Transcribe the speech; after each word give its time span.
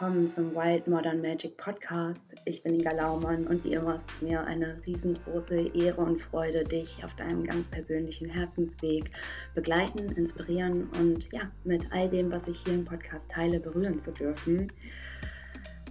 willkommen 0.00 0.28
zum 0.28 0.54
Wild 0.54 0.88
Modern 0.88 1.20
Magic 1.20 1.58
Podcast. 1.58 2.34
Ich 2.46 2.62
bin 2.62 2.72
Inga 2.72 2.92
Laumann 2.92 3.46
und 3.46 3.62
wie 3.64 3.74
immer 3.74 3.96
ist 3.96 4.10
es 4.10 4.22
mir 4.22 4.42
eine 4.46 4.80
riesengroße 4.86 5.76
Ehre 5.76 6.00
und 6.00 6.22
Freude, 6.22 6.64
dich 6.64 7.04
auf 7.04 7.14
deinem 7.16 7.44
ganz 7.44 7.68
persönlichen 7.68 8.26
Herzensweg 8.30 9.10
begleiten, 9.54 10.10
inspirieren 10.12 10.88
und 10.98 11.30
ja, 11.32 11.42
mit 11.64 11.86
all 11.92 12.08
dem, 12.08 12.32
was 12.32 12.48
ich 12.48 12.58
hier 12.64 12.76
im 12.76 12.86
Podcast 12.86 13.30
teile, 13.30 13.60
berühren 13.60 13.98
zu 13.98 14.10
dürfen. 14.12 14.72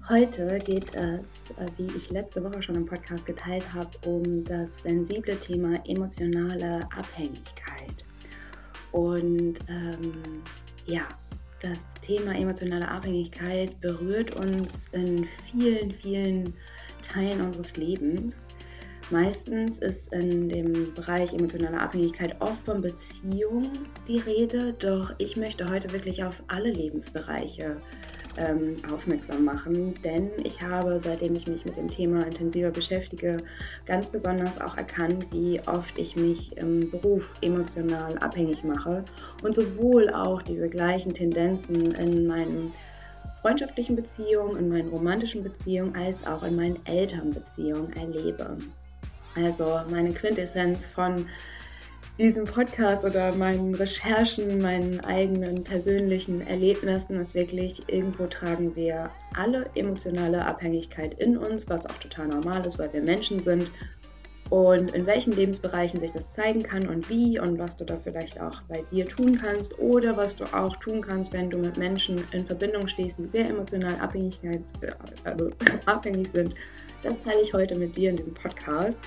Heute 0.10 0.58
geht 0.58 0.92
es, 0.96 1.52
äh, 1.52 1.68
wie 1.78 1.96
ich 1.96 2.10
letzte 2.10 2.44
Woche 2.44 2.64
schon 2.64 2.74
im 2.74 2.88
Podcast 2.88 3.28
geteilt 3.28 3.72
habe, 3.76 3.92
um 4.08 4.44
das 4.46 4.82
sensible 4.82 5.40
Thema 5.40 5.80
emotionale 5.86 6.82
Abhängigkeit. 6.98 7.94
Und 8.92 9.60
ähm, 9.68 10.42
ja, 10.88 11.08
das 11.62 11.96
Thema 12.02 12.36
emotionale 12.36 12.88
Abhängigkeit 12.88 13.80
berührt 13.82 14.36
uns 14.36 14.88
in 14.94 15.26
vielen, 15.26 15.92
vielen 15.92 16.54
Teilen 17.02 17.42
unseres 17.42 17.76
Lebens. 17.76 18.48
Meistens 19.12 19.80
ist 19.80 20.14
in 20.14 20.50
dem 20.50 20.94
Bereich 20.94 21.34
emotionale 21.34 21.80
Abhängigkeit 21.80 22.40
oft 22.40 22.64
von 22.64 22.82
Beziehung 22.82 23.72
die 24.08 24.20
Rede, 24.20 24.74
doch 24.74 25.14
ich 25.18 25.36
möchte 25.36 25.68
heute 25.68 25.92
wirklich 25.92 26.24
auf 26.24 26.44
alle 26.48 26.72
Lebensbereiche 26.72 27.82
ähm, 28.38 28.78
aufmerksam 28.92 29.46
machen, 29.46 29.94
denn 30.04 30.30
ich 30.44 30.62
habe, 30.62 31.00
seitdem 31.00 31.36
ich 31.36 31.48
mich 31.48 31.66
mit 31.66 31.78
dem 31.78 31.90
Thema 31.90 32.26
intensiver 32.26 32.70
beschäftige, 32.70 33.38
ganz 33.86 34.10
besonders 34.10 34.60
auch 34.60 34.78
erkannt, 34.78 35.26
wie 35.32 35.60
oft 35.68 35.98
ich 35.98 36.16
mich 36.16 36.56
im 36.58 36.90
Beruf 36.92 37.36
emotional 37.42 38.18
abhängig 38.20 38.64
mache 38.64 39.04
und 39.44 39.56
sowohl 39.56 40.10
auch 40.10 40.42
diese 40.42 40.70
gleichen 40.70 41.14
Tendenzen 41.14 41.94
in 41.96 42.28
meinen 42.28 42.74
freundschaftlichen 43.42 43.96
Beziehungen, 43.96 44.58
in 44.58 44.70
meinen 44.70 44.90
romantischen 44.90 45.44
Beziehungen 45.44 45.96
als 45.96 46.26
auch 46.26 46.44
in 46.44 46.56
meinen 46.56 46.86
Elternbeziehungen 46.86 47.94
erlebe. 47.94 48.58
Also 49.36 49.82
meine 49.90 50.12
Quintessenz 50.14 50.86
von 50.88 51.28
diesem 52.20 52.44
Podcast 52.44 53.06
oder 53.06 53.34
meinen 53.34 53.74
Recherchen, 53.74 54.62
meinen 54.62 55.00
eigenen 55.00 55.64
persönlichen 55.64 56.46
Erlebnissen 56.46 57.18
ist 57.18 57.34
wirklich, 57.34 57.82
irgendwo 57.88 58.28
tragen 58.28 58.76
wir 58.76 59.10
alle 59.36 59.70
emotionale 59.76 60.44
Abhängigkeit 60.46 61.14
in 61.20 61.38
uns, 61.38 61.70
was 61.70 61.86
auch 61.86 61.98
total 62.00 62.28
normal 62.28 62.66
ist, 62.66 62.78
weil 62.78 62.92
wir 62.92 63.02
Menschen 63.02 63.40
sind. 63.40 63.72
Und 64.50 64.92
in 64.92 65.06
welchen 65.06 65.34
Lebensbereichen 65.34 66.02
sich 66.02 66.12
das 66.12 66.34
zeigen 66.34 66.64
kann 66.64 66.90
und 66.90 67.08
wie 67.10 67.40
und 67.40 67.58
was 67.58 67.78
du 67.78 67.86
da 67.86 67.98
vielleicht 68.04 68.42
auch 68.42 68.64
bei 68.64 68.84
dir 68.92 69.06
tun 69.06 69.40
kannst 69.40 69.78
oder 69.80 70.18
was 70.18 70.36
du 70.36 70.44
auch 70.46 70.76
tun 70.78 71.02
kannst, 71.02 71.32
wenn 71.34 71.50
du 71.50 71.60
mit 71.60 71.78
Menschen 71.78 72.22
in 72.32 72.46
Verbindung 72.46 72.88
stehst, 72.88 73.20
die 73.20 73.28
sehr 73.28 73.48
emotional 73.48 73.96
Abhängigkeit, 74.00 74.62
also 75.24 75.52
abhängig 75.86 76.30
sind, 76.30 76.56
das 77.04 77.22
teile 77.22 77.42
ich 77.42 77.54
heute 77.54 77.78
mit 77.78 77.96
dir 77.96 78.10
in 78.10 78.18
diesem 78.18 78.34
Podcast 78.34 78.98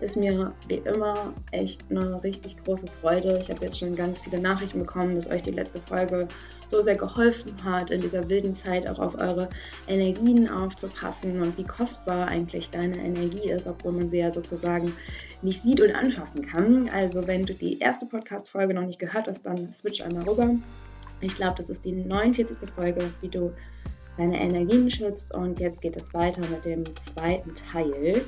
ist 0.00 0.16
mir 0.16 0.52
wie 0.68 0.76
immer 0.76 1.32
echt 1.50 1.82
eine 1.90 2.22
richtig 2.22 2.56
große 2.64 2.86
Freude. 3.00 3.38
Ich 3.38 3.50
habe 3.50 3.64
jetzt 3.64 3.78
schon 3.78 3.94
ganz 3.94 4.20
viele 4.20 4.40
Nachrichten 4.40 4.80
bekommen, 4.80 5.14
dass 5.14 5.30
euch 5.30 5.42
die 5.42 5.50
letzte 5.50 5.80
Folge 5.80 6.26
so 6.68 6.82
sehr 6.82 6.96
geholfen 6.96 7.52
hat, 7.64 7.90
in 7.90 8.00
dieser 8.00 8.28
wilden 8.28 8.54
Zeit 8.54 8.88
auch 8.88 8.98
auf 8.98 9.14
eure 9.20 9.48
Energien 9.88 10.48
aufzupassen 10.48 11.42
und 11.42 11.58
wie 11.58 11.64
kostbar 11.64 12.28
eigentlich 12.28 12.70
deine 12.70 12.98
Energie 12.98 13.50
ist, 13.50 13.66
obwohl 13.66 13.92
man 13.92 14.08
sie 14.08 14.18
ja 14.18 14.30
sozusagen 14.30 14.92
nicht 15.42 15.62
sieht 15.62 15.80
und 15.80 15.94
anfassen 15.94 16.42
kann. 16.42 16.88
Also 16.90 17.26
wenn 17.26 17.44
du 17.44 17.54
die 17.54 17.78
erste 17.78 18.06
Podcast-Folge 18.06 18.74
noch 18.74 18.86
nicht 18.86 18.98
gehört 18.98 19.26
hast, 19.28 19.44
dann 19.44 19.72
switch 19.72 20.00
einmal 20.02 20.22
rüber. 20.28 20.54
Ich 21.20 21.34
glaube, 21.34 21.56
das 21.56 21.68
ist 21.68 21.84
die 21.84 21.92
49. 21.92 22.56
Folge, 22.74 23.10
wie 23.20 23.28
du 23.28 23.52
deine 24.16 24.40
Energien 24.40 24.90
schützt. 24.90 25.34
Und 25.34 25.60
jetzt 25.60 25.82
geht 25.82 25.96
es 25.96 26.14
weiter 26.14 26.42
mit 26.48 26.64
dem 26.64 26.84
zweiten 26.96 27.54
Teil. 27.54 28.24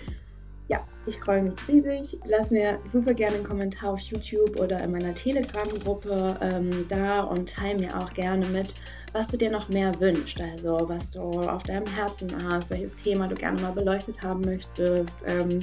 Ja, 0.73 0.83
ich 1.05 1.19
freue 1.19 1.43
mich 1.43 1.55
riesig. 1.69 2.19
Lass 2.25 2.51
mir 2.51 2.79
super 2.91 3.13
gerne 3.13 3.37
einen 3.37 3.45
Kommentar 3.45 3.91
auf 3.93 4.01
YouTube 4.01 4.59
oder 4.59 4.83
in 4.83 4.93
meiner 4.93 5.15
Telegram-Gruppe 5.15 6.39
ähm, 6.41 6.87
da 6.89 7.25
und 7.25 7.51
teile 7.51 7.79
mir 7.79 7.95
auch 7.99 8.11
gerne 8.15 8.47
mit, 8.47 8.73
was 9.13 9.29
du 9.29 9.37
dir 9.37 9.51
noch 9.51 9.69
mehr 9.69 9.93
wünschst. 10.01 10.41
Also, 10.41 10.89
was 10.89 11.11
du 11.11 11.21
auf 11.21 11.63
deinem 11.65 11.85
Herzen 11.85 12.31
hast, 12.43 12.71
welches 12.71 12.97
Thema 12.97 13.29
du 13.29 13.35
gerne 13.35 13.61
mal 13.61 13.73
beleuchtet 13.73 14.23
haben 14.23 14.41
möchtest. 14.41 15.19
Ähm, 15.27 15.59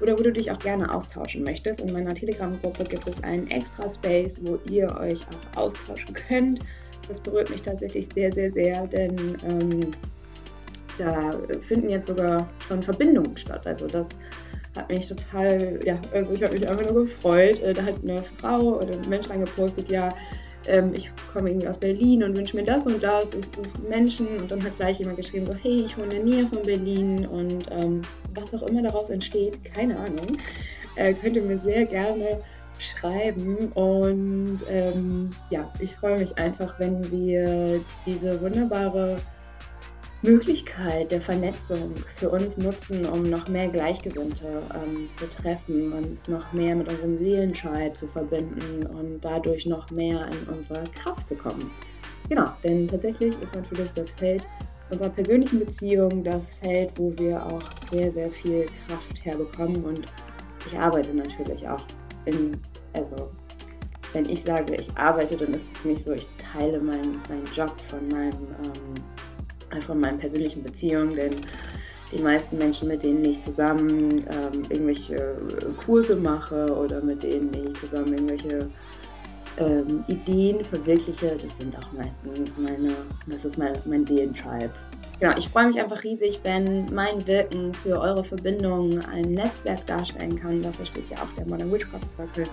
oder 0.00 0.18
wo 0.18 0.22
du 0.22 0.32
dich 0.32 0.50
auch 0.50 0.58
gerne 0.58 0.92
austauschen 0.92 1.42
möchtest. 1.42 1.80
In 1.80 1.92
meiner 1.92 2.14
Telegram-Gruppe 2.14 2.84
gibt 2.84 3.06
es 3.06 3.22
einen 3.22 3.50
extra 3.50 3.86
Space, 3.86 4.40
wo 4.42 4.58
ihr 4.64 4.90
euch 4.98 5.20
auch 5.28 5.58
austauschen 5.58 6.14
könnt. 6.14 6.60
Das 7.06 7.20
berührt 7.20 7.50
mich 7.50 7.60
tatsächlich 7.60 8.08
sehr, 8.08 8.32
sehr, 8.32 8.50
sehr, 8.50 8.86
denn 8.86 9.36
ähm, 9.46 9.90
da 10.98 11.30
finden 11.66 11.90
jetzt 11.90 12.06
sogar 12.06 12.48
schon 12.68 12.82
Verbindungen 12.82 13.36
statt. 13.36 13.66
Also 13.66 13.86
das 13.86 14.08
hat 14.76 14.90
mich 14.90 15.06
total, 15.08 15.80
ja, 15.84 16.00
also 16.12 16.32
ich 16.32 16.42
habe 16.42 16.54
mich 16.54 16.68
einfach 16.68 16.90
nur 16.90 17.04
gefreut. 17.04 17.62
Äh, 17.62 17.72
da 17.72 17.82
hat 17.82 17.96
eine 18.02 18.22
Frau 18.38 18.78
oder 18.78 18.92
ein 18.92 19.08
Mensch 19.08 19.28
reingepostet, 19.28 19.90
ja, 19.90 20.10
ähm, 20.66 20.92
ich 20.94 21.10
komme 21.32 21.50
irgendwie 21.50 21.68
aus 21.68 21.78
Berlin 21.78 22.22
und 22.22 22.36
wünsche 22.36 22.56
mir 22.56 22.64
das 22.64 22.86
und 22.86 23.02
das, 23.02 23.34
ich 23.34 23.44
suche 23.46 23.88
Menschen 23.88 24.28
und 24.38 24.50
dann 24.50 24.62
hat 24.62 24.76
gleich 24.76 24.98
jemand 24.98 25.16
geschrieben, 25.16 25.46
so, 25.46 25.54
hey, 25.54 25.84
ich 25.84 25.96
wohne 25.96 26.14
in 26.14 26.26
der 26.26 26.34
Nähe 26.36 26.46
von 26.46 26.62
Berlin 26.62 27.26
und 27.26 27.66
ähm, 27.70 28.00
was 28.34 28.54
auch 28.54 28.66
immer 28.68 28.82
daraus 28.82 29.10
entsteht, 29.10 29.62
keine 29.64 29.96
Ahnung, 29.98 30.38
äh, 30.96 31.14
könnt 31.14 31.36
ihr 31.36 31.42
mir 31.42 31.58
sehr 31.58 31.84
gerne 31.84 32.40
schreiben 32.78 33.72
und 33.72 34.60
ähm, 34.68 35.30
ja, 35.50 35.70
ich 35.78 35.94
freue 35.96 36.18
mich 36.18 36.36
einfach, 36.38 36.78
wenn 36.78 37.10
wir 37.10 37.80
diese 38.06 38.40
wunderbare 38.40 39.16
Möglichkeit 40.22 41.10
der 41.10 41.20
Vernetzung 41.20 41.92
für 42.16 42.30
uns 42.30 42.56
nutzen, 42.56 43.04
um 43.06 43.22
noch 43.24 43.48
mehr 43.48 43.68
Gleichgesinnte 43.68 44.62
ähm, 44.74 45.08
zu 45.18 45.28
treffen, 45.28 45.92
uns 45.92 46.28
noch 46.28 46.52
mehr 46.52 46.76
mit 46.76 46.88
unserem 46.88 47.18
Seelenscheid 47.18 47.96
zu 47.96 48.06
verbinden 48.06 48.86
und 48.86 49.20
dadurch 49.20 49.66
noch 49.66 49.90
mehr 49.90 50.28
in 50.28 50.54
unsere 50.54 50.84
Kraft 50.90 51.28
zu 51.28 51.34
kommen. 51.34 51.70
Genau, 52.28 52.46
denn 52.62 52.86
tatsächlich 52.86 53.34
ist 53.42 53.54
natürlich 53.54 53.90
das 53.92 54.10
Feld 54.12 54.44
unserer 54.90 55.08
persönlichen 55.08 55.58
Beziehung 55.58 56.22
das 56.22 56.54
Feld, 56.54 56.92
wo 56.96 57.12
wir 57.18 57.44
auch 57.44 57.62
sehr, 57.90 58.10
sehr 58.10 58.28
viel 58.28 58.66
Kraft 58.86 59.24
herbekommen 59.24 59.82
und 59.84 60.02
ich 60.66 60.78
arbeite 60.78 61.12
natürlich 61.14 61.68
auch 61.68 61.82
in, 62.26 62.56
also 62.92 63.30
wenn 64.12 64.28
ich 64.28 64.42
sage, 64.42 64.76
ich 64.76 64.94
arbeite, 64.96 65.36
dann 65.36 65.54
ist 65.54 65.64
es 65.72 65.84
nicht 65.84 66.04
so, 66.04 66.12
ich 66.12 66.28
teile 66.38 66.78
meinen 66.80 67.20
mein 67.28 67.44
Job 67.56 67.74
von 67.88 68.06
meinem 68.08 68.46
ähm, 68.62 68.94
von 69.82 70.00
meinen 70.00 70.18
persönlichen 70.18 70.62
Beziehungen, 70.62 71.14
denn 71.14 71.32
die 72.12 72.22
meisten 72.22 72.58
Menschen, 72.58 72.88
mit 72.88 73.02
denen 73.02 73.24
ich 73.24 73.40
zusammen 73.40 74.18
ähm, 74.18 74.62
irgendwelche 74.68 75.14
äh, 75.14 75.84
Kurse 75.84 76.16
mache 76.16 76.66
oder 76.76 77.00
mit 77.02 77.22
denen 77.22 77.50
ich 77.54 77.80
zusammen 77.80 78.12
irgendwelche 78.12 78.68
ähm, 79.58 80.04
Ideen 80.08 80.64
verwirkliche, 80.64 81.36
das 81.40 81.58
sind 81.58 81.76
auch 81.76 81.92
meistens 81.92 82.58
meine, 82.58 82.94
das 83.26 83.44
ist 83.44 83.58
mein, 83.58 83.72
mein 83.86 84.06
Seelentribe. 84.06 84.70
Genau, 85.20 85.36
ich 85.38 85.48
freue 85.48 85.68
mich 85.68 85.80
einfach 85.80 86.02
riesig, 86.02 86.40
wenn 86.42 86.92
mein 86.92 87.24
Wirken 87.26 87.72
für 87.72 88.00
eure 88.00 88.24
Verbindung 88.24 88.98
ein 89.06 89.34
Netzwerk 89.34 89.86
darstellen 89.86 90.36
kann. 90.36 90.62
Dafür 90.62 90.84
steht 90.84 91.08
ja 91.10 91.18
auch 91.18 91.32
der 91.36 91.46
Modern 91.46 91.72
Witchcraft 91.72 92.00
Circle. 92.16 92.44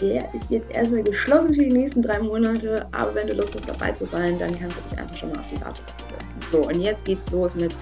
Der 0.00 0.32
ist 0.32 0.50
jetzt 0.50 0.70
erstmal 0.70 1.02
geschlossen 1.02 1.52
für 1.52 1.64
die 1.64 1.72
nächsten 1.72 2.00
drei 2.00 2.20
Monate, 2.20 2.86
aber 2.92 3.14
wenn 3.14 3.26
du 3.26 3.34
Lust 3.34 3.56
hast 3.56 3.68
dabei 3.68 3.92
zu 3.92 4.06
sein, 4.06 4.38
dann 4.38 4.58
kannst 4.58 4.76
du 4.76 4.80
dich 4.88 4.98
einfach 4.98 5.16
schon 5.16 5.30
mal 5.30 5.40
auf 5.40 5.44
die 5.50 5.56
setzen. 5.56 5.99
So, 6.50 6.62
und 6.66 6.80
jetzt 6.80 7.04
geht's 7.04 7.30
los 7.30 7.54
mit 7.54 7.76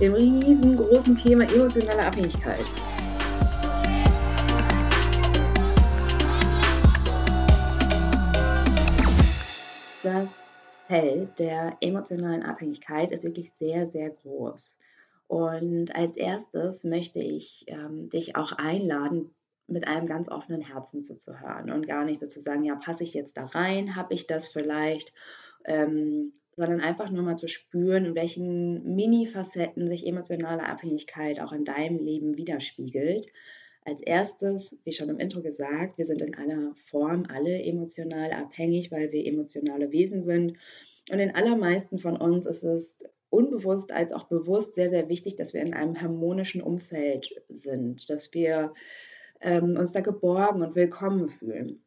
dem 0.00 0.14
riesengroßen 0.14 1.16
Thema 1.16 1.44
emotionale 1.44 2.04
Abhängigkeit. 2.06 2.64
Das 10.02 10.56
Feld 10.86 11.38
der 11.38 11.76
emotionalen 11.80 12.42
Abhängigkeit 12.42 13.10
ist 13.10 13.24
wirklich 13.24 13.52
sehr, 13.52 13.86
sehr 13.86 14.10
groß. 14.10 14.76
Und 15.26 15.96
als 15.96 16.16
erstes 16.16 16.84
möchte 16.84 17.20
ich 17.20 17.64
ähm, 17.68 18.10
dich 18.10 18.36
auch 18.36 18.52
einladen, 18.52 19.34
mit 19.66 19.86
einem 19.86 20.06
ganz 20.06 20.28
offenen 20.28 20.60
Herzen 20.60 21.04
zuzuhören 21.04 21.70
und 21.70 21.86
gar 21.86 22.04
nicht 22.04 22.20
sozusagen, 22.20 22.64
ja, 22.64 22.76
passe 22.76 23.02
ich 23.02 23.14
jetzt 23.14 23.36
da 23.36 23.44
rein, 23.44 23.96
habe 23.96 24.12
ich 24.12 24.26
das 24.26 24.48
vielleicht, 24.48 25.12
ähm, 25.64 26.34
sondern 26.56 26.80
einfach 26.80 27.10
nur 27.10 27.22
mal 27.22 27.36
zu 27.36 27.48
spüren, 27.48 28.04
in 28.04 28.14
welchen 28.14 28.94
Mini-Facetten 28.94 29.88
sich 29.88 30.06
emotionale 30.06 30.66
Abhängigkeit 30.66 31.40
auch 31.40 31.52
in 31.52 31.64
deinem 31.64 31.98
Leben 31.98 32.36
widerspiegelt. 32.36 33.26
Als 33.84 34.00
erstes, 34.00 34.78
wie 34.84 34.92
schon 34.92 35.10
im 35.10 35.18
Intro 35.18 35.42
gesagt, 35.42 35.98
wir 35.98 36.06
sind 36.06 36.22
in 36.22 36.34
einer 36.34 36.74
Form 36.74 37.24
alle 37.28 37.62
emotional 37.62 38.32
abhängig, 38.32 38.90
weil 38.90 39.12
wir 39.12 39.26
emotionale 39.26 39.92
Wesen 39.92 40.22
sind. 40.22 40.56
Und 41.10 41.18
den 41.18 41.34
allermeisten 41.34 41.98
von 41.98 42.16
uns 42.16 42.46
ist 42.46 42.62
es 42.64 42.98
unbewusst 43.28 43.92
als 43.92 44.12
auch 44.12 44.24
bewusst 44.24 44.74
sehr, 44.74 44.88
sehr 44.88 45.08
wichtig, 45.08 45.36
dass 45.36 45.52
wir 45.52 45.60
in 45.60 45.74
einem 45.74 46.00
harmonischen 46.00 46.62
Umfeld 46.62 47.28
sind, 47.48 48.08
dass 48.08 48.32
wir 48.32 48.72
ähm, 49.40 49.76
uns 49.76 49.92
da 49.92 50.00
geborgen 50.00 50.62
und 50.62 50.76
willkommen 50.76 51.28
fühlen. 51.28 51.83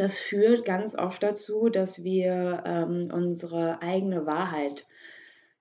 Das 0.00 0.16
führt 0.16 0.64
ganz 0.64 0.96
oft 0.96 1.22
dazu, 1.22 1.68
dass 1.68 2.02
wir 2.02 2.62
ähm, 2.64 3.10
unsere 3.12 3.82
eigene 3.82 4.24
Wahrheit 4.24 4.86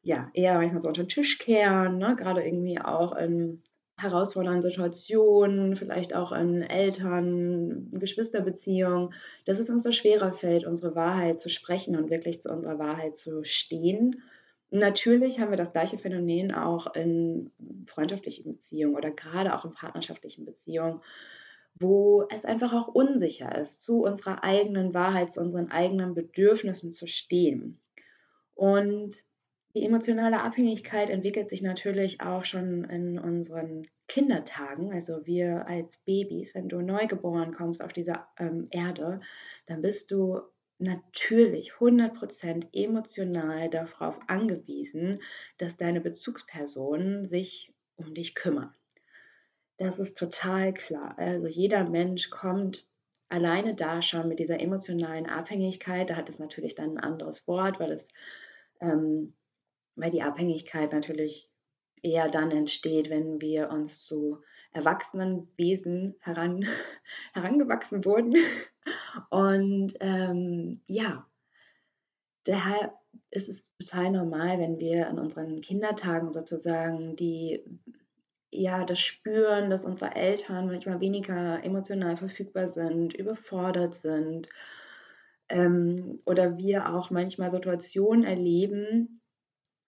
ja, 0.01 0.31
eher 0.33 0.53
manchmal 0.53 0.79
so 0.79 0.87
unter 0.87 1.03
den 1.03 1.09
Tisch 1.09 1.39
kehren, 1.39 1.97
ne? 1.97 2.15
gerade 2.15 2.41
irgendwie 2.45 2.79
auch 2.79 3.13
in 3.17 3.61
herausfordernden 3.97 4.61
Situationen, 4.61 5.75
vielleicht 5.75 6.15
auch 6.15 6.31
in 6.31 6.61
Eltern, 6.61 7.89
Geschwisterbeziehungen, 7.91 9.13
dass 9.43 9.59
es 9.59 9.69
uns 9.69 9.83
so 9.83 9.91
schwerer 9.91 10.31
fällt, 10.31 10.65
unsere 10.65 10.95
Wahrheit 10.95 11.37
zu 11.37 11.49
sprechen 11.49 11.97
und 11.97 12.09
wirklich 12.09 12.41
zu 12.41 12.49
unserer 12.49 12.79
Wahrheit 12.79 13.17
zu 13.17 13.43
stehen. 13.43 14.23
Natürlich 14.71 15.41
haben 15.41 15.49
wir 15.49 15.57
das 15.57 15.73
gleiche 15.73 15.97
Phänomen 15.97 16.53
auch 16.53 16.95
in 16.95 17.51
freundschaftlichen 17.87 18.53
Beziehungen 18.53 18.95
oder 18.95 19.11
gerade 19.11 19.53
auch 19.53 19.65
in 19.65 19.73
partnerschaftlichen 19.73 20.45
Beziehungen, 20.45 21.01
wo 21.75 22.27
es 22.29 22.45
einfach 22.45 22.73
auch 22.73 22.87
unsicher 22.87 23.57
ist, 23.57 23.83
zu 23.83 24.03
unserer 24.03 24.43
eigenen 24.43 24.93
Wahrheit, 24.93 25.31
zu 25.31 25.41
unseren 25.41 25.71
eigenen 25.71 26.13
Bedürfnissen 26.13 26.93
zu 26.93 27.07
stehen. 27.07 27.79
Und 28.55 29.15
die 29.75 29.85
emotionale 29.85 30.41
Abhängigkeit 30.41 31.09
entwickelt 31.09 31.47
sich 31.47 31.61
natürlich 31.61 32.21
auch 32.21 32.43
schon 32.43 32.83
in 32.85 33.19
unseren 33.19 33.87
Kindertagen. 34.07 34.91
Also 34.91 35.25
wir 35.25 35.67
als 35.67 35.97
Babys, 35.97 36.55
wenn 36.55 36.67
du 36.67 36.81
neugeboren 36.81 37.53
kommst 37.53 37.83
auf 37.83 37.93
dieser 37.93 38.27
ähm, 38.37 38.67
Erde, 38.71 39.21
dann 39.67 39.81
bist 39.81 40.11
du 40.11 40.41
natürlich 40.79 41.73
100% 41.73 42.69
emotional 42.73 43.69
darauf 43.69 44.19
angewiesen, 44.27 45.21
dass 45.57 45.77
deine 45.77 46.01
Bezugspersonen 46.01 47.25
sich 47.25 47.73
um 47.95 48.13
dich 48.13 48.33
kümmern. 48.33 48.73
Das 49.79 49.97
ist 49.97 50.17
total 50.17 50.73
klar. 50.73 51.17
Also 51.17 51.47
jeder 51.47 51.89
Mensch 51.89 52.29
kommt 52.29 52.87
alleine 53.29 53.73
da 53.75 54.01
schon 54.01 54.27
mit 54.27 54.39
dieser 54.39 54.59
emotionalen 54.59 55.25
Abhängigkeit. 55.25 56.09
Da 56.09 56.15
hat 56.15 56.29
es 56.29 56.39
natürlich 56.39 56.75
dann 56.75 56.97
ein 56.97 57.03
anderes 57.03 57.47
Wort, 57.47 57.79
weil 57.79 57.91
es 57.91 58.09
ähm, 58.81 59.33
weil 59.99 60.11
die 60.11 60.21
Abhängigkeit 60.21 60.93
natürlich 60.93 61.49
eher 62.01 62.29
dann 62.29 62.51
entsteht, 62.51 63.09
wenn 63.09 63.41
wir 63.41 63.69
uns 63.69 64.05
zu 64.05 64.41
erwachsenen 64.71 65.49
Wesen 65.57 66.15
heran, 66.21 66.65
herangewachsen 67.33 68.05
wurden. 68.05 68.33
Und 69.29 69.93
ähm, 69.99 70.81
ja, 70.85 71.27
daher 72.45 72.93
ist 73.31 73.49
es 73.49 73.71
total 73.77 74.11
normal, 74.11 74.59
wenn 74.59 74.79
wir 74.79 75.07
in 75.07 75.19
unseren 75.19 75.61
Kindertagen 75.61 76.31
sozusagen 76.31 77.15
die 77.15 77.63
ja, 78.51 78.85
das 78.85 78.99
spüren, 78.99 79.69
dass 79.69 79.85
unsere 79.85 80.15
Eltern 80.15 80.67
manchmal 80.67 80.99
weniger 80.99 81.63
emotional 81.63 82.15
verfügbar 82.15 82.69
sind, 82.69 83.13
überfordert 83.13 83.93
sind 83.93 84.49
ähm, 85.49 86.21
oder 86.25 86.57
wir 86.57 86.93
auch 86.93 87.09
manchmal 87.11 87.51
Situationen 87.51 88.23
erleben, 88.23 89.21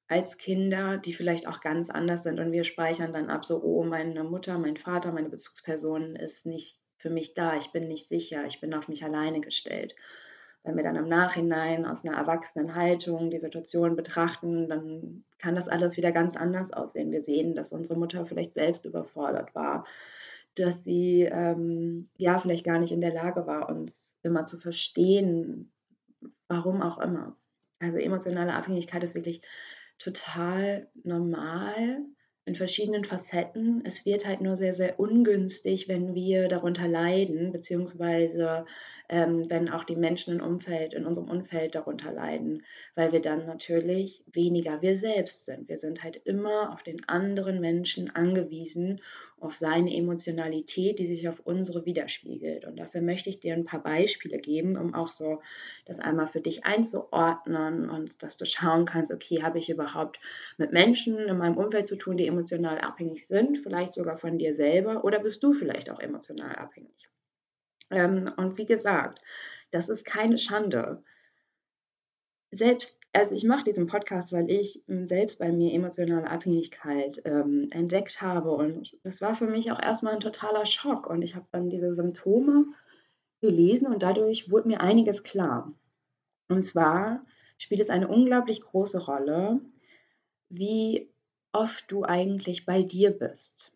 als 0.07 0.37
Kinder, 0.37 0.97
die 0.97 1.13
vielleicht 1.13 1.47
auch 1.47 1.61
ganz 1.61 1.89
anders 1.89 2.23
sind 2.23 2.39
und 2.39 2.51
wir 2.51 2.65
speichern 2.65 3.13
dann 3.13 3.29
ab, 3.29 3.45
so, 3.45 3.63
oh, 3.63 3.83
meine 3.83 4.23
Mutter, 4.25 4.57
mein 4.57 4.75
Vater, 4.77 5.11
meine 5.13 5.29
Bezugsperson 5.29 6.17
ist 6.17 6.45
nicht 6.45 6.81
für 6.97 7.09
mich 7.09 7.33
da, 7.33 7.55
ich 7.57 7.71
bin 7.71 7.87
nicht 7.87 8.07
sicher, 8.07 8.45
ich 8.45 8.59
bin 8.59 8.73
auf 8.73 8.89
mich 8.89 9.03
alleine 9.05 9.39
gestellt. 9.41 9.95
Wenn 10.63 10.75
wir 10.75 10.83
dann 10.83 10.95
im 10.95 11.07
Nachhinein 11.07 11.85
aus 11.85 12.05
einer 12.05 12.17
erwachsenen 12.17 12.75
Haltung 12.75 13.31
die 13.31 13.39
Situation 13.39 13.95
betrachten, 13.95 14.69
dann 14.69 15.23
kann 15.39 15.55
das 15.55 15.67
alles 15.67 15.97
wieder 15.97 16.11
ganz 16.11 16.35
anders 16.35 16.71
aussehen. 16.71 17.11
Wir 17.11 17.21
sehen, 17.21 17.55
dass 17.55 17.73
unsere 17.73 17.97
Mutter 17.97 18.25
vielleicht 18.25 18.53
selbst 18.53 18.85
überfordert 18.85 19.55
war, 19.55 19.85
dass 20.55 20.83
sie 20.83 21.23
ähm, 21.23 22.09
ja 22.17 22.37
vielleicht 22.37 22.63
gar 22.63 22.77
nicht 22.77 22.91
in 22.91 23.01
der 23.01 23.13
Lage 23.13 23.47
war, 23.47 23.69
uns 23.69 24.15
immer 24.21 24.45
zu 24.45 24.57
verstehen, 24.57 25.71
warum 26.47 26.81
auch 26.81 26.99
immer. 26.99 27.35
Also 27.79 27.97
emotionale 27.97 28.53
Abhängigkeit 28.53 29.03
ist 29.03 29.15
wirklich 29.15 29.41
total 29.97 30.87
normal 31.03 31.99
in 32.45 32.55
verschiedenen 32.55 33.05
Facetten. 33.05 33.83
Es 33.85 34.05
wird 34.05 34.25
halt 34.25 34.41
nur 34.41 34.55
sehr, 34.55 34.73
sehr 34.73 34.99
ungünstig, 34.99 35.87
wenn 35.87 36.13
wir 36.13 36.47
darunter 36.47 36.87
leiden, 36.87 37.51
beziehungsweise 37.51 38.65
ähm, 39.11 39.49
wenn 39.49 39.69
auch 39.69 39.83
die 39.83 39.97
Menschen 39.97 40.39
im 40.39 40.45
Umfeld, 40.45 40.93
in 40.93 41.05
unserem 41.05 41.29
Umfeld 41.29 41.75
darunter 41.75 42.13
leiden, 42.13 42.63
weil 42.95 43.11
wir 43.11 43.19
dann 43.19 43.45
natürlich 43.45 44.23
weniger 44.31 44.81
wir 44.81 44.97
selbst 44.97 45.43
sind. 45.43 45.67
Wir 45.67 45.77
sind 45.77 46.01
halt 46.01 46.15
immer 46.23 46.71
auf 46.71 46.81
den 46.81 47.07
anderen 47.09 47.59
Menschen 47.59 48.09
angewiesen, 48.15 49.01
auf 49.41 49.57
seine 49.57 49.93
Emotionalität, 49.93 50.97
die 50.97 51.07
sich 51.07 51.27
auf 51.27 51.41
unsere 51.41 51.85
widerspiegelt. 51.85 52.63
Und 52.65 52.79
dafür 52.79 53.01
möchte 53.01 53.29
ich 53.29 53.41
dir 53.41 53.53
ein 53.53 53.65
paar 53.65 53.83
Beispiele 53.83 54.37
geben, 54.39 54.77
um 54.77 54.93
auch 54.93 55.11
so 55.11 55.41
das 55.83 55.99
einmal 55.99 56.27
für 56.27 56.41
dich 56.41 56.65
einzuordnen 56.65 57.89
und 57.89 58.23
dass 58.23 58.37
du 58.37 58.45
schauen 58.45 58.85
kannst, 58.85 59.11
okay, 59.11 59.43
habe 59.43 59.59
ich 59.59 59.69
überhaupt 59.69 60.21
mit 60.57 60.71
Menschen 60.71 61.17
in 61.19 61.37
meinem 61.37 61.57
Umfeld 61.57 61.87
zu 61.87 61.97
tun, 61.97 62.15
die 62.15 62.27
emotional 62.27 62.79
abhängig 62.79 63.27
sind, 63.27 63.57
vielleicht 63.57 63.91
sogar 63.91 64.15
von 64.15 64.37
dir 64.37 64.53
selber, 64.53 65.03
oder 65.03 65.19
bist 65.19 65.43
du 65.43 65.51
vielleicht 65.51 65.89
auch 65.89 65.99
emotional 65.99 66.55
abhängig? 66.55 67.10
Ähm, 67.91 68.31
und 68.37 68.57
wie 68.57 68.65
gesagt, 68.65 69.21
das 69.71 69.89
ist 69.89 70.05
keine 70.05 70.37
Schande. 70.37 71.03
Selbst, 72.51 72.99
also 73.13 73.35
ich 73.35 73.43
mache 73.43 73.63
diesen 73.63 73.87
Podcast, 73.87 74.33
weil 74.33 74.49
ich 74.49 74.83
hm, 74.87 75.05
selbst 75.05 75.39
bei 75.39 75.51
mir 75.51 75.73
emotionale 75.73 76.29
Abhängigkeit 76.29 77.21
ähm, 77.25 77.67
entdeckt 77.71 78.21
habe. 78.21 78.51
Und 78.51 78.97
das 79.03 79.21
war 79.21 79.35
für 79.35 79.47
mich 79.47 79.71
auch 79.71 79.81
erstmal 79.81 80.13
ein 80.13 80.19
totaler 80.19 80.65
Schock. 80.65 81.07
Und 81.07 81.21
ich 81.21 81.35
habe 81.35 81.47
dann 81.51 81.69
diese 81.69 81.93
Symptome 81.93 82.65
gelesen 83.41 83.87
und 83.87 84.03
dadurch 84.03 84.51
wurde 84.51 84.67
mir 84.67 84.81
einiges 84.81 85.23
klar. 85.23 85.73
Und 86.47 86.63
zwar 86.63 87.25
spielt 87.57 87.81
es 87.81 87.89
eine 87.89 88.07
unglaublich 88.07 88.61
große 88.61 88.99
Rolle, 89.05 89.61
wie 90.49 91.09
oft 91.53 91.91
du 91.91 92.03
eigentlich 92.03 92.65
bei 92.65 92.83
dir 92.83 93.11
bist. 93.11 93.73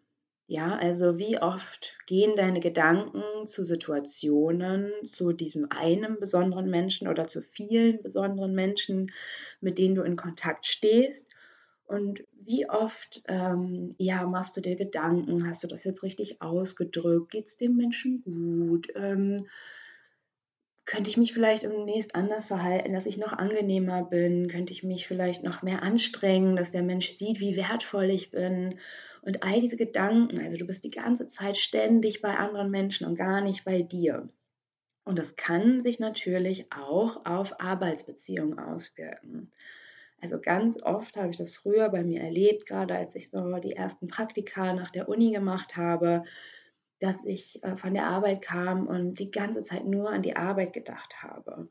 Ja, 0.47 0.75
also 0.77 1.17
wie 1.17 1.39
oft 1.41 1.97
gehen 2.05 2.35
deine 2.35 2.59
Gedanken 2.59 3.47
zu 3.47 3.63
Situationen, 3.63 4.91
zu 5.03 5.33
diesem 5.33 5.71
einen 5.71 6.19
besonderen 6.19 6.69
Menschen 6.69 7.07
oder 7.07 7.27
zu 7.27 7.41
vielen 7.41 8.03
besonderen 8.03 8.53
Menschen, 8.53 9.11
mit 9.59 9.79
denen 9.79 9.95
du 9.95 10.03
in 10.03 10.15
Kontakt 10.15 10.67
stehst? 10.67 11.31
Und 11.85 12.23
wie 12.33 12.69
oft 12.69 13.23
ähm, 13.27 13.95
ja, 13.97 14.25
machst 14.27 14.55
du 14.57 14.61
dir 14.61 14.75
Gedanken, 14.75 15.47
hast 15.49 15.63
du 15.63 15.67
das 15.67 15.83
jetzt 15.83 16.03
richtig 16.03 16.41
ausgedrückt? 16.41 17.31
Geht 17.31 17.47
es 17.47 17.57
dem 17.57 17.75
Menschen 17.75 18.21
gut? 18.21 18.87
Ähm, 18.95 19.37
könnte 20.85 21.09
ich 21.09 21.17
mich 21.17 21.33
vielleicht 21.33 21.63
demnächst 21.63 22.13
anders 22.15 22.45
verhalten, 22.45 22.93
dass 22.93 23.07
ich 23.07 23.17
noch 23.17 23.33
angenehmer 23.33 24.03
bin? 24.03 24.47
Könnte 24.47 24.71
ich 24.73 24.83
mich 24.83 25.07
vielleicht 25.07 25.43
noch 25.43 25.63
mehr 25.63 25.81
anstrengen, 25.81 26.55
dass 26.55 26.71
der 26.71 26.83
Mensch 26.83 27.09
sieht, 27.11 27.39
wie 27.39 27.55
wertvoll 27.55 28.05
ich 28.11 28.29
bin? 28.31 28.79
Und 29.25 29.43
all 29.43 29.59
diese 29.59 29.75
Gedanken, 29.75 30.39
also 30.39 30.55
du 30.55 30.65
bist 30.65 30.83
die 30.83 30.91
ganze 30.91 31.25
Zeit 31.25 31.57
ständig 31.57 32.21
bei 32.21 32.37
anderen 32.37 32.69
Menschen 32.69 33.07
und 33.07 33.15
gar 33.15 33.41
nicht 33.41 33.65
bei 33.65 33.81
dir. 33.81 34.29
Und 35.03 35.17
das 35.17 35.35
kann 35.35 35.81
sich 35.81 35.99
natürlich 35.99 36.71
auch 36.71 37.25
auf 37.25 37.59
Arbeitsbeziehungen 37.59 38.59
auswirken. 38.59 39.51
Also 40.21 40.39
ganz 40.39 40.81
oft 40.81 41.17
habe 41.17 41.29
ich 41.31 41.37
das 41.37 41.55
früher 41.55 41.89
bei 41.89 42.03
mir 42.03 42.21
erlebt, 42.21 42.67
gerade 42.67 42.95
als 42.95 43.15
ich 43.15 43.29
so 43.29 43.57
die 43.57 43.73
ersten 43.73 44.07
Praktika 44.07 44.73
nach 44.73 44.91
der 44.91 45.09
Uni 45.09 45.31
gemacht 45.31 45.75
habe, 45.75 46.23
dass 46.99 47.25
ich 47.25 47.63
äh, 47.63 47.75
von 47.75 47.93
der 47.93 48.07
Arbeit 48.07 48.41
kam 48.41 48.87
und 48.87 49.19
die 49.19 49.31
ganze 49.31 49.61
Zeit 49.61 49.85
nur 49.85 50.09
an 50.09 50.21
die 50.21 50.35
Arbeit 50.35 50.71
gedacht 50.71 51.21
habe 51.21 51.67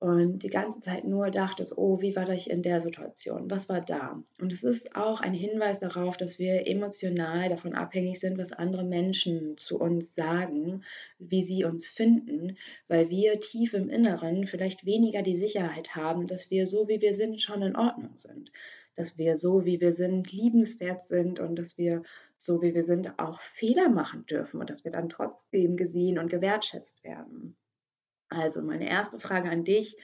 und 0.00 0.38
die 0.44 0.48
ganze 0.48 0.80
Zeit 0.80 1.04
nur 1.04 1.30
dachtest, 1.30 1.76
oh, 1.76 2.00
wie 2.00 2.16
war 2.16 2.30
ich 2.30 2.48
in 2.48 2.62
der 2.62 2.80
Situation? 2.80 3.50
Was 3.50 3.68
war 3.68 3.82
da? 3.82 4.22
Und 4.40 4.50
es 4.50 4.64
ist 4.64 4.96
auch 4.96 5.20
ein 5.20 5.34
Hinweis 5.34 5.78
darauf, 5.78 6.16
dass 6.16 6.38
wir 6.38 6.66
emotional 6.66 7.50
davon 7.50 7.74
abhängig 7.74 8.18
sind, 8.18 8.38
was 8.38 8.52
andere 8.52 8.82
Menschen 8.82 9.58
zu 9.58 9.78
uns 9.78 10.14
sagen, 10.14 10.84
wie 11.18 11.42
sie 11.42 11.64
uns 11.64 11.86
finden, 11.86 12.56
weil 12.88 13.10
wir 13.10 13.40
tief 13.40 13.74
im 13.74 13.90
Inneren 13.90 14.46
vielleicht 14.46 14.86
weniger 14.86 15.20
die 15.20 15.36
Sicherheit 15.36 15.94
haben, 15.94 16.26
dass 16.26 16.50
wir 16.50 16.66
so, 16.66 16.88
wie 16.88 17.02
wir 17.02 17.12
sind, 17.12 17.42
schon 17.42 17.60
in 17.60 17.76
Ordnung 17.76 18.16
sind. 18.16 18.50
Dass 18.96 19.18
wir 19.18 19.36
so, 19.36 19.66
wie 19.66 19.82
wir 19.82 19.92
sind, 19.92 20.32
liebenswert 20.32 21.02
sind 21.02 21.40
und 21.40 21.56
dass 21.56 21.76
wir 21.76 22.04
so, 22.38 22.62
wie 22.62 22.74
wir 22.74 22.84
sind, 22.84 23.18
auch 23.18 23.42
Fehler 23.42 23.90
machen 23.90 24.24
dürfen 24.24 24.62
und 24.62 24.70
dass 24.70 24.82
wir 24.82 24.92
dann 24.92 25.10
trotzdem 25.10 25.76
gesehen 25.76 26.18
und 26.18 26.30
gewertschätzt 26.30 27.04
werden. 27.04 27.54
Also 28.30 28.62
meine 28.62 28.88
erste 28.88 29.20
Frage 29.20 29.50
an 29.50 29.64
dich. 29.64 29.96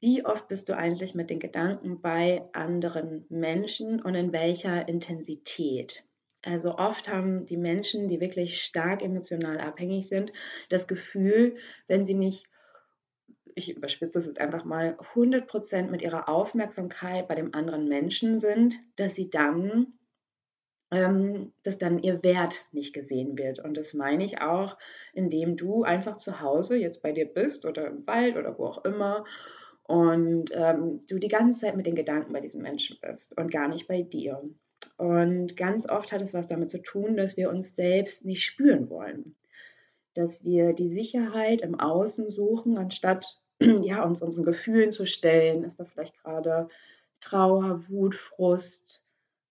Wie 0.00 0.24
oft 0.24 0.48
bist 0.48 0.68
du 0.68 0.76
eigentlich 0.76 1.14
mit 1.14 1.30
den 1.30 1.38
Gedanken 1.38 2.00
bei 2.00 2.42
anderen 2.52 3.24
Menschen 3.28 4.02
und 4.02 4.16
in 4.16 4.32
welcher 4.32 4.88
Intensität? 4.88 6.02
Also 6.44 6.76
oft 6.76 7.08
haben 7.08 7.46
die 7.46 7.56
Menschen, 7.56 8.08
die 8.08 8.20
wirklich 8.20 8.64
stark 8.64 9.02
emotional 9.02 9.60
abhängig 9.60 10.08
sind, 10.08 10.32
das 10.70 10.88
Gefühl, 10.88 11.56
wenn 11.86 12.04
sie 12.04 12.14
nicht, 12.14 12.48
ich 13.54 13.76
überspitze 13.76 14.18
es 14.18 14.26
jetzt 14.26 14.40
einfach 14.40 14.64
mal, 14.64 14.96
100% 15.14 15.90
mit 15.90 16.02
ihrer 16.02 16.28
Aufmerksamkeit 16.28 17.28
bei 17.28 17.36
dem 17.36 17.54
anderen 17.54 17.88
Menschen 17.88 18.40
sind, 18.40 18.74
dass 18.96 19.14
sie 19.14 19.30
dann 19.30 19.98
dass 20.92 21.78
dann 21.78 21.98
ihr 22.00 22.22
Wert 22.22 22.66
nicht 22.72 22.92
gesehen 22.92 23.38
wird. 23.38 23.58
Und 23.60 23.78
das 23.78 23.94
meine 23.94 24.24
ich 24.24 24.42
auch, 24.42 24.76
indem 25.14 25.56
du 25.56 25.84
einfach 25.84 26.18
zu 26.18 26.40
Hause 26.42 26.76
jetzt 26.76 27.02
bei 27.02 27.12
dir 27.12 27.24
bist 27.24 27.64
oder 27.64 27.86
im 27.86 28.06
Wald 28.06 28.36
oder 28.36 28.58
wo 28.58 28.66
auch 28.66 28.84
immer 28.84 29.24
und 29.84 30.50
ähm, 30.52 31.00
du 31.08 31.18
die 31.18 31.28
ganze 31.28 31.60
Zeit 31.60 31.76
mit 31.76 31.86
den 31.86 31.94
Gedanken 31.94 32.32
bei 32.32 32.40
diesem 32.40 32.62
Menschen 32.62 32.98
bist 33.00 33.36
und 33.38 33.50
gar 33.50 33.68
nicht 33.68 33.88
bei 33.88 34.02
dir. 34.02 34.42
Und 34.96 35.56
ganz 35.56 35.88
oft 35.88 36.12
hat 36.12 36.22
es 36.22 36.34
was 36.34 36.46
damit 36.46 36.70
zu 36.70 36.78
tun, 36.78 37.16
dass 37.16 37.36
wir 37.36 37.50
uns 37.50 37.74
selbst 37.74 38.24
nicht 38.24 38.44
spüren 38.44 38.88
wollen. 38.90 39.34
Dass 40.14 40.44
wir 40.44 40.74
die 40.74 40.88
Sicherheit 40.88 41.62
im 41.62 41.80
Außen 41.80 42.30
suchen, 42.30 42.78
anstatt 42.78 43.40
ja, 43.60 44.04
uns 44.04 44.22
unseren 44.22 44.44
Gefühlen 44.44 44.92
zu 44.92 45.06
stellen. 45.06 45.64
Ist 45.64 45.80
da 45.80 45.84
vielleicht 45.84 46.16
gerade 46.22 46.68
Trauer, 47.20 47.80
Wut, 47.88 48.14
Frust, 48.14 49.00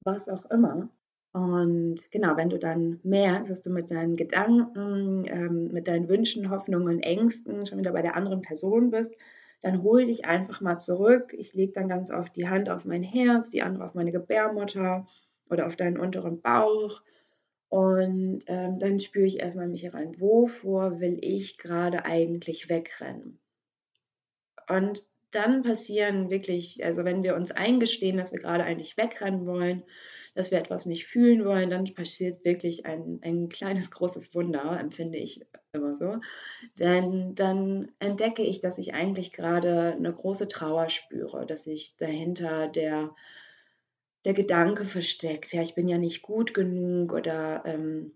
was 0.03 0.29
auch 0.29 0.45
immer. 0.51 0.89
Und 1.33 2.11
genau, 2.11 2.35
wenn 2.35 2.50
du 2.50 2.59
dann 2.59 3.00
merkst, 3.03 3.50
dass 3.50 3.61
du 3.61 3.69
mit 3.69 3.89
deinen 3.89 4.17
Gedanken, 4.17 5.23
ähm, 5.27 5.69
mit 5.71 5.88
deinen 5.88 6.09
Wünschen, 6.09 6.50
Hoffnungen, 6.50 7.00
Ängsten 7.00 7.65
schon 7.65 7.79
wieder 7.79 7.93
bei 7.93 8.01
der 8.01 8.15
anderen 8.15 8.41
Person 8.41 8.91
bist, 8.91 9.15
dann 9.61 9.83
hol 9.83 10.05
dich 10.05 10.25
einfach 10.25 10.59
mal 10.59 10.77
zurück. 10.77 11.33
Ich 11.38 11.53
lege 11.53 11.71
dann 11.71 11.88
ganz 11.88 12.11
oft 12.11 12.35
die 12.35 12.50
Hand 12.50 12.69
auf 12.69 12.83
mein 12.83 13.03
Herz, 13.03 13.50
die 13.50 13.61
andere 13.61 13.85
auf 13.85 13.93
meine 13.93 14.11
Gebärmutter 14.11 15.07
oder 15.50 15.67
auf 15.67 15.75
deinen 15.75 15.97
unteren 15.97 16.41
Bauch. 16.41 17.01
Und 17.69 18.41
ähm, 18.47 18.79
dann 18.79 19.00
spüre 19.00 19.25
ich 19.25 19.39
erstmal 19.39 19.67
mich 19.69 19.93
rein, 19.93 20.19
wovor 20.19 21.00
will 21.00 21.17
ich 21.21 21.57
gerade 21.57 22.03
eigentlich 22.03 22.67
wegrennen? 22.67 23.39
Und 24.67 25.05
dann 25.31 25.63
passieren 25.63 26.29
wirklich, 26.29 26.83
also 26.83 27.03
wenn 27.05 27.23
wir 27.23 27.35
uns 27.35 27.51
eingestehen, 27.51 28.17
dass 28.17 28.31
wir 28.31 28.39
gerade 28.39 28.63
eigentlich 28.63 28.97
wegrennen 28.97 29.45
wollen, 29.45 29.83
dass 30.35 30.51
wir 30.51 30.57
etwas 30.59 30.85
nicht 30.85 31.05
fühlen 31.05 31.45
wollen, 31.45 31.69
dann 31.69 31.93
passiert 31.93 32.45
wirklich 32.45 32.85
ein, 32.85 33.19
ein 33.23 33.50
kleines, 33.50 33.91
großes 33.91 34.33
Wunder, 34.33 34.79
empfinde 34.79 35.17
ich 35.17 35.41
immer 35.73 35.95
so. 35.95 36.17
Denn 36.79 37.35
dann 37.35 37.91
entdecke 38.00 38.43
ich, 38.43 38.61
dass 38.61 38.77
ich 38.77 38.93
eigentlich 38.93 39.31
gerade 39.31 39.93
eine 39.97 40.13
große 40.13 40.47
Trauer 40.47 40.89
spüre, 40.89 41.45
dass 41.45 41.67
ich 41.67 41.95
dahinter 41.97 42.67
der, 42.67 43.13
der 44.25 44.33
Gedanke 44.33 44.85
versteckt, 44.85 45.51
ja, 45.53 45.61
ich 45.61 45.75
bin 45.75 45.88
ja 45.88 45.97
nicht 45.97 46.21
gut 46.21 46.53
genug 46.53 47.13
oder 47.13 47.63
ähm, 47.65 48.13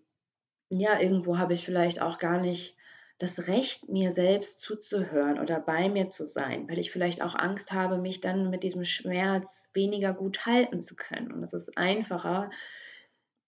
ja, 0.69 0.99
irgendwo 0.99 1.37
habe 1.37 1.53
ich 1.53 1.65
vielleicht 1.65 2.01
auch 2.01 2.17
gar 2.17 2.39
nicht 2.41 2.74
das 3.17 3.47
Recht, 3.47 3.87
mir 3.87 4.11
selbst 4.11 4.59
zuzuhören 4.59 5.39
oder 5.39 5.59
bei 5.59 5.87
mir 5.87 6.07
zu 6.07 6.27
sein, 6.27 6.67
weil 6.67 6.79
ich 6.79 6.91
vielleicht 6.91 7.21
auch 7.21 7.35
Angst 7.35 7.71
habe, 7.71 7.97
mich 7.97 8.19
dann 8.19 8.49
mit 8.49 8.63
diesem 8.63 8.83
Schmerz 8.83 9.71
weniger 9.73 10.13
gut 10.13 10.45
halten 10.45 10.81
zu 10.81 10.95
können. 10.95 11.31
Und 11.31 11.43
es 11.43 11.53
ist 11.53 11.77
einfacher, 11.77 12.49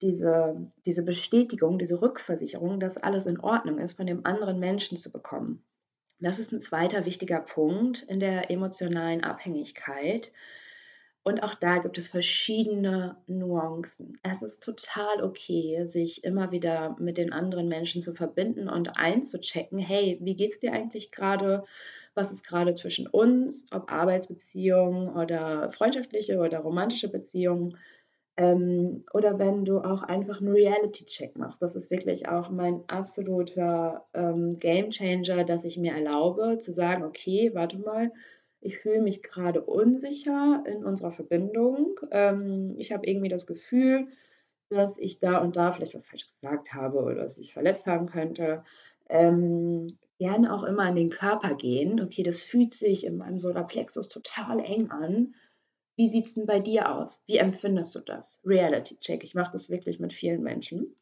diese, 0.02 0.70
diese 0.86 1.04
Bestätigung, 1.04 1.80
diese 1.80 2.02
Rückversicherung, 2.02 2.80
dass 2.80 2.98
alles 2.98 3.26
in 3.26 3.40
Ordnung 3.40 3.80
ist, 3.80 3.94
von 3.94 4.06
dem 4.06 4.26
anderen 4.26 4.60
Menschen 4.60 4.98
zu 4.98 5.12
bekommen. 5.12 5.64
Das 6.20 6.40
ist 6.40 6.52
ein 6.52 6.60
zweiter 6.60 7.06
wichtiger 7.06 7.42
Punkt 7.42 8.04
in 8.04 8.20
der 8.20 8.50
emotionalen 8.50 9.24
Abhängigkeit, 9.24 10.32
und 11.28 11.44
auch 11.44 11.56
da 11.56 11.80
gibt 11.80 11.98
es 11.98 12.08
verschiedene 12.08 13.18
Nuancen. 13.28 14.18
Es 14.24 14.42
ist 14.42 14.64
total 14.64 15.22
okay, 15.22 15.84
sich 15.84 16.24
immer 16.24 16.52
wieder 16.54 16.96
mit 17.00 17.18
den 17.18 17.34
anderen 17.34 17.68
Menschen 17.68 18.02
zu 18.02 18.14
verbinden 18.14 18.70
und 18.70 18.98
einzuchecken, 18.98 19.78
hey, 19.78 20.18
wie 20.22 20.38
geht 20.38 20.54
es 20.54 20.62
dir 20.62 20.72
eigentlich 20.72 21.12
gerade? 21.12 21.66
Was 22.16 22.32
ist 22.32 22.48
gerade 22.48 22.76
zwischen 22.76 23.08
uns, 23.08 23.68
ob 23.72 23.92
Arbeitsbeziehungen 23.92 25.10
oder 25.10 25.70
freundschaftliche 25.70 26.38
oder 26.38 26.60
romantische 26.60 27.10
Beziehungen? 27.10 27.78
Ähm, 28.38 29.04
oder 29.12 29.38
wenn 29.38 29.66
du 29.66 29.80
auch 29.80 30.04
einfach 30.04 30.40
einen 30.40 30.54
Reality-Check 30.54 31.38
machst. 31.38 31.62
Das 31.62 31.76
ist 31.76 31.92
wirklich 31.92 32.30
auch 32.30 32.50
mein 32.50 32.88
absoluter 32.88 34.06
ähm, 34.14 34.60
Game 34.60 34.92
Changer, 34.92 35.44
dass 35.44 35.66
ich 35.66 35.78
mir 35.78 35.92
erlaube 35.92 36.58
zu 36.60 36.72
sagen, 36.72 37.04
okay, 37.04 37.52
warte 37.54 37.80
mal, 37.80 38.14
ich 38.62 38.78
fühle 38.80 39.02
mich 39.02 39.24
gerade 39.24 39.62
unsicher 39.62 40.64
in 40.68 40.84
unserer 40.84 41.12
Verbindung. 41.12 42.00
Ähm, 42.12 42.76
ich 42.78 42.92
habe 42.92 43.08
irgendwie 43.08 43.30
das 43.30 43.46
Gefühl, 43.46 44.08
dass 44.70 44.98
ich 44.98 45.20
da 45.20 45.38
und 45.38 45.56
da 45.56 45.72
vielleicht 45.72 45.96
was 45.96 46.08
falsch 46.08 46.28
gesagt 46.28 46.74
habe 46.74 47.00
oder 47.00 47.16
dass 47.16 47.38
ich 47.38 47.54
verletzt 47.54 47.88
haben 47.88 48.08
könnte. 48.08 48.64
Ähm, 49.10 49.88
gerne 50.20 50.54
auch 50.54 50.64
immer 50.64 50.88
in 50.90 50.96
den 50.96 51.10
Körper 51.10 51.56
gehen. 51.56 52.02
Okay, 52.02 52.24
das 52.24 52.42
fühlt 52.42 52.74
sich 52.74 53.06
in 53.06 53.18
meinem 53.18 53.40
Solarplexus 53.40 54.10
total 54.10 54.60
eng 54.60 54.90
an. 54.90 55.36
Wie 55.96 56.08
sieht 56.08 56.28
es 56.28 56.36
denn 56.36 56.46
bei 56.46 56.60
dir 56.60 56.92
aus? 56.92 57.24
Wie 57.28 57.38
empfindest 57.38 57.96
du 57.96 58.00
das? 58.00 58.40
Reality 58.46 58.98
Check. 59.00 59.24
Ich 59.24 59.34
mache 59.34 59.52
das 59.54 59.70
wirklich 59.70 60.00
mit 60.00 60.14
vielen 60.14 60.44
Menschen. 60.44 60.96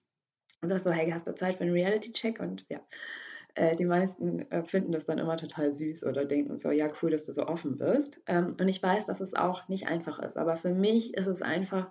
Und 0.62 0.70
sag 0.70 0.80
so, 0.80 0.92
hey, 0.92 1.10
hast 1.12 1.28
du 1.28 1.36
Zeit 1.36 1.58
für 1.58 1.64
einen 1.64 1.74
Reality 1.74 2.12
Check? 2.12 2.40
Und 2.40 2.66
ja, 2.70 2.80
äh, 3.56 3.76
die 3.76 3.86
meisten 3.86 4.50
äh, 4.52 4.64
finden 4.64 4.92
das 4.92 5.06
dann 5.06 5.18
immer 5.18 5.38
total 5.38 5.72
süß 5.72 6.06
oder 6.06 6.26
denken 6.26 6.58
so, 6.58 6.72
ja, 6.72 6.88
cool, 7.02 7.12
dass 7.12 7.26
du 7.26 7.32
so 7.32 7.48
offen 7.48 7.78
bist. 7.78 8.22
Ähm, 8.28 8.56
und 8.60 8.68
ich 8.68 8.84
weiß, 8.84 9.06
dass 9.06 9.22
es 9.22 9.34
auch 9.34 9.68
nicht 9.70 9.88
einfach 9.88 10.20
ist. 10.20 10.38
Aber 10.38 10.58
für 10.58 10.74
mich 10.74 11.14
ist 11.14 11.28
es 11.28 11.42
einfach, 11.42 11.90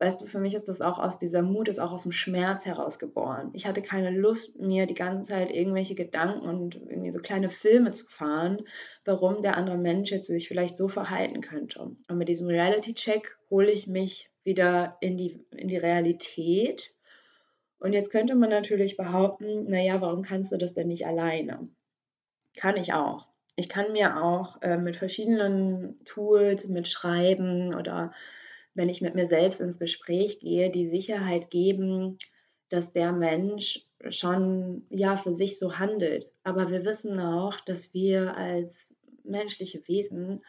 weißt 0.00 0.20
du, 0.20 0.26
für 0.26 0.40
mich 0.40 0.54
ist 0.54 0.68
das 0.68 0.80
auch 0.82 0.98
aus 0.98 1.18
dieser 1.18 1.42
Mut, 1.42 1.68
ist 1.68 1.78
auch 1.78 1.92
aus 1.92 2.02
dem 2.02 2.12
Schmerz 2.12 2.66
herausgeboren. 2.66 3.50
Ich 3.52 3.66
hatte 3.66 3.80
keine 3.80 4.10
Lust, 4.10 4.58
mir 4.58 4.86
die 4.86 4.94
ganze 4.94 5.30
Zeit 5.30 5.52
irgendwelche 5.52 5.94
Gedanken 5.94 6.46
und 6.46 6.74
irgendwie 6.74 7.12
so 7.12 7.20
kleine 7.20 7.48
Filme 7.48 7.92
zu 7.92 8.06
fahren, 8.06 8.62
warum 9.04 9.42
der 9.42 9.56
andere 9.56 9.78
Mensch 9.78 10.10
jetzt 10.10 10.26
sich 10.26 10.48
vielleicht 10.48 10.76
so 10.76 10.88
verhalten 10.88 11.42
könnte. 11.42 11.80
Und 11.80 12.08
mit 12.10 12.28
diesem 12.28 12.48
Reality-Check 12.48 13.38
hole 13.50 13.70
ich 13.70 13.86
mich 13.86 14.30
wieder 14.42 14.96
in 15.00 15.16
die, 15.16 15.46
in 15.52 15.68
die 15.68 15.78
Realität 15.78 16.92
und 17.86 17.92
jetzt 17.92 18.10
könnte 18.10 18.34
man 18.34 18.50
natürlich 18.50 18.96
behaupten, 18.96 19.62
naja, 19.62 20.00
warum 20.00 20.22
kannst 20.22 20.50
du 20.50 20.56
das 20.56 20.74
denn 20.74 20.88
nicht 20.88 21.06
alleine? 21.06 21.68
Kann 22.56 22.76
ich 22.76 22.92
auch. 22.94 23.28
Ich 23.54 23.68
kann 23.68 23.92
mir 23.92 24.20
auch 24.24 24.60
äh, 24.60 24.76
mit 24.76 24.96
verschiedenen 24.96 26.04
Tools, 26.04 26.66
mit 26.66 26.88
Schreiben 26.88 27.76
oder 27.76 28.12
wenn 28.74 28.88
ich 28.88 29.02
mit 29.02 29.14
mir 29.14 29.28
selbst 29.28 29.60
ins 29.60 29.78
Gespräch 29.78 30.40
gehe, 30.40 30.68
die 30.68 30.88
Sicherheit 30.88 31.48
geben, 31.48 32.18
dass 32.70 32.92
der 32.92 33.12
Mensch 33.12 33.86
schon 34.08 34.84
ja 34.90 35.16
für 35.16 35.32
sich 35.32 35.56
so 35.56 35.78
handelt. 35.78 36.28
Aber 36.42 36.72
wir 36.72 36.84
wissen 36.84 37.20
auch, 37.20 37.60
dass 37.60 37.94
wir 37.94 38.36
als 38.36 38.96
menschliche 39.22 39.86
Wesen 39.86 40.44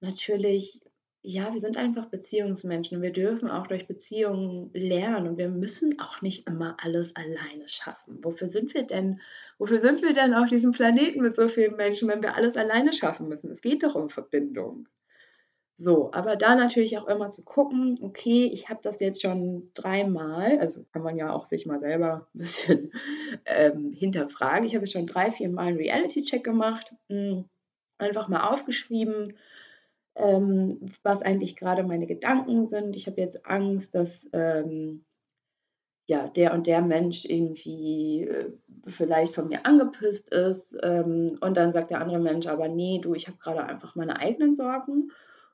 natürlich 0.00 0.80
ja, 1.24 1.52
wir 1.52 1.60
sind 1.60 1.76
einfach 1.76 2.06
Beziehungsmenschen 2.06 2.96
und 2.96 3.02
wir 3.02 3.12
dürfen 3.12 3.48
auch 3.48 3.68
durch 3.68 3.86
Beziehungen 3.86 4.70
lernen 4.74 5.28
und 5.28 5.38
wir 5.38 5.48
müssen 5.48 6.00
auch 6.00 6.20
nicht 6.20 6.48
immer 6.48 6.76
alles 6.82 7.14
alleine 7.14 7.68
schaffen. 7.68 8.18
Wofür 8.22 8.48
sind 8.48 8.74
wir 8.74 8.82
denn? 8.82 9.20
Wofür 9.58 9.80
sind 9.80 10.02
wir 10.02 10.14
denn 10.14 10.34
auf 10.34 10.48
diesem 10.48 10.72
Planeten 10.72 11.22
mit 11.22 11.36
so 11.36 11.46
vielen 11.46 11.76
Menschen, 11.76 12.08
wenn 12.08 12.24
wir 12.24 12.34
alles 12.34 12.56
alleine 12.56 12.92
schaffen 12.92 13.28
müssen? 13.28 13.52
Es 13.52 13.62
geht 13.62 13.84
doch 13.84 13.94
um 13.94 14.10
Verbindung. 14.10 14.88
So, 15.76 16.12
aber 16.12 16.36
da 16.36 16.56
natürlich 16.56 16.98
auch 16.98 17.06
immer 17.06 17.28
zu 17.30 17.44
gucken, 17.44 17.98
okay, 18.02 18.50
ich 18.52 18.68
habe 18.68 18.80
das 18.82 19.00
jetzt 19.00 19.22
schon 19.22 19.70
dreimal, 19.74 20.58
also 20.58 20.84
kann 20.92 21.02
man 21.02 21.16
ja 21.16 21.32
auch 21.32 21.46
sich 21.46 21.66
mal 21.66 21.80
selber 21.80 22.28
ein 22.34 22.38
bisschen 22.38 22.92
ähm, 23.46 23.92
hinterfragen. 23.92 24.66
Ich 24.66 24.74
habe 24.74 24.84
jetzt 24.84 24.92
schon 24.92 25.06
drei, 25.06 25.30
vier 25.30 25.48
Mal 25.48 25.68
einen 25.68 25.78
Reality-Check 25.78 26.42
gemacht, 26.42 26.92
mh, 27.08 27.16
hm, 27.16 27.44
einfach 27.98 28.28
mal 28.28 28.50
aufgeschrieben, 28.50 29.34
ähm, 30.16 30.90
was 31.02 31.22
eigentlich 31.22 31.56
gerade 31.56 31.82
meine 31.82 32.06
Gedanken 32.06 32.66
sind. 32.66 32.96
Ich 32.96 33.06
habe 33.06 33.20
jetzt 33.20 33.46
Angst, 33.46 33.94
dass 33.94 34.28
ähm, 34.32 35.04
ja, 36.06 36.28
der 36.28 36.52
und 36.52 36.66
der 36.66 36.82
Mensch 36.82 37.24
irgendwie 37.24 38.24
äh, 38.24 38.52
vielleicht 38.86 39.34
von 39.34 39.48
mir 39.48 39.64
angepisst 39.64 40.32
ist. 40.32 40.76
Ähm, 40.82 41.38
und 41.40 41.56
dann 41.56 41.72
sagt 41.72 41.90
der 41.90 42.00
andere 42.00 42.18
Mensch 42.18 42.46
aber, 42.46 42.68
nee, 42.68 43.00
du, 43.00 43.14
ich 43.14 43.28
habe 43.28 43.38
gerade 43.38 43.64
einfach 43.64 43.94
meine 43.94 44.18
eigenen 44.18 44.54
Sorgen. 44.54 45.10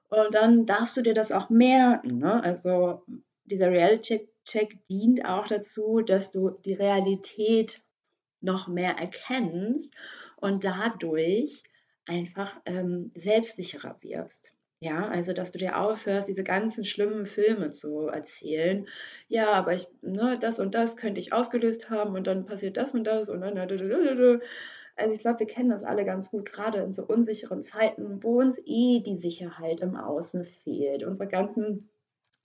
Und 0.09 0.35
dann 0.35 0.65
darfst 0.65 0.97
du 0.97 1.03
dir 1.03 1.15
das 1.15 1.33
auch 1.33 1.51
merken. 1.51 2.19
Ne? 2.19 2.43
Also 2.43 3.03
dieser 3.45 3.71
Reality-Check 3.71 4.79
dient 4.89 5.25
auch 5.27 5.47
dazu, 5.47 6.01
dass 6.01 6.31
du 6.31 6.51
die 6.65 6.75
Realität 6.75 7.83
noch 8.41 8.69
mehr 8.69 8.97
erkennst 8.97 9.95
und 10.37 10.65
dadurch 10.65 11.63
einfach 12.09 12.61
ähm, 12.67 13.13
selbstsicherer 13.15 13.97
wirst. 14.01 14.53
Ja, 14.81 15.09
also 15.09 15.33
dass 15.33 15.51
du 15.51 15.59
dir 15.59 15.77
aufhörst, 15.77 16.29
diese 16.29 16.45
ganzen 16.45 16.85
schlimmen 16.85 17.27
Filme 17.27 17.71
zu 17.71 18.07
erzählen. 18.07 18.87
Ja, 19.27 19.53
aber 19.53 19.75
ich, 19.75 19.89
ne, 20.03 20.39
das 20.41 20.61
und 20.61 20.75
das 20.75 20.97
könnte 20.97 21.21
ich 21.21 21.33
ausgelöst 21.33 21.91
haben 21.91 22.15
und 22.15 22.27
dann 22.29 22.47
passiert 22.47 22.77
das 22.77 22.93
und 22.95 23.05
das 23.05 23.29
und 23.29 23.41
dann. 23.41 23.59
Also 23.59 25.15
ich 25.15 25.21
glaube, 25.21 25.41
wir 25.41 25.47
kennen 25.47 25.71
das 25.71 25.85
alle 25.85 26.05
ganz 26.05 26.31
gut, 26.31 26.45
gerade 26.51 26.79
in 26.79 26.93
so 26.93 27.05
unsicheren 27.05 27.61
Zeiten, 27.61 28.23
wo 28.23 28.41
uns 28.41 28.59
eh 28.67 29.01
die 29.01 29.17
Sicherheit 29.17 29.81
im 29.81 29.97
Außen 29.97 30.45
fehlt. 30.45 31.03
Unsere 31.05 31.29
ganzen 31.29 31.89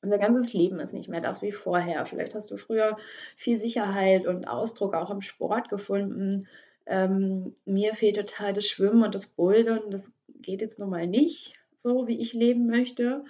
unser 0.03 0.17
ganzes 0.17 0.53
Leben 0.53 0.79
ist 0.79 0.93
nicht 0.93 1.07
mehr 1.07 1.21
das 1.21 1.41
wie 1.41 1.53
vorher. 1.53 2.05
Vielleicht 2.05 2.35
hast 2.35 2.51
du 2.51 2.57
früher 2.57 2.97
viel 3.37 3.57
Sicherheit 3.57 4.27
und 4.27 4.47
Ausdruck 4.47 4.95
auch 4.95 5.09
im 5.11 5.21
Sport 5.21 5.69
gefunden. 5.69 6.47
Ähm, 6.85 7.53
mir 7.65 7.95
fehlt 7.95 8.15
total 8.15 8.53
das 8.53 8.67
Schwimmen 8.67 9.03
und 9.03 9.15
das 9.15 9.27
Bouldern. 9.27 9.89
Das 9.89 10.11
geht 10.27 10.61
jetzt 10.61 10.79
nun 10.79 10.89
mal 10.89 11.07
nicht 11.07 11.55
so, 11.75 12.07
wie 12.07 12.19
ich 12.19 12.33
leben 12.33 12.67
möchte. 12.67 13.23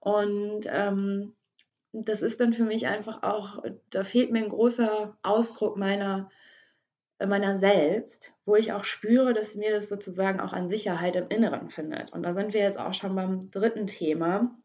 Und 0.00 0.62
ähm, 0.66 1.34
das 1.92 2.22
ist 2.22 2.40
dann 2.40 2.52
für 2.52 2.64
mich 2.64 2.86
einfach 2.86 3.22
auch, 3.22 3.62
da 3.90 4.04
fehlt 4.04 4.30
mir 4.30 4.40
ein 4.40 4.50
großer 4.50 5.16
Ausdruck 5.22 5.76
meiner 5.76 6.30
meiner 7.26 7.58
selbst, 7.58 8.32
wo 8.44 8.54
ich 8.54 8.72
auch 8.72 8.84
spüre, 8.84 9.32
dass 9.32 9.56
mir 9.56 9.72
das 9.72 9.88
sozusagen 9.88 10.40
auch 10.40 10.52
an 10.52 10.68
Sicherheit 10.68 11.16
im 11.16 11.28
Inneren 11.28 11.70
findet. 11.70 12.12
Und 12.12 12.22
da 12.22 12.32
sind 12.32 12.54
wir 12.54 12.60
jetzt 12.60 12.78
auch 12.78 12.94
schon 12.94 13.14
beim 13.16 13.50
dritten 13.50 13.88
Thema 13.88 14.56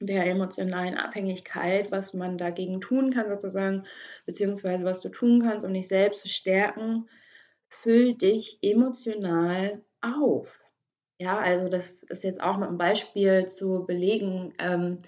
der 0.00 0.26
emotionalen 0.26 0.96
Abhängigkeit, 0.96 1.90
was 1.90 2.14
man 2.14 2.38
dagegen 2.38 2.80
tun 2.80 3.12
kann 3.12 3.28
sozusagen, 3.28 3.84
beziehungsweise 4.24 4.84
was 4.84 5.02
du 5.02 5.10
tun 5.10 5.42
kannst, 5.42 5.66
um 5.66 5.74
dich 5.74 5.88
selbst 5.88 6.22
zu 6.22 6.28
stärken. 6.28 7.06
Füll 7.70 8.14
dich 8.14 8.58
emotional 8.62 9.82
auf. 10.02 10.62
Ja, 11.20 11.38
also 11.38 11.68
das 11.68 12.02
ist 12.02 12.24
jetzt 12.24 12.42
auch 12.42 12.58
mit 12.58 12.68
einem 12.68 12.78
Beispiel 12.78 13.46
zu 13.46 13.84
belegen. 13.86 14.54
Ähm, 14.58 14.98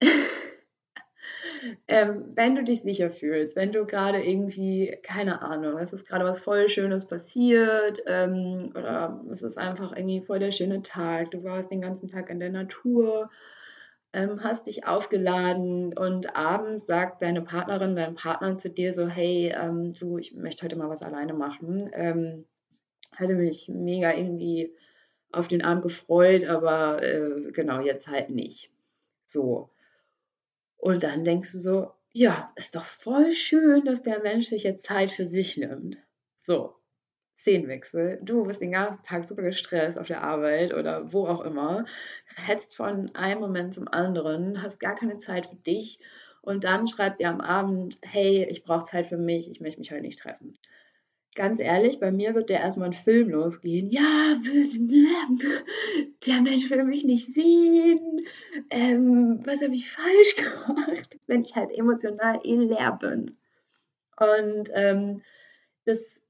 ähm, 1.88 2.32
wenn 2.34 2.54
du 2.56 2.64
dich 2.64 2.82
sicher 2.82 3.10
fühlst, 3.10 3.56
wenn 3.56 3.72
du 3.72 3.86
gerade 3.86 4.22
irgendwie, 4.22 4.98
keine 5.02 5.42
Ahnung, 5.42 5.78
es 5.78 5.92
ist 5.92 6.06
gerade 6.06 6.24
was 6.24 6.42
voll 6.42 6.68
Schönes 6.68 7.06
passiert 7.06 8.02
ähm, 8.06 8.72
oder 8.74 9.24
es 9.32 9.42
ist 9.42 9.58
einfach 9.58 9.94
irgendwie 9.96 10.20
voll 10.20 10.38
der 10.38 10.52
schöne 10.52 10.82
Tag, 10.82 11.30
du 11.30 11.44
warst 11.44 11.70
den 11.70 11.80
ganzen 11.82 12.08
Tag 12.08 12.30
in 12.30 12.40
der 12.40 12.50
Natur, 12.50 13.30
hast 14.14 14.66
dich 14.66 14.86
aufgeladen 14.86 15.96
und 15.96 16.36
abends 16.36 16.86
sagt 16.86 17.22
deine 17.22 17.42
Partnerin, 17.42 17.96
dein 17.96 18.14
Partner 18.14 18.56
zu 18.56 18.70
dir 18.70 18.92
so, 18.92 19.08
hey, 19.08 19.54
ähm, 19.54 19.92
du, 19.92 20.18
ich 20.18 20.34
möchte 20.34 20.64
heute 20.64 20.76
mal 20.76 20.88
was 20.88 21.02
alleine 21.02 21.34
machen. 21.34 21.90
Ähm, 21.92 22.46
hatte 23.14 23.34
mich 23.34 23.68
mega 23.68 24.14
irgendwie 24.14 24.74
auf 25.32 25.48
den 25.48 25.62
Abend 25.62 25.82
gefreut, 25.82 26.44
aber 26.46 27.02
äh, 27.02 27.50
genau, 27.52 27.80
jetzt 27.80 28.08
halt 28.08 28.30
nicht. 28.30 28.70
So. 29.26 29.70
Und 30.76 31.02
dann 31.02 31.24
denkst 31.24 31.52
du 31.52 31.58
so, 31.58 31.92
ja, 32.12 32.52
ist 32.56 32.74
doch 32.74 32.84
voll 32.84 33.32
schön, 33.32 33.84
dass 33.84 34.02
der 34.02 34.22
Mensch 34.22 34.46
sich 34.48 34.62
jetzt 34.62 34.86
Zeit 34.86 35.10
für 35.10 35.26
sich 35.26 35.56
nimmt. 35.56 35.98
So, 36.36 36.74
Szenenwechsel. 37.36 38.18
Du 38.22 38.44
bist 38.44 38.60
den 38.60 38.72
ganzen 38.72 39.02
Tag 39.02 39.24
super 39.24 39.42
gestresst 39.42 39.98
auf 39.98 40.06
der 40.06 40.22
Arbeit 40.22 40.72
oder 40.72 41.12
wo 41.12 41.26
auch 41.26 41.40
immer, 41.40 41.84
hetzt 42.46 42.74
von 42.74 43.14
einem 43.14 43.40
Moment 43.40 43.74
zum 43.74 43.88
anderen, 43.88 44.62
hast 44.62 44.80
gar 44.80 44.94
keine 44.94 45.18
Zeit 45.18 45.46
für 45.46 45.56
dich 45.56 46.00
und 46.40 46.64
dann 46.64 46.88
schreibt 46.88 47.20
ihr 47.20 47.28
am 47.28 47.40
Abend, 47.40 47.98
hey, 48.02 48.46
ich 48.50 48.64
brauche 48.64 48.84
Zeit 48.84 49.06
für 49.06 49.18
mich, 49.18 49.50
ich 49.50 49.60
möchte 49.60 49.80
mich 49.80 49.90
heute 49.90 50.02
nicht 50.02 50.18
treffen 50.18 50.58
ganz 51.36 51.60
ehrlich, 51.60 52.00
bei 52.00 52.10
mir 52.10 52.34
wird 52.34 52.50
der 52.50 52.58
erstmal 52.60 52.88
ein 52.88 52.94
Film 52.94 53.30
losgehen. 53.30 53.90
Ja, 53.90 54.34
der 56.26 56.40
Mensch 56.40 56.68
will 56.70 56.84
mich 56.84 57.04
nicht 57.04 57.32
sehen. 57.32 58.26
Ähm, 58.70 59.40
was 59.44 59.62
habe 59.62 59.74
ich 59.74 59.88
falsch 59.88 60.34
gemacht? 60.34 61.20
Wenn 61.28 61.42
ich 61.42 61.54
halt 61.54 61.70
emotional 61.70 62.40
eh 62.42 62.56
leer 62.56 62.98
bin. 63.00 63.36
Und 64.18 64.70
ähm, 64.74 65.22
das 65.84 66.22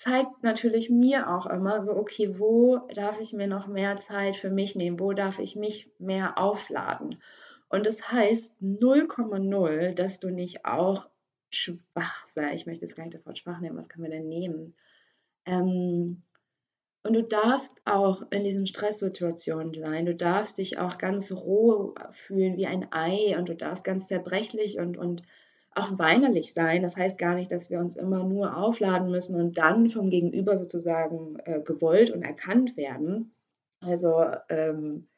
zeigt 0.00 0.42
natürlich 0.42 0.88
mir 0.88 1.28
auch 1.28 1.44
immer 1.44 1.82
so, 1.82 1.94
okay, 1.94 2.38
wo 2.38 2.78
darf 2.94 3.20
ich 3.20 3.34
mir 3.34 3.46
noch 3.46 3.66
mehr 3.66 3.96
Zeit 3.96 4.34
für 4.34 4.48
mich 4.48 4.74
nehmen? 4.74 4.98
Wo 4.98 5.12
darf 5.12 5.38
ich 5.38 5.56
mich 5.56 5.90
mehr 5.98 6.38
aufladen? 6.38 7.22
Und 7.68 7.84
das 7.84 8.10
heißt 8.10 8.62
0,0, 8.62 9.92
dass 9.92 10.18
du 10.18 10.30
nicht 10.30 10.64
auch 10.64 11.10
schwach 11.50 12.26
sei. 12.26 12.54
Ich 12.54 12.64
möchte 12.64 12.86
jetzt 12.86 12.96
gar 12.96 13.04
nicht 13.04 13.12
das 13.12 13.26
Wort 13.26 13.36
schwach 13.36 13.60
nehmen, 13.60 13.76
was 13.76 13.90
können 13.90 14.04
wir 14.04 14.10
denn 14.10 14.28
nehmen? 14.28 14.74
Ähm, 15.44 16.22
und 17.02 17.12
du 17.12 17.22
darfst 17.22 17.82
auch 17.84 18.22
in 18.30 18.42
diesen 18.42 18.66
Stresssituationen 18.66 19.74
sein. 19.74 20.06
Du 20.06 20.14
darfst 20.14 20.56
dich 20.56 20.78
auch 20.78 20.96
ganz 20.96 21.30
roh 21.30 21.94
fühlen 22.10 22.56
wie 22.56 22.66
ein 22.66 22.90
Ei 22.90 23.36
und 23.36 23.50
du 23.50 23.54
darfst 23.54 23.84
ganz 23.84 24.06
zerbrechlich 24.06 24.78
und, 24.78 24.96
und 24.96 25.22
auch 25.74 25.98
weinerlich 25.98 26.52
sein. 26.52 26.82
Das 26.82 26.96
heißt 26.96 27.18
gar 27.18 27.34
nicht, 27.34 27.52
dass 27.52 27.70
wir 27.70 27.78
uns 27.78 27.96
immer 27.96 28.24
nur 28.24 28.56
aufladen 28.56 29.10
müssen 29.10 29.36
und 29.36 29.58
dann 29.58 29.88
vom 29.88 30.10
Gegenüber 30.10 30.56
sozusagen 30.56 31.38
äh, 31.44 31.60
gewollt 31.60 32.10
und 32.10 32.22
erkannt 32.22 32.76
werden. 32.76 33.32
Also 33.80 34.24
ähm, 34.48 35.08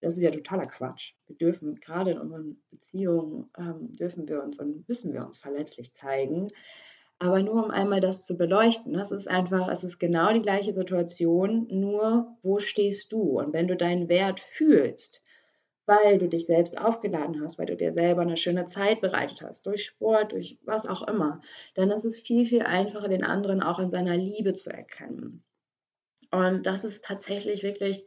das 0.00 0.16
ist 0.16 0.22
ja 0.22 0.30
totaler 0.30 0.66
Quatsch. 0.66 1.14
Wir 1.26 1.36
dürfen, 1.36 1.76
gerade 1.76 2.12
in 2.12 2.18
unseren 2.18 2.62
Beziehungen, 2.70 3.50
ähm, 3.58 3.92
dürfen 3.92 4.28
wir 4.28 4.42
uns 4.42 4.58
und 4.58 4.88
müssen 4.88 5.12
wir 5.12 5.24
uns 5.24 5.38
verletzlich 5.38 5.92
zeigen. 5.92 6.48
Aber 7.18 7.42
nur 7.42 7.64
um 7.64 7.70
einmal 7.70 8.00
das 8.00 8.24
zu 8.24 8.36
beleuchten, 8.36 8.92
das 8.92 9.12
ist 9.12 9.28
einfach, 9.28 9.68
es 9.68 9.84
ist 9.84 9.98
genau 9.98 10.32
die 10.32 10.42
gleiche 10.42 10.72
Situation, 10.72 11.68
nur 11.70 12.36
wo 12.42 12.58
stehst 12.58 13.12
du? 13.12 13.38
Und 13.38 13.52
wenn 13.52 13.68
du 13.68 13.76
deinen 13.76 14.08
Wert 14.08 14.40
fühlst, 14.40 15.22
weil 15.86 16.18
du 16.18 16.28
dich 16.28 16.46
selbst 16.46 16.78
aufgeladen 16.78 17.40
hast, 17.42 17.58
weil 17.58 17.66
du 17.66 17.76
dir 17.76 17.92
selber 17.92 18.22
eine 18.22 18.36
schöne 18.36 18.64
Zeit 18.64 19.00
bereitet 19.00 19.42
hast, 19.42 19.66
durch 19.66 19.84
Sport, 19.84 20.32
durch 20.32 20.58
was 20.64 20.86
auch 20.86 21.06
immer, 21.06 21.40
dann 21.74 21.90
ist 21.90 22.04
es 22.04 22.20
viel, 22.20 22.46
viel 22.46 22.62
einfacher, 22.62 23.08
den 23.08 23.24
anderen 23.24 23.62
auch 23.62 23.78
in 23.78 23.90
seiner 23.90 24.16
Liebe 24.16 24.54
zu 24.54 24.70
erkennen. 24.70 25.44
Und 26.30 26.66
das 26.66 26.84
ist 26.84 27.04
tatsächlich 27.04 27.62
wirklich 27.62 28.06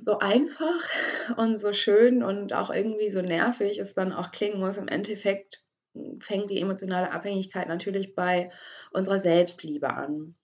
so 0.00 0.18
einfach 0.18 0.82
und 1.36 1.58
so 1.58 1.72
schön 1.72 2.22
und 2.22 2.52
auch 2.54 2.70
irgendwie 2.70 3.10
so 3.10 3.20
nervig 3.22 3.78
es 3.78 3.94
dann 3.94 4.12
auch 4.12 4.32
klingen 4.32 4.58
muss, 4.60 4.76
im 4.78 4.88
Endeffekt 4.88 5.62
fängt 6.20 6.50
die 6.50 6.60
emotionale 6.60 7.10
Abhängigkeit 7.12 7.68
natürlich 7.68 8.14
bei 8.14 8.50
unserer 8.92 9.18
Selbstliebe 9.18 9.90
an. 9.92 10.36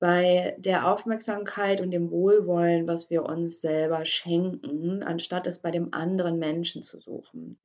Bei 0.00 0.56
der 0.58 0.90
Aufmerksamkeit 0.90 1.80
und 1.80 1.90
dem 1.90 2.10
Wohlwollen, 2.10 2.88
was 2.88 3.10
wir 3.10 3.24
uns 3.24 3.60
selber 3.60 4.04
schenken, 4.06 5.02
anstatt 5.04 5.46
es 5.46 5.58
bei 5.58 5.70
dem 5.70 5.92
anderen 5.92 6.38
Menschen 6.38 6.82
zu 6.82 6.98
suchen. 7.00 7.56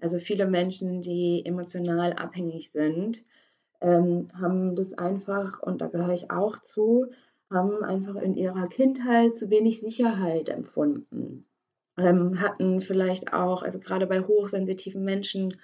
Also 0.00 0.18
viele 0.18 0.46
Menschen, 0.46 1.02
die 1.02 1.44
emotional 1.44 2.14
abhängig 2.14 2.72
sind, 2.72 3.22
ähm, 3.82 4.28
haben 4.38 4.74
das 4.74 4.94
einfach, 4.94 5.60
und 5.60 5.82
da 5.82 5.88
gehöre 5.88 6.14
ich 6.14 6.30
auch 6.30 6.58
zu, 6.58 7.12
haben 7.50 7.84
einfach 7.84 8.16
in 8.16 8.34
ihrer 8.34 8.66
Kindheit 8.68 9.34
zu 9.34 9.50
wenig 9.50 9.80
Sicherheit 9.80 10.48
empfunden. 10.48 11.46
Ähm, 11.98 12.40
hatten 12.40 12.80
vielleicht 12.80 13.32
auch, 13.34 13.62
also 13.62 13.78
gerade 13.78 14.06
bei 14.06 14.22
hochsensitiven 14.22 15.04
Menschen, 15.04 15.60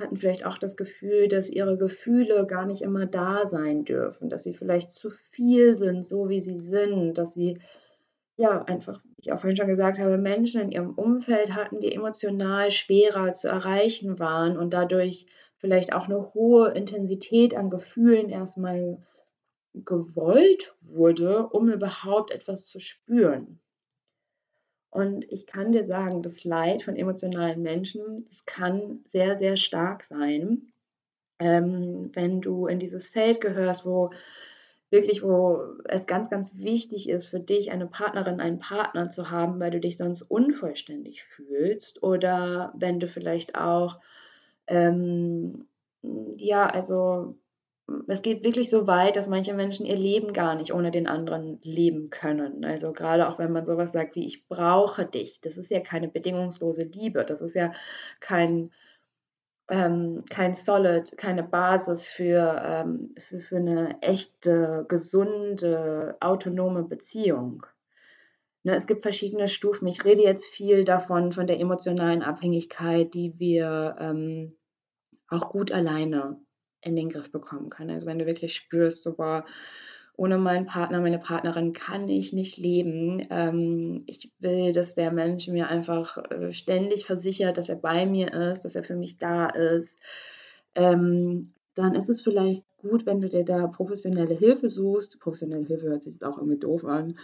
hatten 0.00 0.16
vielleicht 0.16 0.46
auch 0.46 0.58
das 0.58 0.76
Gefühl, 0.76 1.28
dass 1.28 1.50
ihre 1.50 1.76
Gefühle 1.76 2.46
gar 2.46 2.66
nicht 2.66 2.82
immer 2.82 3.06
da 3.06 3.46
sein 3.46 3.84
dürfen, 3.84 4.28
dass 4.28 4.44
sie 4.44 4.54
vielleicht 4.54 4.92
zu 4.92 5.10
viel 5.10 5.74
sind, 5.74 6.04
so 6.04 6.28
wie 6.28 6.40
sie 6.40 6.60
sind, 6.60 7.18
dass 7.18 7.34
sie 7.34 7.58
ja 8.36 8.62
einfach, 8.64 9.02
wie 9.04 9.22
ich 9.22 9.32
auch 9.32 9.40
vorhin 9.40 9.56
schon 9.56 9.66
gesagt 9.66 9.98
habe, 9.98 10.16
Menschen 10.16 10.60
in 10.60 10.70
ihrem 10.70 10.94
Umfeld 10.94 11.54
hatten, 11.54 11.80
die 11.80 11.92
emotional 11.92 12.70
schwerer 12.70 13.32
zu 13.32 13.48
erreichen 13.48 14.20
waren 14.20 14.56
und 14.56 14.72
dadurch 14.72 15.26
vielleicht 15.56 15.92
auch 15.92 16.04
eine 16.04 16.32
hohe 16.34 16.70
Intensität 16.70 17.56
an 17.56 17.68
Gefühlen 17.68 18.28
erstmal 18.28 18.98
gewollt 19.74 20.76
wurde, 20.80 21.48
um 21.48 21.68
überhaupt 21.68 22.30
etwas 22.30 22.66
zu 22.66 22.78
spüren. 22.78 23.60
Und 24.90 25.30
ich 25.30 25.46
kann 25.46 25.72
dir 25.72 25.84
sagen, 25.84 26.22
das 26.22 26.44
Leid 26.44 26.82
von 26.82 26.96
emotionalen 26.96 27.62
Menschen, 27.62 28.24
das 28.24 28.46
kann 28.46 29.00
sehr, 29.04 29.36
sehr 29.36 29.56
stark 29.56 30.02
sein, 30.02 30.72
ähm, 31.38 32.10
wenn 32.14 32.40
du 32.40 32.66
in 32.66 32.78
dieses 32.78 33.06
Feld 33.06 33.40
gehörst, 33.40 33.84
wo 33.84 34.10
wirklich, 34.90 35.22
wo 35.22 35.60
es 35.84 36.06
ganz, 36.06 36.30
ganz 36.30 36.56
wichtig 36.56 37.08
ist 37.08 37.26
für 37.26 37.40
dich, 37.40 37.70
eine 37.70 37.86
Partnerin, 37.86 38.40
einen 38.40 38.58
Partner 38.58 39.10
zu 39.10 39.30
haben, 39.30 39.60
weil 39.60 39.70
du 39.70 39.80
dich 39.80 39.96
sonst 39.98 40.22
unvollständig 40.22 41.22
fühlst. 41.22 42.02
Oder 42.02 42.72
wenn 42.76 42.98
du 42.98 43.06
vielleicht 43.06 43.54
auch, 43.54 44.00
ähm, 44.66 45.66
ja, 46.02 46.66
also 46.66 47.36
es 48.06 48.22
geht 48.22 48.44
wirklich 48.44 48.68
so 48.68 48.86
weit, 48.86 49.16
dass 49.16 49.28
manche 49.28 49.54
Menschen 49.54 49.86
ihr 49.86 49.96
Leben 49.96 50.32
gar 50.32 50.54
nicht 50.54 50.72
ohne 50.72 50.90
den 50.90 51.06
anderen 51.06 51.58
leben 51.62 52.10
können. 52.10 52.64
Also 52.64 52.92
gerade 52.92 53.28
auch 53.28 53.38
wenn 53.38 53.52
man 53.52 53.64
sowas 53.64 53.92
sagt 53.92 54.14
wie 54.14 54.26
ich 54.26 54.46
brauche 54.48 55.06
dich, 55.06 55.40
das 55.40 55.56
ist 55.56 55.70
ja 55.70 55.80
keine 55.80 56.08
bedingungslose 56.08 56.82
Liebe, 56.82 57.24
das 57.24 57.40
ist 57.40 57.54
ja 57.54 57.72
kein, 58.20 58.72
ähm, 59.70 60.24
kein 60.30 60.54
Solid, 60.54 61.16
keine 61.16 61.42
Basis 61.42 62.08
für, 62.08 62.62
ähm, 62.64 63.14
für, 63.18 63.40
für 63.40 63.56
eine 63.56 64.00
echte, 64.02 64.84
gesunde, 64.88 66.16
autonome 66.20 66.84
Beziehung. 66.84 67.66
Ne, 68.64 68.74
es 68.74 68.86
gibt 68.86 69.02
verschiedene 69.02 69.48
Stufen. 69.48 69.88
Ich 69.88 70.04
rede 70.04 70.22
jetzt 70.22 70.46
viel 70.46 70.84
davon, 70.84 71.32
von 71.32 71.46
der 71.46 71.60
emotionalen 71.60 72.22
Abhängigkeit, 72.22 73.14
die 73.14 73.38
wir 73.38 73.96
ähm, 73.98 74.56
auch 75.28 75.48
gut 75.50 75.72
alleine 75.72 76.40
in 76.82 76.96
den 76.96 77.08
Griff 77.08 77.30
bekommen 77.30 77.70
kann. 77.70 77.90
Also 77.90 78.06
wenn 78.06 78.18
du 78.18 78.26
wirklich 78.26 78.54
spürst, 78.54 79.02
so, 79.02 79.14
boah, 79.14 79.44
ohne 80.16 80.36
meinen 80.36 80.66
Partner, 80.66 81.00
meine 81.00 81.20
Partnerin 81.20 81.72
kann 81.72 82.08
ich 82.08 82.32
nicht 82.32 82.58
leben. 82.58 83.24
Ähm, 83.30 84.02
ich 84.06 84.32
will, 84.40 84.72
dass 84.72 84.96
der 84.96 85.12
Mensch 85.12 85.46
mir 85.46 85.68
einfach 85.68 86.18
äh, 86.30 86.50
ständig 86.50 87.06
versichert, 87.06 87.56
dass 87.56 87.68
er 87.68 87.76
bei 87.76 88.04
mir 88.04 88.32
ist, 88.32 88.64
dass 88.64 88.74
er 88.74 88.82
für 88.82 88.96
mich 88.96 89.18
da 89.18 89.46
ist. 89.46 90.00
Ähm, 90.74 91.52
dann 91.74 91.94
ist 91.94 92.08
es 92.08 92.22
vielleicht 92.22 92.64
gut, 92.78 93.06
wenn 93.06 93.20
du 93.20 93.28
dir 93.28 93.44
da 93.44 93.68
professionelle 93.68 94.34
Hilfe 94.34 94.68
suchst. 94.68 95.20
Professionelle 95.20 95.64
Hilfe 95.64 95.86
hört 95.86 96.02
sich 96.02 96.14
jetzt 96.14 96.24
auch 96.24 96.36
irgendwie 96.36 96.58
doof 96.58 96.84
an. 96.84 97.16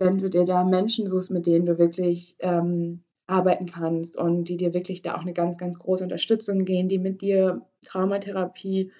Wenn 0.00 0.18
du 0.18 0.28
dir 0.28 0.44
da 0.44 0.64
Menschen 0.64 1.06
suchst, 1.06 1.30
mit 1.30 1.46
denen 1.46 1.66
du 1.66 1.78
wirklich 1.78 2.34
ähm, 2.40 3.04
arbeiten 3.32 3.66
kannst 3.66 4.16
und 4.16 4.44
die 4.44 4.58
dir 4.58 4.74
wirklich 4.74 5.02
da 5.02 5.16
auch 5.16 5.22
eine 5.22 5.32
ganz, 5.32 5.56
ganz 5.56 5.78
große 5.78 6.04
Unterstützung 6.04 6.64
gehen, 6.64 6.88
die 6.88 6.98
mit 6.98 7.22
dir 7.22 7.66
Traumatherapie 7.84 8.92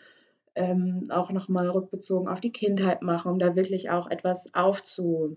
ähm, 0.54 1.04
auch 1.10 1.30
nochmal 1.30 1.68
rückbezogen 1.68 2.28
auf 2.28 2.40
die 2.40 2.52
Kindheit 2.52 3.02
mache, 3.02 3.28
um 3.28 3.38
da 3.38 3.54
wirklich 3.56 3.90
auch 3.90 4.10
etwas 4.10 4.54
aufzuarbeiten 4.54 5.36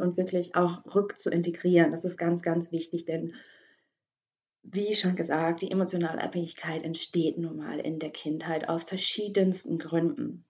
und 0.00 0.16
wirklich 0.16 0.54
auch 0.54 0.82
rückzuintegrieren. 0.94 1.90
Das 1.90 2.04
ist 2.04 2.18
ganz, 2.18 2.42
ganz 2.42 2.70
wichtig, 2.70 3.06
denn 3.06 3.34
wie 4.62 4.94
schon 4.94 5.16
gesagt, 5.16 5.62
die 5.62 5.70
emotionale 5.70 6.22
Abhängigkeit 6.22 6.82
entsteht 6.82 7.38
nun 7.38 7.56
mal 7.56 7.78
in 7.80 7.98
der 7.98 8.10
Kindheit 8.10 8.68
aus 8.68 8.84
verschiedensten 8.84 9.78
Gründen. 9.78 10.44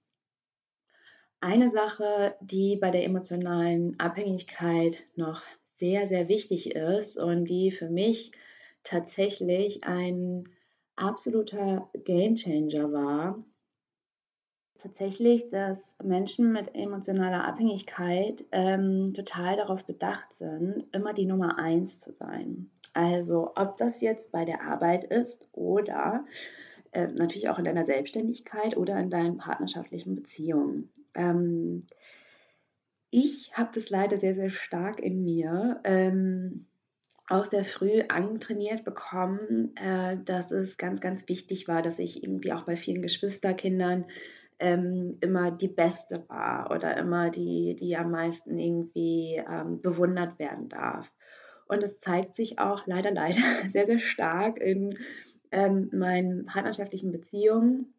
Eine 1.40 1.70
Sache, 1.70 2.34
die 2.40 2.76
bei 2.76 2.90
der 2.90 3.04
emotionalen 3.04 4.00
Abhängigkeit 4.00 5.04
noch 5.14 5.42
sehr, 5.78 6.06
sehr 6.06 6.28
wichtig 6.28 6.74
ist 6.74 7.16
und 7.16 7.44
die 7.44 7.70
für 7.70 7.88
mich 7.88 8.32
tatsächlich 8.82 9.84
ein 9.84 10.44
absoluter 10.96 11.88
Gamechanger 12.04 12.92
war, 12.92 13.44
tatsächlich, 14.76 15.50
dass 15.50 15.96
Menschen 16.02 16.52
mit 16.52 16.74
emotionaler 16.74 17.44
Abhängigkeit 17.44 18.44
ähm, 18.52 19.12
total 19.14 19.56
darauf 19.56 19.86
bedacht 19.86 20.32
sind, 20.32 20.86
immer 20.92 21.12
die 21.12 21.26
Nummer 21.26 21.58
eins 21.58 21.98
zu 22.00 22.12
sein. 22.12 22.70
Also 22.92 23.52
ob 23.54 23.76
das 23.76 24.00
jetzt 24.00 24.32
bei 24.32 24.44
der 24.44 24.62
Arbeit 24.62 25.04
ist 25.04 25.46
oder 25.52 26.24
äh, 26.92 27.06
natürlich 27.08 27.48
auch 27.48 27.58
in 27.58 27.64
deiner 27.64 27.84
Selbstständigkeit 27.84 28.76
oder 28.76 28.98
in 28.98 29.10
deinen 29.10 29.36
partnerschaftlichen 29.36 30.14
Beziehungen. 30.16 30.90
Ähm, 31.14 31.86
ich 33.10 33.52
habe 33.54 33.70
das 33.74 33.90
leider 33.90 34.18
sehr, 34.18 34.34
sehr 34.34 34.50
stark 34.50 35.00
in 35.00 35.24
mir. 35.24 35.80
Ähm, 35.84 36.66
auch 37.28 37.44
sehr 37.44 37.64
früh 37.64 38.02
antrainiert 38.08 38.84
bekommen, 38.84 39.76
äh, 39.76 40.16
dass 40.24 40.50
es 40.50 40.78
ganz, 40.78 41.00
ganz 41.00 41.28
wichtig 41.28 41.68
war, 41.68 41.82
dass 41.82 41.98
ich 41.98 42.22
irgendwie 42.22 42.52
auch 42.52 42.62
bei 42.62 42.76
vielen 42.76 43.02
Geschwisterkindern 43.02 44.06
ähm, 44.58 45.18
immer 45.20 45.50
die 45.50 45.68
Beste 45.68 46.24
war 46.28 46.70
oder 46.70 46.96
immer 46.96 47.30
die, 47.30 47.76
die 47.76 47.96
am 47.96 48.10
meisten 48.10 48.58
irgendwie 48.58 49.42
ähm, 49.46 49.80
bewundert 49.82 50.38
werden 50.38 50.68
darf. 50.68 51.12
Und 51.68 51.82
es 51.82 52.00
zeigt 52.00 52.34
sich 52.34 52.58
auch 52.58 52.86
leider, 52.86 53.10
leider 53.12 53.40
sehr, 53.68 53.86
sehr 53.86 54.00
stark 54.00 54.58
in 54.58 54.96
ähm, 55.50 55.90
meinen 55.92 56.46
partnerschaftlichen 56.46 57.12
Beziehungen. 57.12 57.94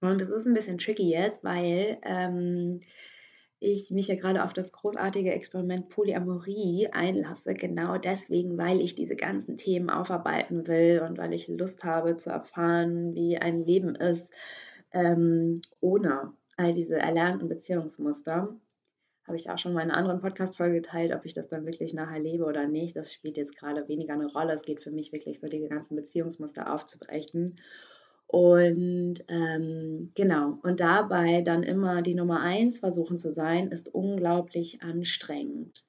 Und 0.00 0.20
das 0.20 0.30
ist 0.30 0.46
ein 0.46 0.54
bisschen 0.54 0.78
tricky 0.78 1.10
jetzt, 1.10 1.44
weil 1.44 1.98
ähm, 2.02 2.80
ich 3.58 3.90
mich 3.90 4.08
ja 4.08 4.16
gerade 4.16 4.44
auf 4.44 4.52
das 4.52 4.72
großartige 4.72 5.32
Experiment 5.32 5.88
Polyamorie 5.88 6.88
einlasse, 6.92 7.54
genau 7.54 7.96
deswegen, 7.96 8.58
weil 8.58 8.80
ich 8.80 8.94
diese 8.94 9.16
ganzen 9.16 9.56
Themen 9.56 9.88
aufarbeiten 9.88 10.66
will 10.66 11.02
und 11.06 11.16
weil 11.16 11.32
ich 11.32 11.48
Lust 11.48 11.84
habe 11.84 12.16
zu 12.16 12.30
erfahren, 12.30 13.14
wie 13.14 13.38
ein 13.38 13.64
Leben 13.64 13.94
ist 13.94 14.32
ähm, 14.92 15.62
ohne 15.80 16.32
all 16.56 16.74
diese 16.74 16.96
erlernten 16.96 17.48
Beziehungsmuster. 17.48 18.56
Habe 19.26 19.36
ich 19.36 19.50
auch 19.50 19.58
schon 19.58 19.72
mal 19.72 19.82
in 19.82 19.90
einer 19.90 19.98
anderen 19.98 20.20
Podcast-Folge 20.20 20.76
geteilt, 20.76 21.12
ob 21.12 21.24
ich 21.24 21.34
das 21.34 21.48
dann 21.48 21.66
wirklich 21.66 21.92
nachher 21.92 22.20
lebe 22.20 22.44
oder 22.44 22.68
nicht. 22.68 22.94
Das 22.94 23.12
spielt 23.12 23.36
jetzt 23.36 23.56
gerade 23.56 23.88
weniger 23.88 24.14
eine 24.14 24.26
Rolle. 24.26 24.52
Es 24.52 24.62
geht 24.62 24.82
für 24.82 24.92
mich 24.92 25.12
wirklich 25.12 25.40
so, 25.40 25.48
die 25.48 25.66
ganzen 25.68 25.96
Beziehungsmuster 25.96 26.72
aufzubrechen. 26.72 27.56
Und 28.28 29.24
ähm, 29.28 30.10
genau, 30.14 30.58
und 30.62 30.80
dabei 30.80 31.42
dann 31.42 31.62
immer 31.62 32.02
die 32.02 32.14
Nummer 32.14 32.40
eins 32.40 32.78
versuchen 32.78 33.18
zu 33.18 33.30
sein, 33.30 33.68
ist 33.68 33.94
unglaublich 33.94 34.82
anstrengend. 34.82 35.84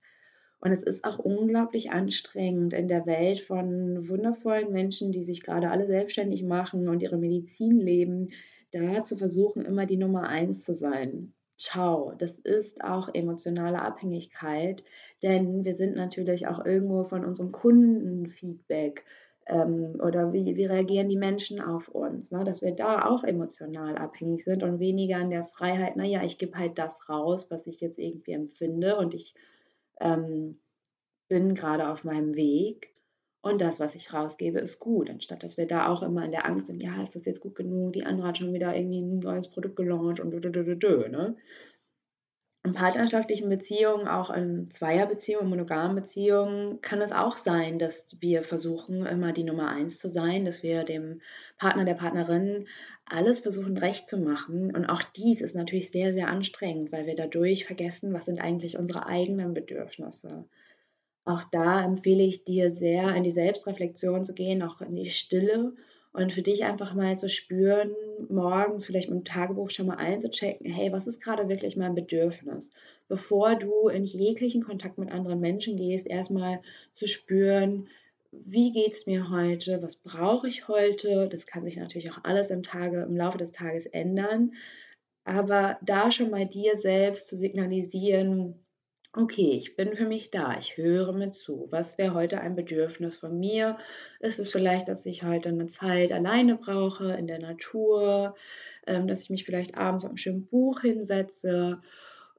Und 0.59 0.71
es 0.71 0.83
ist 0.83 1.03
auch 1.03 1.19
unglaublich 1.19 1.91
anstrengend 1.91 2.73
in 2.73 2.87
der 2.87 3.05
Welt 3.05 3.39
von 3.39 4.07
wundervollen 4.09 4.71
Menschen, 4.71 5.11
die 5.11 5.23
sich 5.23 5.43
gerade 5.43 5.69
alle 5.69 5.85
selbstständig 5.85 6.43
machen 6.43 6.89
und 6.89 7.03
ihre 7.03 7.17
Medizin 7.17 7.79
leben, 7.79 8.29
da 8.71 9.03
zu 9.03 9.17
versuchen, 9.17 9.65
immer 9.65 9.85
die 9.85 9.97
Nummer 9.97 10.27
eins 10.27 10.63
zu 10.63 10.73
sein. 10.73 11.33
Ciao, 11.57 12.13
das 12.17 12.39
ist 12.39 12.83
auch 12.83 13.13
emotionale 13.13 13.81
Abhängigkeit, 13.81 14.83
denn 15.23 15.63
wir 15.63 15.73
sind 15.73 15.95
natürlich 15.95 16.47
auch 16.47 16.63
irgendwo 16.63 17.03
von 17.03 17.25
unserem 17.25 17.51
Kundenfeedback 17.51 19.03
ähm, 19.47 19.99
oder 20.01 20.33
wie, 20.33 20.55
wie 20.55 20.65
reagieren 20.65 21.09
die 21.09 21.17
Menschen 21.17 21.61
auf 21.61 21.87
uns, 21.87 22.31
ne? 22.31 22.43
dass 22.43 22.61
wir 22.61 22.71
da 22.71 23.05
auch 23.05 23.23
emotional 23.23 23.97
abhängig 23.97 24.43
sind 24.43 24.63
und 24.63 24.79
weniger 24.79 25.17
an 25.17 25.29
der 25.29 25.45
Freiheit, 25.45 25.95
naja, 25.95 26.23
ich 26.23 26.37
gebe 26.37 26.57
halt 26.57 26.77
das 26.77 27.09
raus, 27.09 27.49
was 27.49 27.67
ich 27.67 27.79
jetzt 27.79 27.97
irgendwie 27.97 28.31
empfinde 28.31 28.97
und 28.97 29.13
ich 29.13 29.33
ähm, 30.01 30.59
bin 31.29 31.55
gerade 31.55 31.89
auf 31.89 32.03
meinem 32.03 32.35
Weg 32.35 32.93
und 33.41 33.61
das, 33.61 33.79
was 33.79 33.95
ich 33.95 34.13
rausgebe, 34.13 34.59
ist 34.59 34.79
gut, 34.79 35.09
anstatt 35.09 35.43
dass 35.43 35.57
wir 35.57 35.67
da 35.67 35.87
auch 35.87 36.03
immer 36.03 36.25
in 36.25 36.31
der 36.31 36.45
Angst 36.45 36.67
sind, 36.67 36.83
ja, 36.83 37.01
ist 37.01 37.15
das 37.15 37.25
jetzt 37.25 37.39
gut 37.39 37.55
genug, 37.55 37.93
die 37.93 38.03
andere 38.03 38.27
hat 38.27 38.37
schon 38.39 38.53
wieder 38.53 38.75
irgendwie 38.75 39.01
ein 39.01 39.19
neues 39.19 39.49
Produkt 39.49 39.77
gelauncht 39.77 40.19
und 40.19 40.31
dö, 40.31 40.39
dö, 40.39 40.51
dö, 40.51 40.75
dö, 40.75 41.07
ne? 41.07 41.37
In 42.67 42.73
partnerschaftlichen 42.73 43.47
Beziehungen, 43.47 44.09
auch 44.09 44.29
in 44.29 44.69
Zweierbeziehungen, 44.69 45.49
monogamen 45.49 45.95
Beziehungen, 45.95 46.81
kann 46.81 46.99
es 46.99 47.13
auch 47.13 47.37
sein, 47.37 47.79
dass 47.79 48.09
wir 48.19 48.43
versuchen, 48.43 49.05
immer 49.05 49.31
die 49.31 49.45
Nummer 49.45 49.69
eins 49.69 49.99
zu 49.99 50.09
sein, 50.09 50.43
dass 50.43 50.63
wir 50.63 50.83
dem 50.83 51.21
Partner, 51.57 51.85
der 51.85 51.93
Partnerin 51.93 52.67
alles 53.05 53.39
versuchen 53.39 53.77
recht 53.77 54.05
zu 54.05 54.17
machen. 54.17 54.75
Und 54.75 54.85
auch 54.85 55.01
dies 55.01 55.39
ist 55.39 55.55
natürlich 55.55 55.91
sehr, 55.91 56.13
sehr 56.13 56.27
anstrengend, 56.27 56.91
weil 56.91 57.05
wir 57.05 57.15
dadurch 57.15 57.63
vergessen, 57.63 58.13
was 58.13 58.25
sind 58.25 58.41
eigentlich 58.41 58.77
unsere 58.77 59.05
eigenen 59.05 59.53
Bedürfnisse. 59.53 60.43
Auch 61.23 61.43
da 61.49 61.85
empfehle 61.85 62.23
ich 62.23 62.43
dir 62.43 62.69
sehr, 62.69 63.15
in 63.15 63.23
die 63.23 63.31
Selbstreflexion 63.31 64.25
zu 64.25 64.33
gehen, 64.33 64.61
auch 64.61 64.81
in 64.81 64.93
die 64.93 65.09
Stille 65.09 65.73
und 66.17 66.33
für 66.33 66.41
dich 66.41 66.65
einfach 66.65 66.95
mal 66.95 67.15
zu 67.15 67.29
spüren, 67.29 67.91
morgens 68.27 68.85
vielleicht 68.85 69.07
mit 69.07 69.19
dem 69.19 69.23
Tagebuch 69.23 69.69
schon 69.69 69.85
mal 69.85 69.97
einzuchecken, 69.97 70.65
hey, 70.65 70.91
was 70.91 71.05
ist 71.05 71.21
gerade 71.21 71.47
wirklich 71.47 71.77
mein 71.77 71.93
Bedürfnis? 71.93 72.71
Bevor 73.07 73.55
du 73.55 73.87
in 73.87 74.03
jeglichen 74.03 74.63
Kontakt 74.63 74.97
mit 74.97 75.13
anderen 75.13 75.39
Menschen 75.39 75.77
gehst, 75.77 76.07
erstmal 76.07 76.59
zu 76.91 77.07
spüren, 77.07 77.87
wie 78.31 78.71
geht 78.71 78.93
es 78.93 79.05
mir 79.05 79.29
heute? 79.29 79.83
Was 79.83 79.95
brauche 79.95 80.47
ich 80.47 80.67
heute? 80.67 81.27
Das 81.29 81.45
kann 81.45 81.65
sich 81.65 81.77
natürlich 81.77 82.09
auch 82.11 82.23
alles 82.23 82.49
im, 82.49 82.63
Tage, 82.63 83.03
im 83.03 83.15
Laufe 83.15 83.37
des 83.37 83.51
Tages 83.51 83.85
ändern. 83.85 84.53
Aber 85.23 85.77
da 85.83 86.09
schon 86.09 86.31
mal 86.31 86.47
dir 86.47 86.77
selbst 86.77 87.27
zu 87.27 87.37
signalisieren, 87.37 88.55
Okay, 89.13 89.53
ich 89.55 89.75
bin 89.75 89.95
für 89.95 90.05
mich 90.05 90.29
da. 90.31 90.57
Ich 90.59 90.77
höre 90.77 91.11
mir 91.11 91.31
zu. 91.31 91.67
Was 91.71 91.97
wäre 91.97 92.13
heute 92.13 92.39
ein 92.39 92.55
Bedürfnis 92.55 93.17
von 93.17 93.39
mir? 93.39 93.77
Ist 94.19 94.37
es 94.39 94.51
vielleicht, 94.51 94.87
dass 94.87 95.05
ich 95.07 95.23
heute 95.23 95.49
eine 95.49 95.65
Zeit 95.65 96.11
alleine 96.11 96.55
brauche 96.55 97.13
in 97.13 97.25
der 97.25 97.39
Natur, 97.39 98.35
ähm, 98.85 99.07
dass 99.07 99.23
ich 99.23 99.29
mich 99.31 99.43
vielleicht 99.43 99.75
abends 99.75 100.05
auf 100.05 100.11
ein 100.11 100.17
schönes 100.17 100.47
Buch 100.47 100.81
hinsetze, 100.81 101.81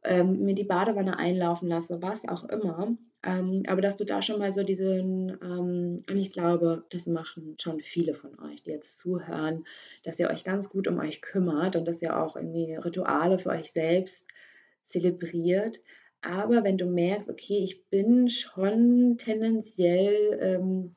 ähm, 0.04 0.44
mir 0.44 0.54
die 0.54 0.64
Badewanne 0.64 1.18
einlaufen 1.18 1.68
lasse, 1.68 2.00
was 2.00 2.28
auch 2.28 2.44
immer. 2.44 2.96
Ähm, 3.24 3.64
aber 3.66 3.81
dass 3.81 3.96
du 3.96 4.04
da 4.04 4.22
schon 4.22 4.38
mal 4.38 4.52
so 4.52 4.62
diesen, 4.62 5.31
ähm, 5.42 5.96
und 6.09 6.16
ich 6.16 6.31
glaube, 6.31 6.85
das 6.90 7.07
machen 7.09 7.57
schon 7.61 7.81
viele 7.81 8.14
von 8.14 8.38
euch, 8.38 8.62
die 8.62 8.70
jetzt 8.70 8.98
zuhören, 8.98 9.64
dass 10.04 10.20
ihr 10.20 10.31
euch 10.31 10.44
ganz 10.44 10.68
gut 10.68 10.87
um 10.87 10.98
euch 11.00 11.22
kümmert 11.22 11.74
und 11.74 11.87
dass 11.88 12.02
ihr 12.02 12.16
auch 12.16 12.37
irgendwie 12.37 12.74
Rituale 12.74 13.38
für 13.38 13.50
euch 13.50 13.72
selbst 13.72 14.28
zelebriert. 14.83 15.81
Aber 16.22 16.64
wenn 16.64 16.78
du 16.78 16.87
merkst, 16.87 17.31
okay, 17.31 17.59
ich 17.62 17.87
bin 17.90 18.28
schon 18.28 19.16
tendenziell, 19.18 20.38
ähm, 20.40 20.96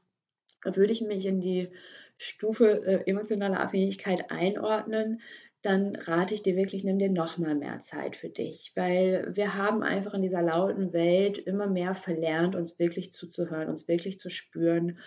würde 0.64 0.94
ich 0.94 1.02
mich 1.02 1.26
in 1.26 1.42
die 1.42 1.70
Stufe 2.18 2.84
äh, 2.86 3.10
emotionale 3.10 3.60
Abhängigkeit 3.60 4.30
einordnen, 4.32 5.22
dann 5.64 5.96
rate 5.96 6.34
ich 6.34 6.42
dir 6.42 6.56
wirklich, 6.56 6.84
nimm 6.84 6.98
dir 6.98 7.10
noch 7.12 7.38
mal 7.38 7.54
mehr 7.56 7.80
Zeit 7.80 8.16
für 8.16 8.30
dich, 8.30 8.72
weil 8.76 9.32
wir 9.36 9.56
haben 9.56 9.84
einfach 9.84 10.14
in 10.16 10.24
dieser 10.24 10.42
lauten 10.42 10.92
Welt 10.94 11.38
immer 11.38 11.68
mehr 11.68 11.94
verlernt, 11.94 12.56
uns 12.56 12.80
wirklich 12.80 13.12
zuzuhören, 13.12 13.70
uns 13.70 13.88
wirklich 13.88 14.20
zu 14.20 14.30
spüren. 14.32 14.98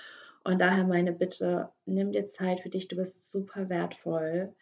Und 0.44 0.60
daher 0.60 0.84
meine 0.84 1.12
Bitte, 1.12 1.70
nimm 1.86 2.12
dir 2.12 2.24
Zeit 2.26 2.60
für 2.60 2.68
dich, 2.68 2.86
du 2.88 2.96
bist 2.96 3.30
super 3.30 3.68
wertvoll. 3.68 4.54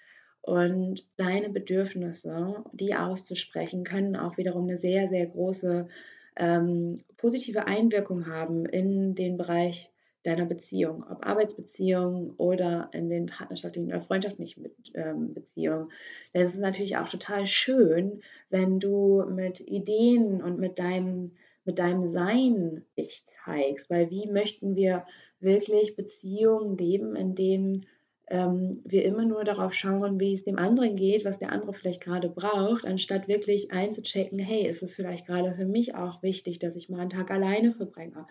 Und 0.42 1.06
deine 1.16 1.50
Bedürfnisse, 1.50 2.64
die 2.72 2.94
auszusprechen, 2.94 3.84
können 3.84 4.16
auch 4.16 4.36
wiederum 4.36 4.64
eine 4.64 4.76
sehr, 4.76 5.06
sehr 5.08 5.26
große 5.26 5.88
ähm, 6.36 6.98
positive 7.16 7.66
Einwirkung 7.66 8.26
haben 8.26 8.66
in 8.66 9.14
den 9.14 9.36
Bereich 9.36 9.92
deiner 10.24 10.46
Beziehung, 10.46 11.04
ob 11.08 11.26
Arbeitsbeziehung 11.26 12.34
oder 12.36 12.90
in 12.92 13.08
den 13.08 13.26
partnerschaftlichen 13.26 13.88
oder 13.88 14.00
freundschaftlichen 14.00 14.68
ähm, 14.94 15.34
Beziehungen. 15.34 15.90
Denn 16.32 16.46
es 16.46 16.54
ist 16.54 16.60
natürlich 16.60 16.96
auch 16.96 17.08
total 17.08 17.46
schön, 17.46 18.20
wenn 18.50 18.78
du 18.78 19.24
mit 19.28 19.60
Ideen 19.60 20.42
und 20.42 20.58
mit 20.58 20.78
deinem, 20.78 21.32
mit 21.64 21.78
deinem 21.78 22.08
Sein 22.08 22.84
dich 22.96 23.24
zeigst, 23.44 23.90
weil 23.90 24.10
wie 24.10 24.30
möchten 24.30 24.76
wir 24.76 25.04
wirklich 25.40 25.96
Beziehungen 25.96 26.76
leben, 26.76 27.16
in 27.16 27.34
denen 27.34 27.86
ähm, 28.28 28.80
wir 28.84 29.04
immer 29.04 29.24
nur 29.24 29.44
darauf 29.44 29.74
schauen, 29.74 30.20
wie 30.20 30.34
es 30.34 30.44
dem 30.44 30.58
anderen 30.58 30.96
geht, 30.96 31.24
was 31.24 31.38
der 31.38 31.52
andere 31.52 31.72
vielleicht 31.72 32.00
gerade 32.00 32.28
braucht, 32.28 32.86
anstatt 32.86 33.28
wirklich 33.28 33.72
einzuchecken, 33.72 34.38
hey, 34.38 34.66
ist 34.66 34.82
es 34.82 34.94
vielleicht 34.94 35.26
gerade 35.26 35.54
für 35.54 35.66
mich 35.66 35.94
auch 35.94 36.22
wichtig, 36.22 36.58
dass 36.58 36.76
ich 36.76 36.88
mal 36.88 37.00
einen 37.00 37.10
Tag 37.10 37.30
alleine 37.30 37.72
verbringe? 37.72 38.26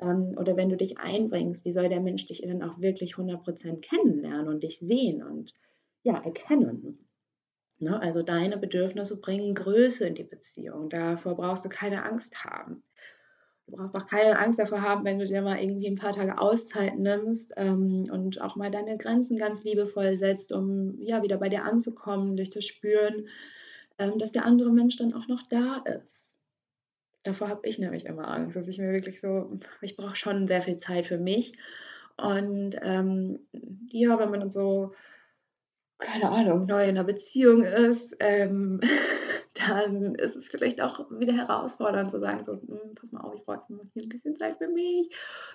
Ähm, 0.00 0.34
oder 0.38 0.56
wenn 0.56 0.68
du 0.68 0.76
dich 0.76 0.98
einbringst, 0.98 1.64
wie 1.64 1.72
soll 1.72 1.88
der 1.88 2.00
Mensch 2.00 2.26
dich 2.26 2.42
dann 2.42 2.62
auch 2.62 2.80
wirklich 2.80 3.14
100% 3.14 3.80
kennenlernen 3.80 4.48
und 4.48 4.62
dich 4.62 4.78
sehen? 4.78 5.22
Und 5.22 5.54
ja, 6.02 6.18
erkennen. 6.18 7.06
Ne? 7.78 8.00
Also 8.00 8.22
deine 8.22 8.56
Bedürfnisse 8.56 9.20
bringen 9.20 9.54
Größe 9.54 10.06
in 10.06 10.14
die 10.14 10.24
Beziehung. 10.24 10.88
Davor 10.88 11.36
brauchst 11.36 11.64
du 11.64 11.68
keine 11.68 12.04
Angst 12.04 12.44
haben. 12.44 12.82
Du 13.66 13.76
brauchst 13.76 13.96
auch 13.96 14.06
keine 14.06 14.38
Angst 14.38 14.58
davor 14.58 14.82
haben, 14.82 15.04
wenn 15.04 15.18
du 15.18 15.26
dir 15.26 15.42
mal 15.42 15.58
irgendwie 15.58 15.88
ein 15.88 15.96
paar 15.96 16.12
Tage 16.12 16.38
Auszeit 16.38 16.98
nimmst 16.98 17.52
ähm, 17.56 18.08
und 18.12 18.40
auch 18.40 18.54
mal 18.56 18.70
deine 18.70 18.96
Grenzen 18.96 19.38
ganz 19.38 19.64
liebevoll 19.64 20.18
setzt, 20.18 20.52
um 20.52 21.00
ja 21.00 21.22
wieder 21.22 21.36
bei 21.36 21.48
dir 21.48 21.64
anzukommen, 21.64 22.36
durch 22.36 22.50
das 22.50 22.64
Spüren, 22.64 23.26
ähm, 23.98 24.18
dass 24.18 24.32
der 24.32 24.44
andere 24.44 24.70
Mensch 24.70 24.96
dann 24.96 25.14
auch 25.14 25.26
noch 25.26 25.42
da 25.48 25.82
ist. 26.04 26.34
Davor 27.24 27.48
habe 27.48 27.66
ich 27.66 27.78
nämlich 27.78 28.06
immer 28.06 28.28
Angst, 28.28 28.54
dass 28.54 28.68
ich 28.68 28.78
mir 28.78 28.92
wirklich 28.92 29.20
so, 29.20 29.58
ich 29.80 29.96
brauche 29.96 30.14
schon 30.14 30.46
sehr 30.46 30.62
viel 30.62 30.76
Zeit 30.76 31.06
für 31.06 31.18
mich. 31.18 31.58
Und 32.16 32.76
ähm, 32.82 33.40
ja, 33.90 34.18
wenn 34.18 34.30
man 34.30 34.40
dann 34.40 34.50
so 34.50 34.94
keine 35.98 36.30
Ahnung, 36.30 36.66
neu 36.66 36.84
in 36.84 36.90
einer 36.90 37.04
Beziehung 37.04 37.62
ist, 37.62 38.16
ähm, 38.20 38.80
dann 39.58 40.14
ist 40.14 40.36
es 40.36 40.48
vielleicht 40.48 40.80
auch 40.80 41.10
wieder 41.10 41.32
herausfordernd 41.32 42.10
zu 42.10 42.20
sagen, 42.20 42.44
so, 42.44 42.52
hm, 42.52 42.94
pass 42.94 43.12
mal 43.12 43.20
auf, 43.20 43.34
ich 43.34 43.44
brauche 43.44 43.56
jetzt 43.56 43.70
mal 43.70 43.80
hier 43.92 44.02
ein 44.02 44.08
bisschen 44.08 44.36
Zeit 44.36 44.56
für 44.56 44.68
mich. 44.68 45.10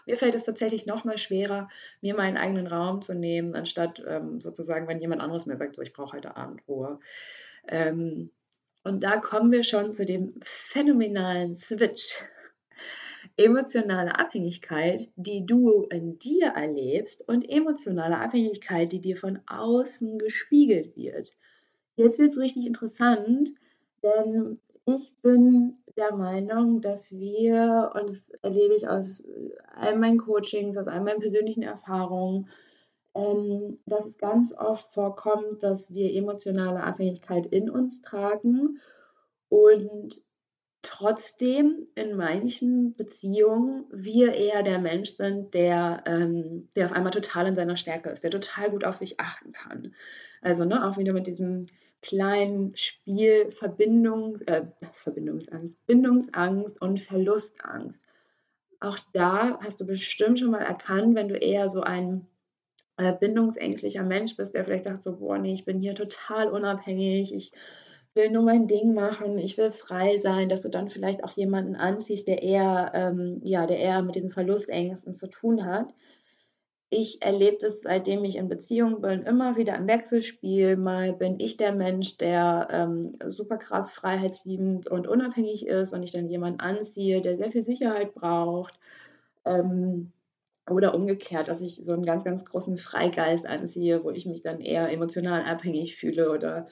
Mir 0.05 0.17
fällt 0.17 0.35
es 0.35 0.45
tatsächlich 0.45 0.85
noch 0.85 1.03
mal 1.03 1.17
schwerer, 1.17 1.69
mir 2.01 2.15
meinen 2.15 2.37
eigenen 2.37 2.67
Raum 2.67 3.01
zu 3.01 3.13
nehmen, 3.13 3.55
anstatt 3.55 4.01
ähm, 4.07 4.39
sozusagen, 4.39 4.87
wenn 4.87 5.01
jemand 5.01 5.21
anderes 5.21 5.45
mir 5.45 5.57
sagt, 5.57 5.75
so, 5.75 5.81
ich 5.81 5.93
brauche 5.93 6.17
heute 6.17 6.35
Abendruhe. 6.35 6.99
Ähm, 7.67 8.31
und 8.83 9.03
da 9.03 9.17
kommen 9.17 9.51
wir 9.51 9.63
schon 9.63 9.91
zu 9.91 10.05
dem 10.05 10.33
phänomenalen 10.41 11.55
Switch 11.55 12.17
emotionale 13.37 14.17
Abhängigkeit, 14.17 15.09
die 15.15 15.45
du 15.45 15.83
in 15.83 16.17
dir 16.17 16.47
erlebst 16.47 17.27
und 17.27 17.47
emotionale 17.49 18.17
Abhängigkeit, 18.17 18.91
die 18.91 18.99
dir 18.99 19.15
von 19.15 19.39
außen 19.47 20.17
gespiegelt 20.17 20.95
wird. 20.97 21.35
Jetzt 21.95 22.19
wird 22.19 22.29
es 22.29 22.37
richtig 22.37 22.65
interessant, 22.65 23.51
denn 24.03 24.59
ich 24.85 25.13
bin 25.21 25.77
der 25.97 26.15
Meinung, 26.15 26.81
dass 26.81 27.11
wir, 27.11 27.91
und 27.95 28.09
das 28.09 28.29
erlebe 28.41 28.73
ich 28.73 28.87
aus 28.87 29.23
all 29.75 29.97
meinen 29.97 30.17
Coachings, 30.17 30.77
aus 30.77 30.87
all 30.87 31.01
meinen 31.01 31.19
persönlichen 31.19 31.63
Erfahrungen, 31.63 32.49
ähm, 33.13 33.79
dass 33.85 34.05
es 34.05 34.17
ganz 34.17 34.53
oft 34.53 34.93
vorkommt, 34.93 35.61
dass 35.61 35.93
wir 35.93 36.13
emotionale 36.13 36.81
Abhängigkeit 36.81 37.45
in 37.47 37.69
uns 37.69 38.01
tragen 38.01 38.79
und 39.49 40.21
trotzdem 40.81 41.87
in 41.95 42.15
manchen 42.15 42.95
Beziehungen 42.95 43.85
wir 43.91 44.33
eher 44.33 44.63
der 44.63 44.79
Mensch 44.79 45.11
sind, 45.11 45.53
der, 45.53 46.03
ähm, 46.07 46.69
der 46.75 46.85
auf 46.85 46.93
einmal 46.93 47.11
total 47.11 47.47
in 47.47 47.55
seiner 47.55 47.77
Stärke 47.77 48.09
ist, 48.09 48.23
der 48.23 48.31
total 48.31 48.71
gut 48.71 48.83
auf 48.83 48.95
sich 48.95 49.19
achten 49.19 49.51
kann. 49.51 49.93
Also 50.41 50.65
ne, 50.65 50.87
auch 50.87 50.97
wieder 50.97 51.13
mit 51.13 51.27
diesem 51.27 51.67
kleinen 52.01 52.75
Spiel 52.75 53.51
Verbindung, 53.51 54.41
äh, 54.41 54.65
Verbindungsangst, 54.93 55.85
Bindungsangst 55.85 56.81
und 56.81 56.99
Verlustangst. 56.99 58.05
Auch 58.79 58.97
da 59.13 59.59
hast 59.61 59.79
du 59.81 59.85
bestimmt 59.85 60.39
schon 60.39 60.51
mal 60.51 60.63
erkannt, 60.63 61.15
wenn 61.15 61.29
du 61.29 61.35
eher 61.35 61.69
so 61.69 61.81
ein 61.81 62.27
äh, 62.97 63.13
bindungsängstlicher 63.13 64.03
Mensch 64.03 64.35
bist, 64.35 64.53
der 64.53 64.65
vielleicht 64.65 64.85
sagt 64.85 65.03
so, 65.03 65.17
boah, 65.17 65.37
nee, 65.37 65.53
ich 65.53 65.65
bin 65.65 65.79
hier 65.79 65.95
total 65.95 66.49
unabhängig, 66.49 67.33
ich 67.33 67.51
will 68.13 68.29
nur 68.29 68.43
mein 68.43 68.67
Ding 68.67 68.93
machen, 68.93 69.37
ich 69.37 69.57
will 69.57 69.71
frei 69.71 70.17
sein, 70.17 70.49
dass 70.49 70.63
du 70.63 70.69
dann 70.69 70.89
vielleicht 70.89 71.23
auch 71.23 71.31
jemanden 71.31 71.75
anziehst, 71.75 72.27
der 72.27 72.43
eher, 72.43 72.91
ähm, 72.93 73.39
ja, 73.43 73.65
der 73.65 73.77
eher 73.77 74.01
mit 74.01 74.15
diesen 74.15 74.31
Verlustängsten 74.31 75.15
zu 75.15 75.27
tun 75.27 75.65
hat. 75.65 75.93
Ich 76.93 77.21
erlebe 77.21 77.55
das, 77.57 77.83
seitdem 77.83 78.25
ich 78.25 78.35
in 78.35 78.49
Beziehung 78.49 78.99
bin, 78.99 79.23
immer 79.23 79.55
wieder 79.55 79.77
im 79.77 79.87
Wechselspiel. 79.87 80.75
Mal 80.75 81.13
bin 81.13 81.39
ich 81.39 81.55
der 81.55 81.71
Mensch, 81.71 82.17
der 82.17 82.67
ähm, 82.69 83.17
super 83.27 83.57
krass 83.57 83.93
freiheitsliebend 83.93 84.87
und 84.87 85.07
unabhängig 85.07 85.65
ist 85.65 85.93
und 85.93 86.03
ich 86.03 86.11
dann 86.11 86.27
jemanden 86.27 86.59
anziehe, 86.59 87.21
der 87.21 87.37
sehr 87.37 87.49
viel 87.49 87.63
Sicherheit 87.63 88.13
braucht. 88.13 88.77
Ähm, 89.45 90.11
oder 90.69 90.93
umgekehrt, 90.93 91.47
dass 91.47 91.61
ich 91.61 91.77
so 91.77 91.93
einen 91.93 92.05
ganz, 92.05 92.25
ganz 92.25 92.43
großen 92.43 92.77
Freigeist 92.77 93.45
anziehe, 93.45 94.03
wo 94.03 94.09
ich 94.11 94.25
mich 94.25 94.41
dann 94.41 94.59
eher 94.59 94.91
emotional 94.91 95.43
abhängig 95.43 95.95
fühle 95.95 96.29
oder 96.29 96.67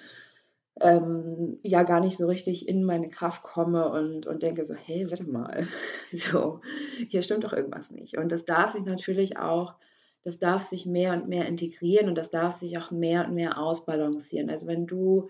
ähm, 0.81 1.59
ja 1.63 1.83
gar 1.83 2.01
nicht 2.01 2.17
so 2.17 2.27
richtig 2.27 2.67
in 2.67 2.83
meine 2.83 3.09
Kraft 3.09 3.43
komme 3.43 3.89
und, 3.89 4.27
und 4.27 4.43
denke 4.43 4.65
so, 4.65 4.73
hey, 4.73 5.09
warte 5.09 5.29
mal, 5.29 5.65
so, 6.13 6.59
hier 7.07 7.21
stimmt 7.21 7.45
doch 7.45 7.53
irgendwas 7.53 7.91
nicht. 7.91 8.17
Und 8.17 8.33
das 8.33 8.43
darf 8.43 8.71
sich 8.71 8.83
natürlich 8.83 9.37
auch, 9.37 9.75
das 10.23 10.39
darf 10.39 10.63
sich 10.63 10.85
mehr 10.85 11.13
und 11.13 11.27
mehr 11.27 11.47
integrieren 11.47 12.09
und 12.09 12.17
das 12.17 12.31
darf 12.31 12.55
sich 12.55 12.77
auch 12.77 12.91
mehr 12.91 13.25
und 13.25 13.33
mehr 13.35 13.57
ausbalancieren. 13.57 14.49
Also 14.49 14.67
wenn 14.67 14.85
du 14.85 15.29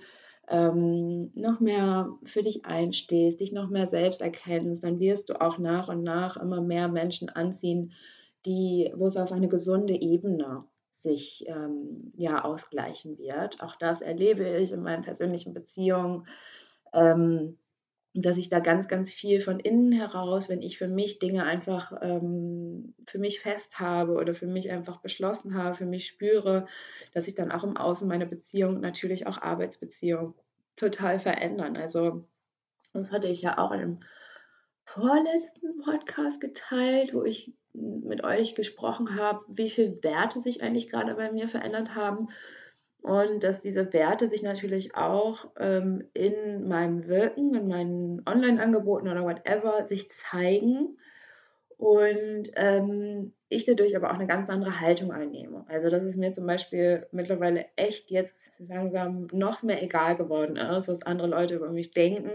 ähm, 0.50 1.32
noch 1.36 1.60
mehr 1.60 2.10
für 2.24 2.42
dich 2.42 2.66
einstehst, 2.66 3.40
dich 3.40 3.52
noch 3.52 3.70
mehr 3.70 3.86
selbst 3.86 4.22
erkennst, 4.22 4.84
dann 4.84 5.00
wirst 5.00 5.30
du 5.30 5.40
auch 5.40 5.60
nach 5.60 5.90
und 5.90 6.04
nach 6.04 6.38
immer 6.38 6.62
mehr 6.62 6.88
Menschen 6.88 7.30
anziehen, 7.30 7.94
die, 8.46 8.92
wo 8.96 9.06
es 9.08 9.18
auf 9.18 9.32
eine 9.32 9.48
gesunde 9.48 9.94
Ebene 9.94 10.64
sich 10.92 11.46
ähm, 11.48 12.12
ja 12.16 12.44
ausgleichen 12.44 13.18
wird. 13.18 13.62
Auch 13.62 13.76
das 13.76 14.02
erlebe 14.02 14.58
ich 14.58 14.72
in 14.72 14.82
meinen 14.82 15.04
persönlichen 15.04 15.54
Beziehungen, 15.54 16.26
ähm, 16.94 17.58
dass 18.14 18.38
ich 18.38 18.50
da 18.50 18.60
ganz, 18.60 18.88
ganz 18.88 19.12
viel 19.12 19.40
von 19.40 19.60
innen 19.60 19.92
heraus, 19.92 20.50
wenn 20.50 20.62
ich 20.62 20.78
für 20.78 20.88
mich 20.88 21.20
Dinge 21.20 21.44
einfach 21.44 21.94
ähm, 22.02 22.96
für 23.06 23.20
mich 23.20 23.40
fest 23.40 23.80
habe 23.80 24.14
oder 24.14 24.34
für 24.34 24.48
mich 24.48 24.72
einfach 24.72 25.00
beschlossen 25.02 25.56
habe, 25.56 25.76
für 25.76 25.86
mich 25.86 26.08
spüre, 26.08 26.66
dass 27.14 27.26
sich 27.26 27.36
dann 27.36 27.52
auch 27.52 27.64
im 27.64 27.78
Außen 27.78 28.08
meine 28.08 28.26
Beziehung, 28.26 28.80
natürlich 28.80 29.28
auch 29.28 29.38
Arbeitsbeziehung, 29.38 30.34
total 30.76 31.20
verändern. 31.20 31.78
Also 31.78 32.26
das 32.94 33.12
hatte 33.12 33.28
ich 33.28 33.42
ja 33.42 33.58
auch 33.60 33.72
in 33.72 33.80
einem 33.80 34.00
vorletzten 34.86 35.82
Podcast 35.84 36.42
geteilt, 36.42 37.14
wo 37.14 37.24
ich 37.24 37.54
mit 37.74 38.24
euch 38.24 38.56
gesprochen 38.56 39.16
habe, 39.16 39.46
wie 39.48 39.70
viele 39.70 40.02
Werte 40.02 40.40
sich 40.40 40.64
eigentlich 40.64 40.90
gerade 40.90 41.14
bei 41.14 41.32
mir 41.32 41.48
verändert 41.48 41.94
haben 41.94 42.30
und 43.02 43.44
dass 43.44 43.62
diese 43.62 43.94
Werte 43.94 44.28
sich 44.28 44.44
natürlich 44.44 44.96
auch 44.96 45.50
ähm, 45.58 46.04
in 46.14 46.68
meinem 46.68 47.08
Wirken, 47.08 47.56
in 47.56 47.68
meinen 47.68 48.22
Online-Angeboten 48.26 49.08
oder 49.08 49.24
whatever 49.24 49.86
sich 49.86 50.10
zeigen. 50.10 50.98
Und 51.78 52.52
ähm, 52.56 53.32
ich 53.48 53.66
dadurch 53.66 53.96
aber 53.96 54.10
auch 54.10 54.16
eine 54.16 54.28
ganz 54.28 54.50
andere 54.50 54.82
Haltung 54.82 55.14
einnehme. 55.14 55.66
Also 55.70 55.90
dass 55.90 56.04
es 56.04 56.18
mir 56.18 56.34
zum 56.34 56.46
Beispiel 56.46 57.08
mittlerweile 57.14 57.68
echt 57.78 58.12
jetzt 58.12 58.52
langsam 58.58 59.28
noch 59.32 59.64
mehr 59.64 59.82
egal 59.82 60.18
geworden 60.18 60.58
ist, 60.58 60.90
was 60.90 61.04
andere 61.04 61.30
Leute 61.30 61.56
über 61.56 61.72
mich 61.72 61.92
denken. 61.92 62.32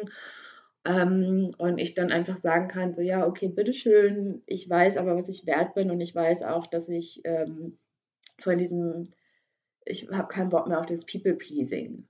Ähm, 0.87 1.55
und 1.59 1.79
ich 1.79 1.95
dann 1.95 2.11
einfach 2.11 2.39
sagen 2.39 2.69
kann, 2.69 2.95
so 2.95 3.03
ja, 3.03 3.27
okay, 3.27 3.49
bitteschön, 3.49 4.43
ich 4.47 4.69
weiß 4.69 4.97
aber, 4.97 5.15
was 5.15 5.29
ich 5.29 5.47
wert 5.47 5.75
bin. 5.75 5.91
Und 5.91 6.01
ich 6.01 6.15
weiß 6.15 6.43
auch, 6.43 6.67
dass 6.67 6.89
ich 6.89 7.21
ähm, 7.25 7.77
von 8.39 8.57
diesem, 8.57 9.05
ich 9.85 10.09
habe 10.11 10.29
keinen 10.29 10.51
Bock 10.51 10.67
mehr 10.67 10.81
auf 10.81 10.87
das 10.87 11.05
People-Pleasing. 11.05 12.07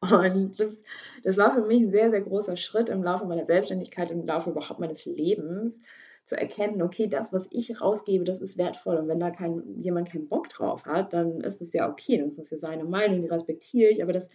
Und 0.00 0.60
das, 0.60 0.82
das 1.22 1.36
war 1.36 1.54
für 1.54 1.62
mich 1.62 1.82
ein 1.82 1.90
sehr, 1.90 2.10
sehr 2.10 2.22
großer 2.22 2.56
Schritt 2.56 2.88
im 2.88 3.02
Laufe 3.02 3.26
meiner 3.26 3.44
Selbstständigkeit, 3.44 4.10
im 4.10 4.26
Laufe 4.26 4.50
überhaupt 4.50 4.80
meines 4.80 5.04
Lebens, 5.04 5.80
zu 6.24 6.36
erkennen, 6.36 6.80
okay, 6.80 7.06
das, 7.06 7.32
was 7.32 7.46
ich 7.50 7.80
rausgebe, 7.80 8.24
das 8.24 8.40
ist 8.40 8.56
wertvoll. 8.56 8.96
Und 8.96 9.08
wenn 9.08 9.20
da 9.20 9.30
kein, 9.30 9.62
jemand 9.82 10.10
keinen 10.10 10.28
Bock 10.28 10.48
drauf 10.48 10.86
hat, 10.86 11.12
dann 11.12 11.40
ist 11.40 11.60
es 11.60 11.72
ja 11.72 11.90
okay, 11.90 12.18
dann 12.18 12.30
ist 12.30 12.38
das 12.38 12.50
ja 12.50 12.56
seine 12.56 12.84
Meinung, 12.84 13.20
die 13.20 13.28
respektiere 13.28 13.90
ich, 13.90 14.02
aber 14.02 14.14
das 14.14 14.30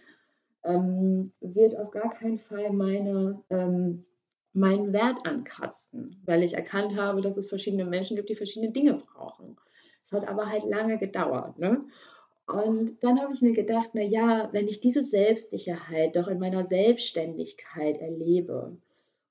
ähm, 0.62 1.32
wird 1.40 1.76
auf 1.76 1.90
gar 1.90 2.10
keinen 2.10 2.38
Fall 2.38 2.70
meine, 2.70 3.42
ähm, 3.50 4.04
meinen 4.52 4.92
Wert 4.92 5.26
ankratzen, 5.26 6.22
weil 6.26 6.44
ich 6.44 6.54
erkannt 6.54 6.96
habe, 6.96 7.22
dass 7.22 7.36
es 7.36 7.48
verschiedene 7.48 7.84
Menschen 7.84 8.16
gibt, 8.16 8.28
die 8.28 8.36
verschiedene 8.36 8.72
Dinge 8.72 8.94
brauchen. 8.94 9.56
Es 10.02 10.12
hat 10.12 10.28
aber 10.28 10.46
halt 10.48 10.64
lange 10.64 10.98
gedauert. 10.98 11.58
Ne? 11.58 11.84
Und 12.52 13.02
dann 13.02 13.20
habe 13.20 13.32
ich 13.32 13.42
mir 13.42 13.52
gedacht, 13.52 13.90
na 13.94 14.02
ja, 14.02 14.48
wenn 14.52 14.68
ich 14.68 14.80
diese 14.80 15.04
Selbstsicherheit 15.04 16.16
doch 16.16 16.28
in 16.28 16.38
meiner 16.38 16.64
Selbstständigkeit 16.64 18.00
erlebe, 18.00 18.76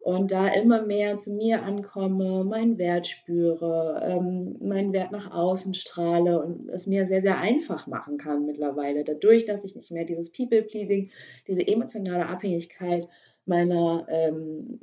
und 0.02 0.32
da 0.32 0.48
immer 0.48 0.86
mehr 0.86 1.18
zu 1.18 1.34
mir 1.34 1.64
ankomme, 1.64 2.44
meinen 2.46 2.78
Wert 2.78 3.08
spüre, 3.08 4.02
ähm, 4.04 4.56
meinen 4.62 4.94
Wert 4.94 5.12
nach 5.12 5.32
außen 5.32 5.74
strahle 5.74 6.42
und 6.42 6.70
es 6.70 6.88
mir 6.88 7.06
sehr, 7.06 7.22
sehr 7.22 7.38
einfach 7.38 7.86
machen 7.86 8.18
kann 8.18 8.46
mittlerweile, 8.46 9.04
dadurch, 9.04 9.46
dass 9.46 9.66
ich 9.66 9.76
nicht 9.76 9.92
mehr 9.92 10.06
dieses 10.06 10.32
People-Pleasing, 10.32 11.12
diese 11.48 11.68
emotionale 11.68 12.28
Abhängigkeit 12.28 13.10
meiner, 13.46 14.06
ähm, 14.10 14.80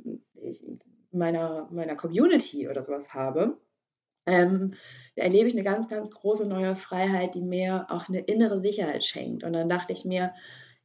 meiner, 1.11 1.67
meiner 1.71 1.95
Community 1.95 2.69
oder 2.69 2.83
sowas 2.83 3.13
habe. 3.13 3.57
Ähm, 4.27 4.73
da 5.15 5.23
erlebe 5.23 5.47
ich 5.47 5.53
eine 5.55 5.63
ganz, 5.63 5.87
ganz 5.87 6.11
große 6.11 6.45
neue 6.45 6.75
Freiheit, 6.75 7.33
die 7.35 7.41
mir 7.41 7.87
auch 7.89 8.07
eine 8.07 8.19
innere 8.19 8.61
Sicherheit 8.61 9.03
schenkt. 9.05 9.43
Und 9.43 9.53
dann 9.53 9.69
dachte 9.69 9.93
ich 9.93 10.05
mir, 10.05 10.33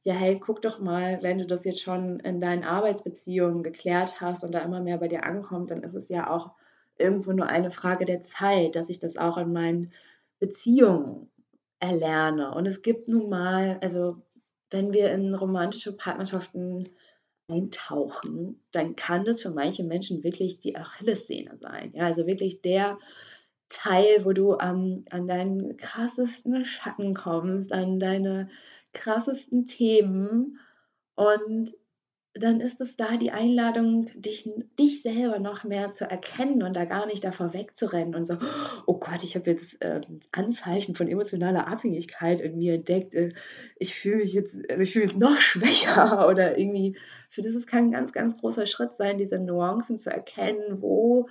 ja, 0.04 0.14
hey, 0.14 0.38
guck 0.40 0.62
doch 0.62 0.80
mal, 0.80 1.22
wenn 1.22 1.38
du 1.38 1.46
das 1.46 1.64
jetzt 1.64 1.82
schon 1.82 2.20
in 2.20 2.40
deinen 2.40 2.64
Arbeitsbeziehungen 2.64 3.62
geklärt 3.62 4.20
hast 4.20 4.42
und 4.44 4.52
da 4.52 4.60
immer 4.60 4.80
mehr 4.80 4.98
bei 4.98 5.08
dir 5.08 5.24
ankommt, 5.24 5.70
dann 5.70 5.82
ist 5.82 5.94
es 5.94 6.08
ja 6.08 6.30
auch 6.30 6.52
irgendwo 6.98 7.32
nur 7.32 7.46
eine 7.46 7.70
Frage 7.70 8.04
der 8.04 8.20
Zeit, 8.20 8.76
dass 8.76 8.88
ich 8.88 8.98
das 8.98 9.16
auch 9.16 9.36
in 9.38 9.52
meinen 9.52 9.92
Beziehungen 10.40 11.30
erlerne. 11.78 12.54
Und 12.54 12.66
es 12.66 12.82
gibt 12.82 13.08
nun 13.08 13.28
mal, 13.28 13.78
also 13.82 14.22
wenn 14.70 14.92
wir 14.92 15.12
in 15.12 15.34
romantische 15.34 15.92
Partnerschaften 15.96 16.84
eintauchen, 17.48 18.60
dann 18.72 18.96
kann 18.96 19.24
das 19.24 19.42
für 19.42 19.50
manche 19.50 19.84
Menschen 19.84 20.24
wirklich 20.24 20.58
die 20.58 20.76
Achillessehne 20.76 21.58
sein. 21.60 21.92
Ja, 21.94 22.06
also 22.06 22.26
wirklich 22.26 22.62
der 22.62 22.98
Teil, 23.72 24.24
wo 24.24 24.32
du 24.32 24.56
ähm, 24.60 25.04
an 25.10 25.26
deinen 25.26 25.76
krassesten 25.76 26.64
Schatten 26.64 27.14
kommst, 27.14 27.72
an 27.72 27.98
deine 27.98 28.48
krassesten 28.92 29.66
Themen 29.66 30.58
und 31.14 31.74
dann 32.34 32.60
ist 32.60 32.80
es 32.80 32.96
da 32.96 33.18
die 33.18 33.30
Einladung, 33.30 34.08
dich, 34.14 34.48
dich 34.78 35.02
selber 35.02 35.38
noch 35.38 35.64
mehr 35.64 35.90
zu 35.90 36.08
erkennen 36.08 36.62
und 36.62 36.74
da 36.74 36.86
gar 36.86 37.06
nicht 37.06 37.24
davor 37.24 37.52
wegzurennen 37.52 38.14
und 38.14 38.26
so, 38.26 38.38
oh 38.86 38.94
Gott, 38.94 39.22
ich 39.22 39.34
habe 39.36 39.50
jetzt 39.50 39.82
äh, 39.84 40.00
Anzeichen 40.32 40.94
von 40.94 41.08
emotionaler 41.08 41.68
Abhängigkeit 41.68 42.40
in 42.40 42.56
mir 42.56 42.74
entdeckt. 42.74 43.14
Äh, 43.14 43.34
ich 43.76 43.94
fühle 43.94 44.18
mich 44.18 44.32
jetzt, 44.32 44.56
also 44.70 44.82
ich 44.82 44.92
fühle 44.92 45.06
mich 45.06 45.18
noch 45.18 45.36
schwächer 45.38 46.26
oder 46.26 46.56
irgendwie. 46.56 46.96
Für 47.28 47.42
das 47.42 47.66
kann 47.66 47.86
ein 47.86 47.92
ganz, 47.92 48.12
ganz 48.12 48.38
großer 48.38 48.66
Schritt 48.66 48.94
sein, 48.94 49.18
diese 49.18 49.38
Nuancen 49.38 49.98
zu 49.98 50.10
erkennen, 50.10 50.80
wo 50.80 51.28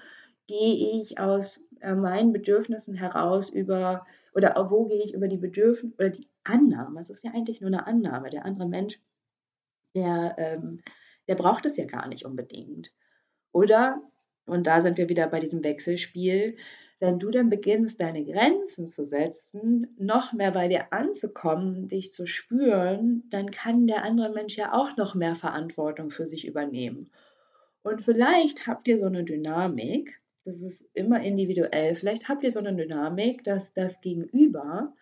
gehe 0.47 0.99
ich 0.99 1.19
aus 1.19 1.65
äh, 1.81 1.93
meinen 1.93 2.33
Bedürfnissen 2.33 2.95
heraus 2.95 3.49
über 3.49 4.05
oder 4.33 4.55
wo 4.69 4.85
gehe 4.85 5.03
ich 5.03 5.13
über 5.13 5.27
die 5.27 5.37
Bedürfnisse 5.37 5.95
oder 5.95 6.09
die 6.09 6.27
Annahme. 6.43 7.01
Es 7.01 7.09
ist 7.09 7.23
ja 7.23 7.31
eigentlich 7.31 7.61
nur 7.61 7.67
eine 7.67 7.85
Annahme. 7.85 8.29
Der 8.29 8.45
andere 8.45 8.67
Mensch 8.67 8.99
der, 9.93 10.35
ähm, 10.37 10.81
der 11.27 11.35
braucht 11.35 11.65
es 11.65 11.77
ja 11.77 11.85
gar 11.85 12.07
nicht 12.07 12.25
unbedingt. 12.25 12.91
Oder, 13.51 14.01
und 14.45 14.67
da 14.67 14.81
sind 14.81 14.97
wir 14.97 15.09
wieder 15.09 15.27
bei 15.27 15.39
diesem 15.39 15.63
Wechselspiel, 15.63 16.57
wenn 16.99 17.17
du 17.17 17.31
dann 17.31 17.49
beginnst, 17.49 17.99
deine 17.99 18.23
Grenzen 18.23 18.87
zu 18.87 19.07
setzen, 19.07 19.95
noch 19.97 20.33
mehr 20.33 20.51
bei 20.51 20.67
dir 20.67 20.93
anzukommen, 20.93 21.87
dich 21.87 22.11
zu 22.11 22.27
spüren, 22.27 23.23
dann 23.29 23.49
kann 23.49 23.87
der 23.87 24.03
andere 24.03 24.31
Mensch 24.31 24.55
ja 24.55 24.71
auch 24.71 24.95
noch 24.97 25.15
mehr 25.15 25.35
Verantwortung 25.35 26.11
für 26.11 26.27
sich 26.27 26.45
übernehmen. 26.45 27.09
Und 27.81 28.01
vielleicht 28.01 28.67
habt 28.67 28.87
ihr 28.87 28.99
so 28.99 29.07
eine 29.07 29.23
Dynamik, 29.23 30.20
das 30.43 30.61
ist 30.61 30.85
immer 30.93 31.21
individuell, 31.21 31.95
vielleicht 31.95 32.27
habt 32.27 32.43
ihr 32.43 32.51
so 32.51 32.59
eine 32.59 32.75
Dynamik, 32.75 33.43
dass 33.43 33.73
das 33.73 34.01
Gegenüber 34.01 34.93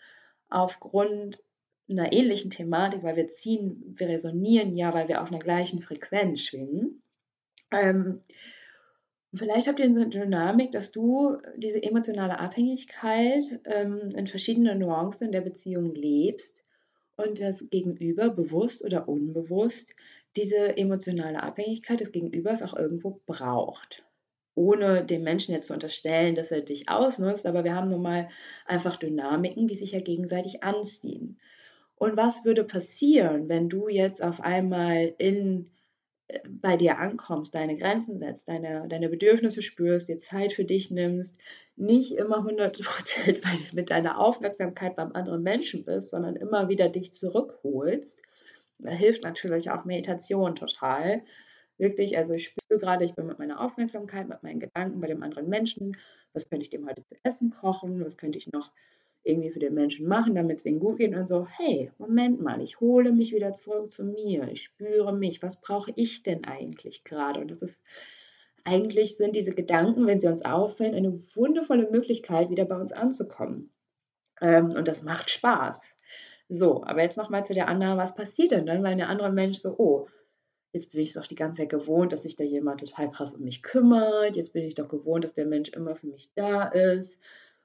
aufgrund 0.49 1.41
einer 1.89 2.12
ähnlichen 2.13 2.52
Thematik, 2.52 3.04
weil 3.04 3.15
wir 3.15 3.28
ziehen, 3.28 3.95
wir 3.97 4.10
resonieren 4.10 4.75
ja, 4.75 4.93
weil 4.93 5.08
wir 5.08 5.21
auf 5.21 5.30
einer 5.30 5.39
gleichen 5.39 5.82
Frequenz 5.82 6.41
schwingen. 6.41 7.02
Ähm, 7.71 8.21
vielleicht 9.34 9.67
habt 9.67 9.80
ihr 9.80 9.86
eine 9.86 10.10
Dynamik, 10.10 10.71
dass 10.71 10.91
du 10.91 11.38
diese 11.58 11.82
emotionale 11.82 12.39
Abhängigkeit 12.39 13.60
ähm, 13.65 14.10
in 14.15 14.28
verschiedenen 14.28 14.80
Nuancen 14.80 15.32
der 15.32 15.41
Beziehung 15.41 15.95
lebst 15.95 16.63
und 17.15 17.39
das 17.39 17.69
Gegenüber 17.69 18.30
bewusst 18.30 18.84
oder 18.84 19.08
unbewusst 19.08 19.95
diese 20.36 20.78
emotionale 20.78 21.41
Abhängigkeit 21.41 21.99
des 21.99 22.12
Gegenübers 22.12 22.62
auch 22.62 22.75
irgendwo 22.75 23.21
braucht. 23.25 24.04
Ohne 24.56 25.06
dem 25.06 25.24
Menschen 25.24 25.54
jetzt 25.54 25.68
zu 25.68 25.74
unterstellen, 25.74 26.36
dass 26.36 26.52
er 26.52 26.62
dich 26.62 26.90
ausnutzt, 26.90 27.46
aber 27.46 27.64
wir 27.64 27.76
haben 27.76 27.88
nun 27.88 28.02
mal 28.02 28.30
einfach 28.66 28.98
Dynamiken, 28.98 29.68
die 29.68 29.76
sich 29.76 29.92
ja 29.92 30.02
gegenseitig 30.02 30.64
anziehen. 30.64 31.40
Und 32.00 32.16
was 32.16 32.46
würde 32.46 32.64
passieren, 32.64 33.50
wenn 33.50 33.70
du 33.70 33.90
jetzt 33.90 34.24
auf 34.24 34.42
einmal 34.42 35.14
in, 35.18 35.70
äh, 36.28 36.40
bei 36.48 36.78
dir 36.78 36.98
ankommst, 36.98 37.54
deine 37.54 37.76
Grenzen 37.76 38.20
setzt, 38.20 38.48
deine, 38.48 38.88
deine 38.88 39.10
Bedürfnisse 39.10 39.62
spürst, 39.62 40.08
dir 40.08 40.18
Zeit 40.18 40.54
für 40.54 40.64
dich 40.64 40.92
nimmst, 40.92 41.38
nicht 41.76 42.14
immer 42.14 42.38
100% 42.40 43.44
mit 43.76 43.92
deiner 43.92 44.18
Aufmerksamkeit 44.18 44.96
beim 44.96 45.12
anderen 45.12 45.44
Menschen 45.44 45.84
bist, 45.84 46.10
sondern 46.10 46.38
immer 46.38 46.70
wieder 46.70 46.88
dich 46.88 47.12
zurückholst. 47.12 48.24
Da 48.80 48.92
hilft 48.92 49.24
natürlich 49.24 49.70
auch 49.70 49.84
Meditation 49.84 50.56
total. 50.56 51.22
Wirklich, 51.80 52.18
also 52.18 52.34
ich 52.34 52.46
spüre 52.46 52.80
gerade, 52.80 53.06
ich 53.06 53.15
bin 53.15 53.26
mit 53.26 53.39
meiner 53.39 53.62
Aufmerksamkeit, 53.62 54.28
mit 54.28 54.44
meinen 54.44 54.60
Gedanken 54.60 55.00
bei 55.00 55.08
dem 55.08 55.24
anderen 55.24 55.48
Menschen. 55.48 55.98
Was 56.34 56.48
könnte 56.48 56.63
ich 56.63 56.70
dem 56.70 56.88
heute 56.88 57.04
zu 57.06 57.15
essen 57.24 57.52
kochen? 57.52 58.04
Was 58.04 58.18
könnte 58.18 58.38
ich 58.38 58.52
noch 58.52 58.72
irgendwie 59.24 59.50
für 59.50 59.60
den 59.60 59.74
Menschen 59.74 60.08
machen, 60.08 60.36
damit 60.36 60.58
es 60.58 60.65
ihnen 60.65 60.80
gut 60.80 60.98
geht 60.98 61.15
und 61.15 61.28
so, 61.28 61.48
hey, 61.58 61.92
Moment 61.98 62.42
mal, 62.42 62.62
ich 62.62 62.80
hole 62.80 63.12
mich 63.12 63.34
wieder 63.34 63.54
zurück 63.54 63.92
zu 63.92 64.04
mir, 64.04 64.48
ich 64.50 64.63
spüre 64.63 65.13
mich, 65.13 65.42
was 65.44 65.60
brauche 65.60 65.92
ich 65.96 66.24
denn 66.24 66.46
eigentlich 66.46 67.04
gerade? 67.04 67.39
Und 67.39 67.52
das 67.52 67.62
ist, 67.62 67.84
eigentlich 68.63 69.18
sind 69.18 69.36
diese 69.36 69.52
Gedanken, 69.52 70.08
wenn 70.08 70.20
sie 70.20 70.28
uns 70.28 70.44
auffällen, 70.44 70.96
eine 70.96 71.13
wundervolle 71.13 71.89
Möglichkeit, 71.89 72.50
wieder 72.50 72.65
bei 72.65 72.80
uns 72.80 72.92
anzukommen. 72.92 73.72
Ähm, 74.42 74.70
und 74.76 74.88
das 74.88 75.04
macht 75.04 75.30
Spaß. 75.30 75.98
So, 76.50 76.84
aber 76.84 77.04
jetzt 77.04 77.18
nochmal 77.18 77.44
zu 77.44 77.54
der 77.54 77.68
anderen, 77.68 77.98
was 77.98 78.15
passiert 78.15 78.52
denn 78.52 78.65
dann, 78.65 78.84
weil 78.84 78.96
der 78.96 79.10
andere 79.10 79.32
Mensch 79.32 79.60
so, 79.60 79.76
oh, 79.78 80.08
jetzt 80.72 80.92
bin 80.92 81.02
ich 81.02 81.10
es 81.10 81.16
doch 81.16 81.28
die 81.28 81.36
ganze 81.36 81.62
Zeit 81.62 81.70
gewohnt, 81.70 82.14
dass 82.14 82.24
sich 82.24 82.36
da 82.36 82.44
jemand 82.44 82.82
total 82.82 83.10
krass 83.12 83.34
um 83.34 83.44
mich 83.44 83.64
kümmert, 83.64 84.36
jetzt 84.36 84.54
bin 84.54 84.64
ich 84.64 84.76
doch 84.76 84.88
gewohnt, 84.88 85.24
dass 85.24 85.34
der 85.34 85.46
Mensch 85.46 85.70
immer 85.70 85.96
für 85.96 86.08
mich 86.08 86.30
da 86.36 86.64
ist. 86.68 87.18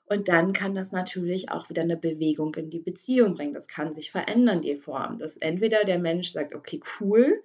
Und 0.07 0.29
dann 0.29 0.53
kann 0.53 0.75
das 0.75 0.93
natürlich 0.93 1.51
auch 1.51 1.71
wieder 1.71 1.83
eine 1.83 1.97
Bewegung 1.97 2.55
in 2.57 2.69
die 2.69 2.79
Beziehung 2.79 3.35
bringen. 3.35 3.55
Das 3.55 3.69
kann 3.69 3.95
sich 3.95 4.11
verändern, 4.11 4.61
die 4.61 4.77
Form. 4.77 5.19
Dass 5.19 5.39
entweder 5.39 5.85
der 5.85 5.99
Mensch 5.99 6.33
sagt, 6.33 6.55
okay, 6.55 6.81
cool, 7.01 7.43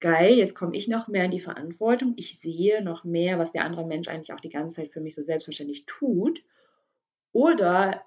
geil, 0.00 0.34
jetzt 0.34 0.54
komme 0.54 0.74
ich 0.74 0.88
noch 0.88 1.08
mehr 1.08 1.26
in 1.26 1.30
die 1.30 1.40
Verantwortung. 1.40 2.14
Ich 2.16 2.38
sehe 2.40 2.82
noch 2.82 3.04
mehr, 3.04 3.38
was 3.38 3.52
der 3.52 3.64
andere 3.64 3.86
Mensch 3.86 4.08
eigentlich 4.08 4.32
auch 4.32 4.40
die 4.40 4.48
ganze 4.48 4.76
Zeit 4.76 4.92
für 4.92 5.00
mich 5.00 5.14
so 5.14 5.22
selbstverständlich 5.22 5.84
tut. 5.86 6.42
Oder 7.32 8.04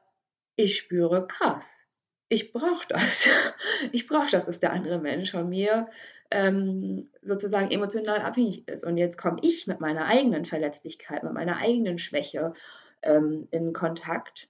ich 0.56 0.78
spüre, 0.78 1.28
krass, 1.28 1.86
ich 2.30 2.54
brauche 2.54 2.88
das. 2.90 3.30
Ich 3.92 4.08
brauche 4.08 4.32
das, 4.32 4.46
dass 4.46 4.60
der 4.60 4.74
andere 4.74 5.00
Mensch 5.00 5.32
von 5.32 5.48
mir 5.50 5.88
ähm, 6.32 7.10
sozusagen 7.22 7.72
emotional 7.72 8.20
abhängig 8.22 8.68
ist. 8.68 8.84
Und 8.84 8.98
jetzt 8.98 9.18
komme 9.18 9.38
ich 9.42 9.68
mit 9.68 9.80
meiner 9.80 10.06
eigenen 10.06 10.46
Verletzlichkeit, 10.46 11.24
mit 11.24 11.34
meiner 11.34 11.58
eigenen 11.58 11.98
Schwäche 11.98 12.54
ähm, 13.02 13.48
in 13.52 13.74
Kontakt, 13.74 14.50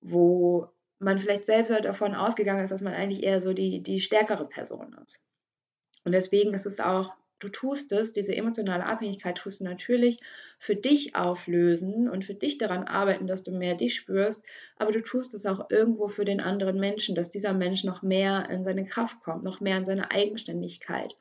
wo 0.00 0.68
man 0.98 1.18
vielleicht 1.18 1.44
selbst 1.44 1.70
halt 1.70 1.84
davon 1.84 2.14
ausgegangen 2.14 2.64
ist, 2.64 2.70
dass 2.70 2.82
man 2.82 2.94
eigentlich 2.94 3.22
eher 3.22 3.40
so 3.40 3.52
die, 3.52 3.82
die 3.82 4.00
stärkere 4.00 4.46
Person 4.46 4.96
ist. 5.04 5.20
Und 6.04 6.12
deswegen 6.12 6.54
ist 6.54 6.66
es 6.66 6.80
auch, 6.80 7.14
du 7.44 7.50
tust 7.50 7.92
es, 7.92 8.12
diese 8.12 8.34
emotionale 8.34 8.86
Abhängigkeit 8.86 9.36
tust 9.36 9.60
du 9.60 9.64
natürlich 9.64 10.18
für 10.58 10.74
dich 10.74 11.14
auflösen 11.14 12.08
und 12.08 12.24
für 12.24 12.34
dich 12.34 12.58
daran 12.58 12.84
arbeiten, 12.84 13.26
dass 13.26 13.44
du 13.44 13.52
mehr 13.52 13.74
dich 13.74 13.94
spürst, 13.94 14.42
aber 14.76 14.92
du 14.92 15.02
tust 15.02 15.34
es 15.34 15.44
auch 15.46 15.70
irgendwo 15.70 16.08
für 16.08 16.24
den 16.24 16.40
anderen 16.40 16.80
Menschen, 16.80 17.14
dass 17.14 17.30
dieser 17.30 17.52
Mensch 17.52 17.84
noch 17.84 18.02
mehr 18.02 18.48
in 18.50 18.64
seine 18.64 18.84
Kraft 18.84 19.20
kommt, 19.20 19.44
noch 19.44 19.60
mehr 19.60 19.76
in 19.76 19.84
seine 19.84 20.10
Eigenständigkeit. 20.10 21.14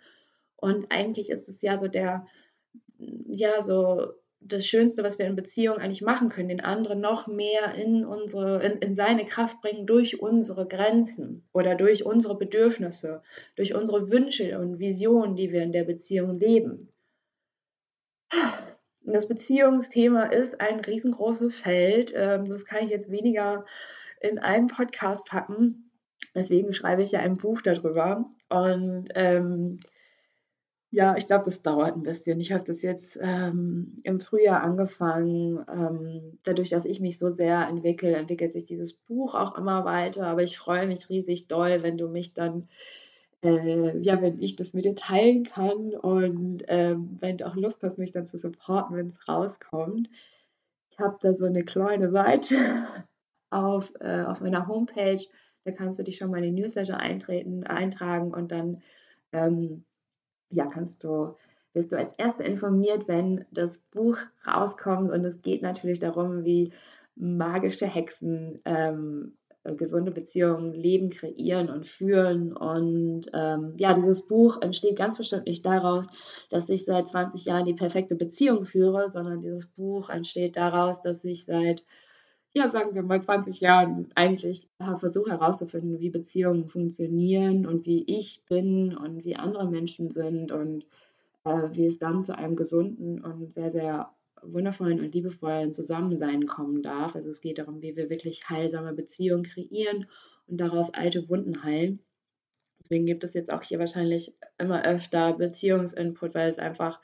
Und 0.56 0.92
eigentlich 0.92 1.30
ist 1.30 1.50
es 1.50 1.62
ja 1.62 1.78
so 1.78 1.90
der, 1.90 2.26
ja, 2.98 3.62
so 3.62 4.14
das 4.46 4.66
Schönste, 4.66 5.04
was 5.04 5.20
wir 5.20 5.26
in 5.26 5.36
Beziehungen 5.36 5.80
eigentlich 5.80 6.02
machen 6.02 6.30
können, 6.30 6.50
den 6.50 6.62
anderen 6.62 7.02
noch 7.02 7.28
mehr 7.28 7.76
in, 7.76 8.06
unsere, 8.06 8.64
in, 8.64 8.78
in 8.80 8.96
seine 8.96 9.26
Kraft 9.26 9.62
bringen 9.62 9.86
durch 9.86 10.22
unsere 10.22 10.68
Grenzen 10.68 11.48
oder 11.54 11.76
durch 11.76 12.06
unsere 12.06 12.38
Bedürfnisse, 12.38 13.22
durch 13.56 13.76
unsere 13.76 14.10
Wünsche 14.12 14.60
und 14.60 14.80
Visionen, 14.80 15.36
die 15.36 15.52
wir 15.52 15.64
in 15.64 15.72
der 15.72 15.84
Beziehung 15.84 16.40
leben. 16.40 16.90
Und 19.06 19.14
das 19.14 19.28
Beziehungsthema 19.28 20.26
ist 20.26 20.62
ein 20.62 20.80
riesengroßes 20.80 21.58
Feld. 21.58 22.14
Ähm, 22.16 22.48
das 22.48 22.66
kann 22.66 22.86
ich 22.86 22.90
jetzt 22.90 23.12
weniger 23.12 23.66
in 24.22 24.40
einen 24.40 24.68
Podcast 24.68 25.26
packen. 25.26 25.92
Deswegen 26.34 26.74
schreibe 26.74 27.04
ich 27.04 27.12
ja 27.12 27.20
ein 27.20 27.38
Buch 27.38 27.62
darüber. 27.62 28.26
Und 28.50 29.10
ähm, 29.16 29.80
ja, 30.94 31.18
ich 31.18 31.26
glaube, 31.26 31.44
das 31.46 31.64
dauert 31.64 31.96
ein 31.96 32.04
bisschen. 32.04 32.40
Ich 32.40 32.52
habe 32.52 32.64
das 32.64 32.84
jetzt 32.84 33.18
ähm, 33.20 34.00
im 34.04 34.20
Frühjahr 34.20 34.62
angefangen. 34.62 35.66
Ähm, 35.68 36.38
dadurch, 36.44 36.70
dass 36.70 36.86
ich 36.86 37.00
mich 37.00 37.18
so 37.18 37.32
sehr 37.32 37.68
entwickle, 37.68 38.16
entwickelt 38.16 38.52
sich 38.52 38.66
dieses 38.66 38.94
Buch 38.94 39.34
auch 39.34 39.58
immer 39.58 39.86
weiter. 39.86 40.28
Aber 40.28 40.44
ich 40.44 40.60
freue 40.60 40.86
mich 40.86 41.10
riesig 41.10 41.48
doll, 41.48 41.82
wenn 41.82 41.98
du 41.98 42.10
mich 42.10 42.36
dann, 42.36 42.70
äh, 43.44 43.98
ja, 44.02 44.22
wenn 44.22 44.38
ich 44.40 44.56
das 44.56 44.76
mit 44.76 44.86
dir 44.86 44.94
teilen 44.94 45.42
kann 45.44 45.96
und 45.96 46.64
ähm, 46.68 47.18
wenn 47.22 47.38
du 47.40 47.48
auch 47.48 47.56
Lust 47.56 47.82
hast, 47.82 47.98
mich 47.98 48.12
dann 48.12 48.28
zu 48.28 48.38
supporten, 48.38 48.96
wenn 48.96 49.08
es 49.08 49.28
rauskommt. 49.28 50.10
Ich 50.92 51.00
habe 51.00 51.18
da 51.22 51.34
so 51.34 51.46
eine 51.46 51.64
kleine 51.64 52.10
Seite 52.12 52.56
auf, 53.50 53.92
äh, 54.00 54.26
auf 54.26 54.42
meiner 54.42 54.68
Homepage. 54.68 55.26
Da 55.64 55.72
kannst 55.72 55.98
du 55.98 56.04
dich 56.04 56.18
schon 56.18 56.30
mal 56.30 56.44
in 56.44 56.56
die 56.56 56.62
Newsletter 56.62 56.98
eintreten, 56.98 57.64
eintragen 57.64 58.32
und 58.32 58.52
dann 58.52 58.84
ähm, 59.32 59.86
ja, 60.54 60.68
kannst 60.68 61.04
du, 61.04 61.36
wirst 61.74 61.92
du 61.92 61.98
als 61.98 62.14
Erste 62.14 62.44
informiert, 62.44 63.08
wenn 63.08 63.46
das 63.52 63.80
Buch 63.80 64.18
rauskommt. 64.48 65.12
Und 65.12 65.26
es 65.26 65.42
geht 65.42 65.62
natürlich 65.62 66.00
darum, 66.00 66.44
wie 66.44 66.72
magische 67.16 67.88
Hexen 67.88 68.62
ähm, 68.66 69.34
gesunde 69.64 70.12
Beziehungen 70.12 70.74
leben, 70.74 71.10
kreieren 71.10 71.70
und 71.70 71.88
führen. 71.88 72.56
Und 72.56 73.30
ähm, 73.34 73.76
ja, 73.78 73.94
dieses 73.94 74.28
Buch 74.28 74.62
entsteht 74.62 74.98
ganz 74.98 75.18
bestimmt 75.18 75.48
nicht 75.48 75.66
daraus, 75.66 76.08
dass 76.50 76.70
ich 76.70 76.86
seit 76.86 77.08
20 77.08 77.46
Jahren 77.46 77.66
die 77.66 77.74
perfekte 77.74 78.16
Beziehung 78.16 78.66
führe, 78.66 79.10
sondern 79.10 79.40
dieses 79.40 79.68
Buch 79.68 80.10
entsteht 80.10 80.58
daraus, 80.58 81.02
dass 81.02 81.24
ich 81.24 81.46
seit 81.46 81.84
ja, 82.54 82.70
sagen 82.70 82.94
wir 82.94 83.02
mal 83.02 83.22
20 83.22 83.60
Jahren 83.60 84.10
eigentlich 84.16 84.70
versuche 84.98 85.32
herauszufinden, 85.32 86.00
wie 86.00 86.12
Beziehungen 86.12 86.70
funktionieren 86.70 87.66
und 87.66 87.86
wie 87.86 88.04
ich 88.06 88.44
bin 88.48 88.96
und 88.96 89.26
wie 89.26 89.36
andere 89.36 89.68
Menschen 89.68 90.12
sind 90.12 90.52
und 90.52 90.86
äh, 91.46 91.70
wie 91.72 91.88
es 91.88 91.98
dann 91.98 92.22
zu 92.22 92.38
einem 92.38 92.56
gesunden 92.56 93.24
und 93.24 93.52
sehr, 93.52 93.72
sehr 93.72 94.12
wundervollen 94.44 95.00
und 95.00 95.16
liebevollen 95.16 95.74
Zusammensein 95.74 96.46
kommen 96.46 96.84
darf. 96.84 97.16
Also 97.16 97.32
es 97.32 97.42
geht 97.42 97.58
darum, 97.58 97.82
wie 97.82 97.96
wir 97.96 98.10
wirklich 98.10 98.48
heilsame 98.50 98.94
Beziehungen 98.94 99.44
kreieren 99.44 100.06
und 100.48 100.58
daraus 100.58 100.94
alte 100.94 101.30
Wunden 101.30 101.64
heilen. 101.64 102.00
Deswegen 102.80 103.06
gibt 103.06 103.24
es 103.24 103.34
jetzt 103.34 103.52
auch 103.52 103.64
hier 103.64 103.80
wahrscheinlich 103.80 104.36
immer 104.58 104.86
öfter 104.86 105.34
Beziehungsinput, 105.34 106.36
weil 106.36 106.50
es 106.50 106.60
einfach 106.60 107.00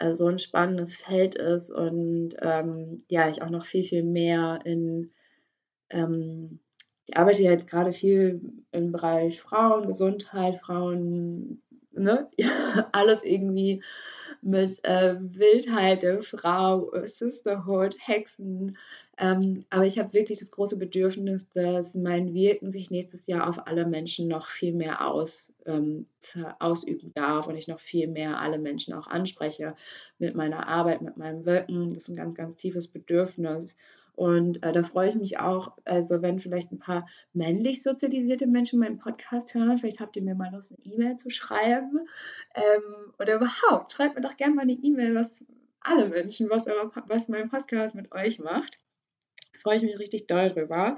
äh, 0.00 0.14
so 0.14 0.26
ein 0.26 0.38
spannendes 0.38 0.94
Feld 0.94 1.34
ist 1.36 1.70
und 1.70 2.30
ähm, 2.40 2.98
ja, 3.10 3.28
ich 3.28 3.42
auch 3.42 3.50
noch 3.50 3.66
viel, 3.66 3.84
viel 3.84 4.02
mehr 4.02 4.60
in, 4.64 5.12
ähm, 5.90 6.60
ich 7.06 7.16
arbeite 7.16 7.42
ja 7.42 7.50
jetzt 7.52 7.68
gerade 7.68 7.92
viel 7.92 8.40
im 8.72 8.92
Bereich 8.92 9.40
Frauen, 9.40 9.86
Gesundheit, 9.86 10.56
Frauen, 10.56 11.62
ne, 11.92 12.28
alles 12.92 13.22
irgendwie 13.22 13.82
mit 14.42 14.82
äh, 14.84 15.16
Wildheit 15.20 16.02
der 16.02 16.22
Frau, 16.22 16.92
Sisterhood, 17.04 17.96
Hexen. 17.98 18.78
Ähm, 19.22 19.66
aber 19.68 19.84
ich 19.84 19.98
habe 19.98 20.14
wirklich 20.14 20.38
das 20.38 20.50
große 20.50 20.78
Bedürfnis, 20.78 21.50
dass 21.50 21.94
mein 21.94 22.32
Wirken 22.32 22.70
sich 22.70 22.90
nächstes 22.90 23.26
Jahr 23.26 23.46
auf 23.50 23.66
alle 23.66 23.84
Menschen 23.84 24.28
noch 24.28 24.48
viel 24.48 24.72
mehr 24.72 25.06
aus, 25.06 25.52
ähm, 25.66 26.06
ausüben 26.58 27.12
darf 27.14 27.46
und 27.46 27.54
ich 27.54 27.68
noch 27.68 27.80
viel 27.80 28.08
mehr 28.08 28.40
alle 28.40 28.58
Menschen 28.58 28.94
auch 28.94 29.06
anspreche 29.06 29.76
mit 30.18 30.34
meiner 30.34 30.66
Arbeit, 30.68 31.02
mit 31.02 31.18
meinem 31.18 31.44
Wirken. 31.44 31.88
Das 31.88 32.04
ist 32.04 32.08
ein 32.08 32.16
ganz, 32.16 32.34
ganz 32.34 32.56
tiefes 32.56 32.88
Bedürfnis. 32.88 33.76
Und 34.14 34.62
äh, 34.62 34.72
da 34.72 34.82
freue 34.82 35.10
ich 35.10 35.14
mich 35.16 35.38
auch, 35.38 35.76
also 35.84 36.22
wenn 36.22 36.40
vielleicht 36.40 36.72
ein 36.72 36.78
paar 36.78 37.06
männlich 37.34 37.82
sozialisierte 37.82 38.46
Menschen 38.46 38.78
meinen 38.78 38.96
Podcast 38.96 39.52
hören, 39.52 39.76
vielleicht 39.76 40.00
habt 40.00 40.16
ihr 40.16 40.22
mir 40.22 40.34
mal 40.34 40.50
Lust, 40.50 40.72
eine 40.72 40.94
E-Mail 40.94 41.16
zu 41.16 41.28
schreiben. 41.28 42.08
Ähm, 42.54 43.12
oder 43.18 43.34
überhaupt, 43.34 43.92
schreibt 43.92 44.14
mir 44.14 44.22
doch 44.22 44.38
gerne 44.38 44.54
mal 44.54 44.62
eine 44.62 44.72
E-Mail, 44.72 45.14
was 45.14 45.44
alle 45.82 46.08
Menschen, 46.08 46.48
was, 46.48 46.64
was 47.06 47.28
mein 47.28 47.50
Podcast 47.50 47.94
mit 47.94 48.12
euch 48.12 48.38
macht. 48.38 48.78
Freue 49.62 49.76
ich 49.76 49.82
mich 49.82 49.98
richtig 49.98 50.26
doll 50.26 50.50
drüber. 50.50 50.96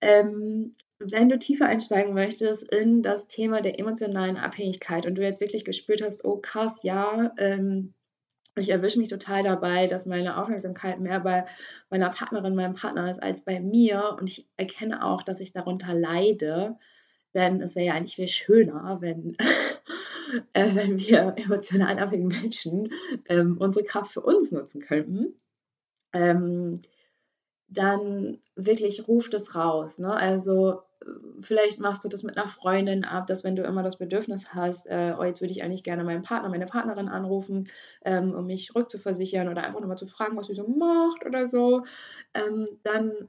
Ähm, 0.00 0.74
wenn 0.98 1.28
du 1.28 1.38
tiefer 1.38 1.66
einsteigen 1.66 2.14
möchtest 2.14 2.72
in 2.72 3.02
das 3.02 3.26
Thema 3.26 3.60
der 3.60 3.78
emotionalen 3.78 4.36
Abhängigkeit 4.36 5.06
und 5.06 5.16
du 5.16 5.22
jetzt 5.22 5.40
wirklich 5.40 5.64
gespürt 5.64 6.02
hast, 6.02 6.24
oh 6.24 6.38
krass, 6.38 6.82
ja, 6.82 7.32
ähm, 7.38 7.94
ich 8.54 8.68
erwische 8.68 8.98
mich 8.98 9.08
total 9.08 9.42
dabei, 9.42 9.86
dass 9.86 10.04
meine 10.04 10.36
Aufmerksamkeit 10.36 11.00
mehr 11.00 11.20
bei 11.20 11.46
meiner 11.88 12.10
Partnerin, 12.10 12.54
meinem 12.54 12.74
Partner 12.74 13.10
ist 13.10 13.22
als 13.22 13.40
bei 13.42 13.60
mir. 13.60 14.16
Und 14.18 14.28
ich 14.28 14.46
erkenne 14.56 15.04
auch, 15.04 15.22
dass 15.22 15.40
ich 15.40 15.52
darunter 15.52 15.94
leide. 15.94 16.76
Denn 17.34 17.62
es 17.62 17.74
wäre 17.74 17.86
ja 17.86 17.94
eigentlich 17.94 18.16
viel 18.16 18.28
schöner, 18.28 18.98
wenn, 19.00 19.36
äh, 20.52 20.74
wenn 20.74 20.98
wir 20.98 21.34
emotional 21.36 21.98
abhängigen 21.98 22.28
Menschen 22.42 22.90
ähm, 23.26 23.56
unsere 23.58 23.84
Kraft 23.84 24.12
für 24.12 24.20
uns 24.20 24.52
nutzen 24.52 24.82
könnten. 24.82 25.34
Ähm, 26.12 26.82
dann 27.72 28.38
wirklich 28.54 29.08
ruft 29.08 29.34
es 29.34 29.54
raus. 29.54 29.98
Ne? 29.98 30.12
Also 30.12 30.82
vielleicht 31.40 31.78
machst 31.80 32.04
du 32.04 32.08
das 32.08 32.22
mit 32.22 32.36
einer 32.36 32.48
Freundin 32.48 33.04
ab, 33.04 33.26
dass 33.26 33.44
wenn 33.44 33.56
du 33.56 33.62
immer 33.62 33.82
das 33.82 33.98
Bedürfnis 33.98 34.46
hast, 34.54 34.86
äh, 34.86 35.14
oh, 35.18 35.24
jetzt 35.24 35.40
würde 35.40 35.52
ich 35.52 35.62
eigentlich 35.62 35.84
gerne 35.84 36.04
meinen 36.04 36.22
Partner, 36.22 36.48
meine 36.48 36.66
Partnerin 36.66 37.08
anrufen, 37.08 37.68
ähm, 38.04 38.34
um 38.34 38.46
mich 38.46 38.74
rückzuversichern 38.74 39.48
oder 39.48 39.64
einfach 39.64 39.80
nochmal 39.80 39.98
zu 39.98 40.06
fragen, 40.06 40.36
was 40.36 40.46
sie 40.46 40.54
so 40.54 40.66
macht 40.66 41.24
oder 41.26 41.46
so, 41.46 41.84
ähm, 42.34 42.68
dann 42.82 43.28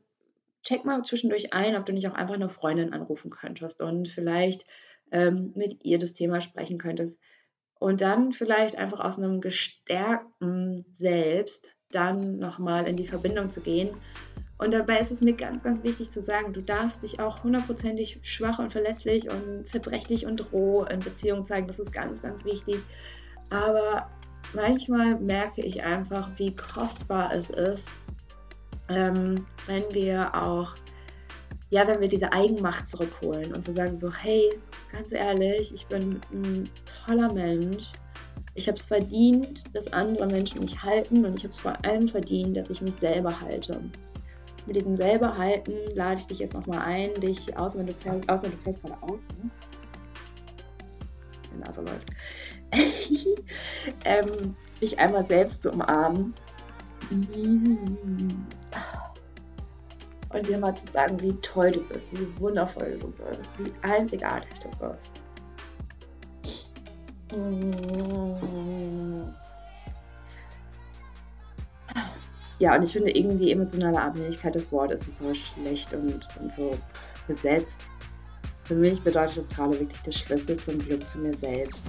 check 0.64 0.86
mal 0.86 1.04
zwischendurch 1.04 1.54
ein, 1.54 1.76
ob 1.76 1.86
du 1.86 1.94
nicht 1.94 2.08
auch 2.08 2.14
einfach 2.14 2.36
eine 2.36 2.50
Freundin 2.50 2.94
anrufen 2.94 3.30
könntest 3.32 3.82
und 3.82 4.08
vielleicht 4.08 4.66
ähm, 5.12 5.52
mit 5.56 5.84
ihr 5.84 6.00
das 6.00 6.14
Thema 6.14 6.42
sprechen 6.42 6.78
könntest. 6.78 7.20
Und 7.80 8.00
dann 8.00 8.32
vielleicht 8.32 8.78
einfach 8.78 9.02
aus 9.02 9.18
einem 9.18 9.42
gestärkten 9.42 10.86
Selbst 10.94 11.76
dann 11.94 12.40
nochmal 12.40 12.88
in 12.88 12.98
die 12.98 13.08
Verbindung 13.08 13.50
zu 13.50 13.62
gehen 13.62 13.90
und 14.64 14.72
dabei 14.72 15.00
ist 15.00 15.12
es 15.12 15.22
mir 15.22 15.34
ganz, 15.34 15.62
ganz 15.62 15.84
wichtig 15.84 16.10
zu 16.10 16.22
sagen, 16.22 16.54
du 16.54 16.62
darfst 16.62 17.04
dich 17.04 17.20
auch 17.20 17.44
hundertprozentig 17.44 18.20
schwach 18.22 18.60
und 18.60 18.72
verletzlich 18.72 19.30
und 19.30 19.66
zerbrechlich 19.66 20.26
und 20.26 20.54
roh 20.54 20.84
in 20.86 21.00
Beziehungen 21.00 21.44
zeigen. 21.44 21.68
Das 21.68 21.80
ist 21.80 21.92
ganz, 21.92 22.22
ganz 22.22 22.46
wichtig. 22.46 22.78
Aber 23.50 24.10
manchmal 24.54 25.20
merke 25.20 25.62
ich 25.62 25.84
einfach, 25.84 26.30
wie 26.38 26.56
kostbar 26.56 27.34
es 27.34 27.50
ist, 27.50 27.98
ähm, 28.90 29.46
wenn 29.68 29.84
wir 29.92 30.34
auch, 30.34 30.76
ja, 31.70 31.88
wenn 31.88 32.00
wir 32.00 32.08
diese 32.08 32.32
Eigenmacht 32.32 32.86
zurückholen 32.86 33.54
und 33.54 33.64
zu 33.64 33.74
sagen 33.74 33.98
so, 33.98 34.14
hey, 34.14 34.58
ganz 34.92 35.12
ehrlich, 35.12 35.74
ich 35.74 35.88
bin 35.88 36.22
ein 36.32 36.70
toller 37.06 37.34
Mensch. 37.34 37.92
Ich 38.56 38.68
habe 38.68 38.78
es 38.78 38.86
verdient, 38.86 39.64
dass 39.74 39.92
andere 39.92 40.28
Menschen 40.28 40.62
mich 40.62 40.82
halten 40.84 41.26
und 41.26 41.38
ich 41.38 41.44
habe 41.44 41.54
es 41.54 41.60
vor 41.60 41.74
allem 41.84 42.08
verdient, 42.08 42.56
dass 42.56 42.70
ich 42.70 42.82
mich 42.82 42.96
selber 42.96 43.40
halte 43.42 43.82
mit 44.66 44.76
diesem 44.76 44.96
selber 44.96 45.38
halten 45.38 45.74
lade 45.94 46.22
ich 46.22 46.28
dich 46.28 46.40
jetzt 46.40 46.54
nochmal 46.54 46.80
ein, 46.80 47.14
dich, 47.16 47.58
außer 47.58 47.80
wenn 47.80 47.88
du 47.88 47.94
außer 48.32 48.50
du 48.50 48.58
fährst 48.58 48.82
gerade 48.82 49.02
Auto. 49.04 49.20
Die 51.54 51.60
Nase 51.60 51.82
läuft. 51.82 52.10
ähm, 54.06 54.56
dich 54.82 54.98
einmal 54.98 55.24
selbst 55.24 55.62
zu 55.64 55.72
umarmen. 55.72 56.34
Und 60.30 60.48
dir 60.48 60.58
mal 60.58 60.74
zu 60.74 60.92
sagen, 60.92 61.20
wie 61.22 61.34
toll 61.42 61.72
du 61.72 61.82
bist, 61.82 62.08
wie 62.12 62.40
wundervoll 62.40 62.98
du 63.00 63.12
bist, 63.12 63.52
wie 63.60 63.72
einzigartig 63.88 64.60
du 64.62 64.70
bist. 64.88 65.22
Ja, 72.60 72.76
und 72.76 72.84
ich 72.84 72.94
finde 72.94 73.12
irgendwie 73.12 73.52
emotionale 73.52 74.02
Abhängigkeit, 74.02 74.56
das 74.56 74.72
Wort 74.72 74.92
ist 74.92 75.04
super 75.04 75.36
schlecht 75.36 75.94
und, 75.94 76.28
und 76.40 76.52
so 76.52 76.78
besetzt. 77.28 77.90
Für 78.64 78.76
mich 78.76 79.02
bedeutet 79.02 79.38
das 79.38 79.50
gerade 79.50 79.80
wirklich 79.80 80.02
der 80.02 80.12
Schlüssel 80.12 80.58
zum 80.58 80.80
Glück 80.80 81.08
zu 81.08 81.18
mir 81.18 81.36
selbst. 81.36 81.88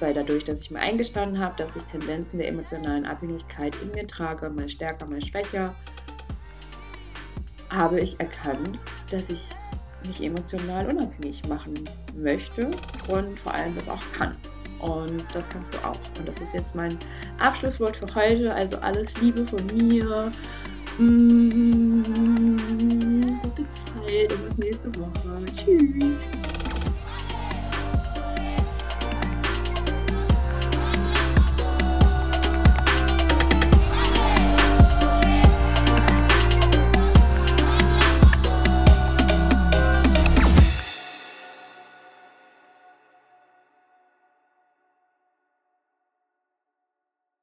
Weil 0.00 0.14
dadurch, 0.14 0.44
dass 0.44 0.60
ich 0.60 0.70
mir 0.70 0.78
eingestanden 0.78 1.42
habe, 1.42 1.56
dass 1.56 1.76
ich 1.76 1.82
Tendenzen 1.84 2.38
der 2.38 2.48
emotionalen 2.48 3.06
Abhängigkeit 3.06 3.74
in 3.82 3.90
mir 3.92 4.06
trage, 4.06 4.48
mal 4.50 4.68
stärker, 4.68 5.06
mal 5.06 5.22
schwächer, 5.22 5.74
habe 7.70 8.00
ich 8.00 8.18
erkannt, 8.18 8.78
dass 9.10 9.30
ich 9.30 9.48
mich 10.06 10.22
emotional 10.22 10.88
unabhängig 10.88 11.46
machen 11.48 11.74
möchte 12.16 12.70
und 13.08 13.38
vor 13.38 13.54
allem 13.54 13.74
das 13.76 13.88
auch 13.88 14.02
kann. 14.12 14.36
Und 14.82 15.24
das 15.34 15.48
kannst 15.48 15.74
du 15.74 15.78
auch. 15.78 15.98
Und 16.18 16.26
das 16.26 16.38
ist 16.38 16.54
jetzt 16.54 16.74
mein 16.74 16.96
Abschlusswort 17.38 17.96
für 17.96 18.14
heute. 18.14 18.52
Also 18.54 18.78
alles 18.78 19.20
Liebe 19.20 19.46
von 19.46 19.64
mir. 19.66 20.32
Mmh, 20.98 22.02
gute 23.42 23.64
Zeit 23.68 24.32
und 24.32 24.48
bis 24.48 24.58
nächste 24.58 24.94
Woche. 24.96 25.44
Tschüss. 25.56 26.39